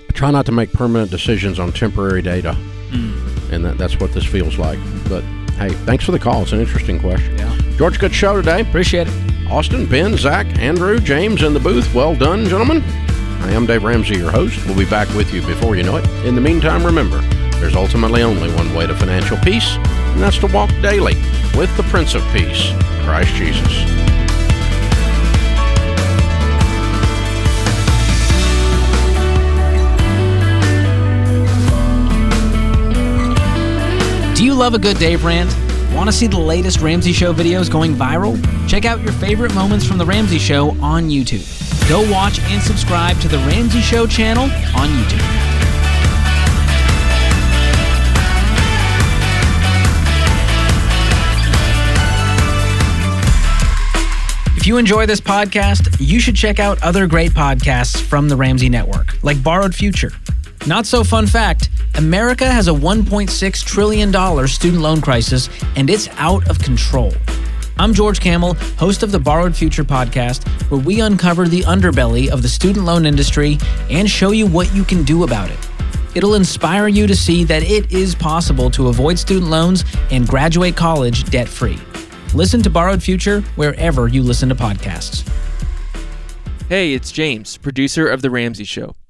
I 0.10 0.12
try 0.12 0.32
not 0.32 0.46
to 0.48 0.52
make 0.52 0.74
permanent 0.74 1.12
decisions 1.12 1.60
on 1.60 1.72
temporary 1.72 2.22
data, 2.22 2.58
mm. 2.90 3.52
and 3.52 3.64
that, 3.64 3.78
that's 3.78 4.00
what 4.00 4.12
this 4.12 4.26
feels 4.26 4.58
like. 4.58 4.80
But 5.08 5.24
hey, 5.54 5.70
thanks 5.86 6.04
for 6.04 6.12
the 6.12 6.20
call. 6.20 6.42
It's 6.42 6.52
an 6.52 6.60
interesting 6.60 7.00
question. 7.00 7.38
Yeah. 7.38 7.56
George, 7.78 8.00
good 8.00 8.14
show 8.14 8.36
today. 8.36 8.62
Appreciate 8.62 9.08
it. 9.08 9.14
Austin, 9.52 9.86
Ben, 9.86 10.18
Zach, 10.18 10.48
Andrew, 10.58 11.00
James 11.00 11.44
in 11.44 11.54
the 11.54 11.60
booth. 11.60 11.94
Well 11.94 12.16
done, 12.16 12.46
gentlemen. 12.46 12.82
I 13.42 13.52
am 13.52 13.66
Dave 13.68 13.84
Ramsey, 13.84 14.18
your 14.18 14.32
host. 14.32 14.66
We'll 14.66 14.78
be 14.78 14.90
back 14.90 15.08
with 15.16 15.32
you 15.34 15.42
before 15.46 15.76
you 15.76 15.84
know 15.84 15.98
it. 15.98 16.08
In 16.26 16.36
the 16.36 16.42
meantime, 16.42 16.84
remember, 16.84 17.22
there's 17.60 17.76
ultimately 17.76 18.24
only 18.24 18.52
one 18.54 18.74
way 18.74 18.88
to 18.88 18.96
financial 18.96 19.38
peace, 19.38 19.76
and 19.76 20.22
that's 20.22 20.40
to 20.40 20.48
walk 20.48 20.70
daily 20.82 21.16
with 21.56 21.76
the 21.78 21.84
Prince 21.84 22.16
of 22.16 22.24
Peace, 22.34 22.72
Christ 23.04 23.34
Jesus. 23.36 24.09
Do 34.40 34.46
you 34.46 34.54
love 34.54 34.74
a 34.74 34.80
good 34.80 34.98
Dave 34.98 35.26
rant? 35.26 35.54
Want 35.94 36.08
to 36.08 36.14
see 36.14 36.26
the 36.26 36.40
latest 36.40 36.80
Ramsey 36.80 37.12
Show 37.12 37.34
videos 37.34 37.70
going 37.70 37.94
viral? 37.94 38.40
Check 38.70 38.86
out 38.86 39.02
your 39.02 39.12
favorite 39.12 39.54
moments 39.54 39.86
from 39.86 39.98
The 39.98 40.06
Ramsey 40.06 40.40
Show 40.40 40.70
on 40.82 41.10
YouTube. 41.10 41.44
Go 41.90 42.10
watch 42.10 42.40
and 42.44 42.64
subscribe 42.64 43.20
to 43.20 43.28
The 43.28 43.38
Ramsey 43.40 43.82
Show 43.82 44.08
channel 44.08 44.46
on 44.46 44.88
YouTube. 44.88 45.20
If 54.56 54.66
you 54.66 54.78
enjoy 54.78 55.06
this 55.06 55.20
podcast, 55.20 55.98
you 56.00 56.22
should 56.22 56.38
check 56.38 56.60
out 56.60 56.82
other 56.82 57.08
great 57.08 57.32
podcasts 57.32 58.00
from 58.00 58.30
the 58.30 58.38
Ramsey 58.38 58.70
Network, 58.70 59.22
like 59.22 59.44
Borrowed 59.44 59.76
Future. 59.76 60.14
Not 60.66 60.86
so 60.86 61.04
fun 61.04 61.28
fact 61.28 61.70
America 62.00 62.50
has 62.50 62.70
a 62.70 62.72
$1.6 62.72 63.66
trillion 63.66 64.48
student 64.48 64.82
loan 64.82 65.02
crisis, 65.02 65.50
and 65.76 65.90
it's 65.90 66.08
out 66.12 66.50
of 66.50 66.58
control. 66.58 67.14
I'm 67.78 67.94
George 67.94 68.22
Kamel, 68.22 68.54
host 68.78 69.04
of 69.04 69.12
the 69.12 69.20
Borrowed 69.20 69.54
Future 69.54 69.84
podcast, 69.84 70.48
where 70.72 70.80
we 70.80 71.02
uncover 71.02 71.50
the 71.50 71.60
underbelly 71.64 72.30
of 72.30 72.42
the 72.42 72.48
student 72.48 72.86
loan 72.86 73.06
industry 73.06 73.58
and 73.90 74.10
show 74.10 74.32
you 74.32 74.48
what 74.48 74.74
you 74.74 74.86
can 74.86 75.04
do 75.04 75.26
about 75.26 75.52
it. 75.52 75.60
It'll 76.16 76.36
inspire 76.36 76.88
you 76.88 77.06
to 77.06 77.14
see 77.18 77.44
that 77.44 77.64
it 77.64 77.92
is 77.92 78.16
possible 78.16 78.72
to 78.72 78.88
avoid 78.88 79.20
student 79.20 79.52
loans 79.52 79.84
and 80.10 80.26
graduate 80.26 80.78
college 80.78 81.26
debt 81.26 81.50
free. 81.50 81.80
Listen 82.34 82.62
to 82.62 82.70
Borrowed 82.70 83.04
Future 83.04 83.42
wherever 83.58 84.08
you 84.08 84.24
listen 84.24 84.48
to 84.48 84.56
podcasts. 84.56 85.30
Hey, 86.70 86.94
it's 86.94 87.12
James, 87.12 87.58
producer 87.58 88.08
of 88.08 88.22
The 88.22 88.30
Ramsey 88.30 88.64
Show. 88.64 88.96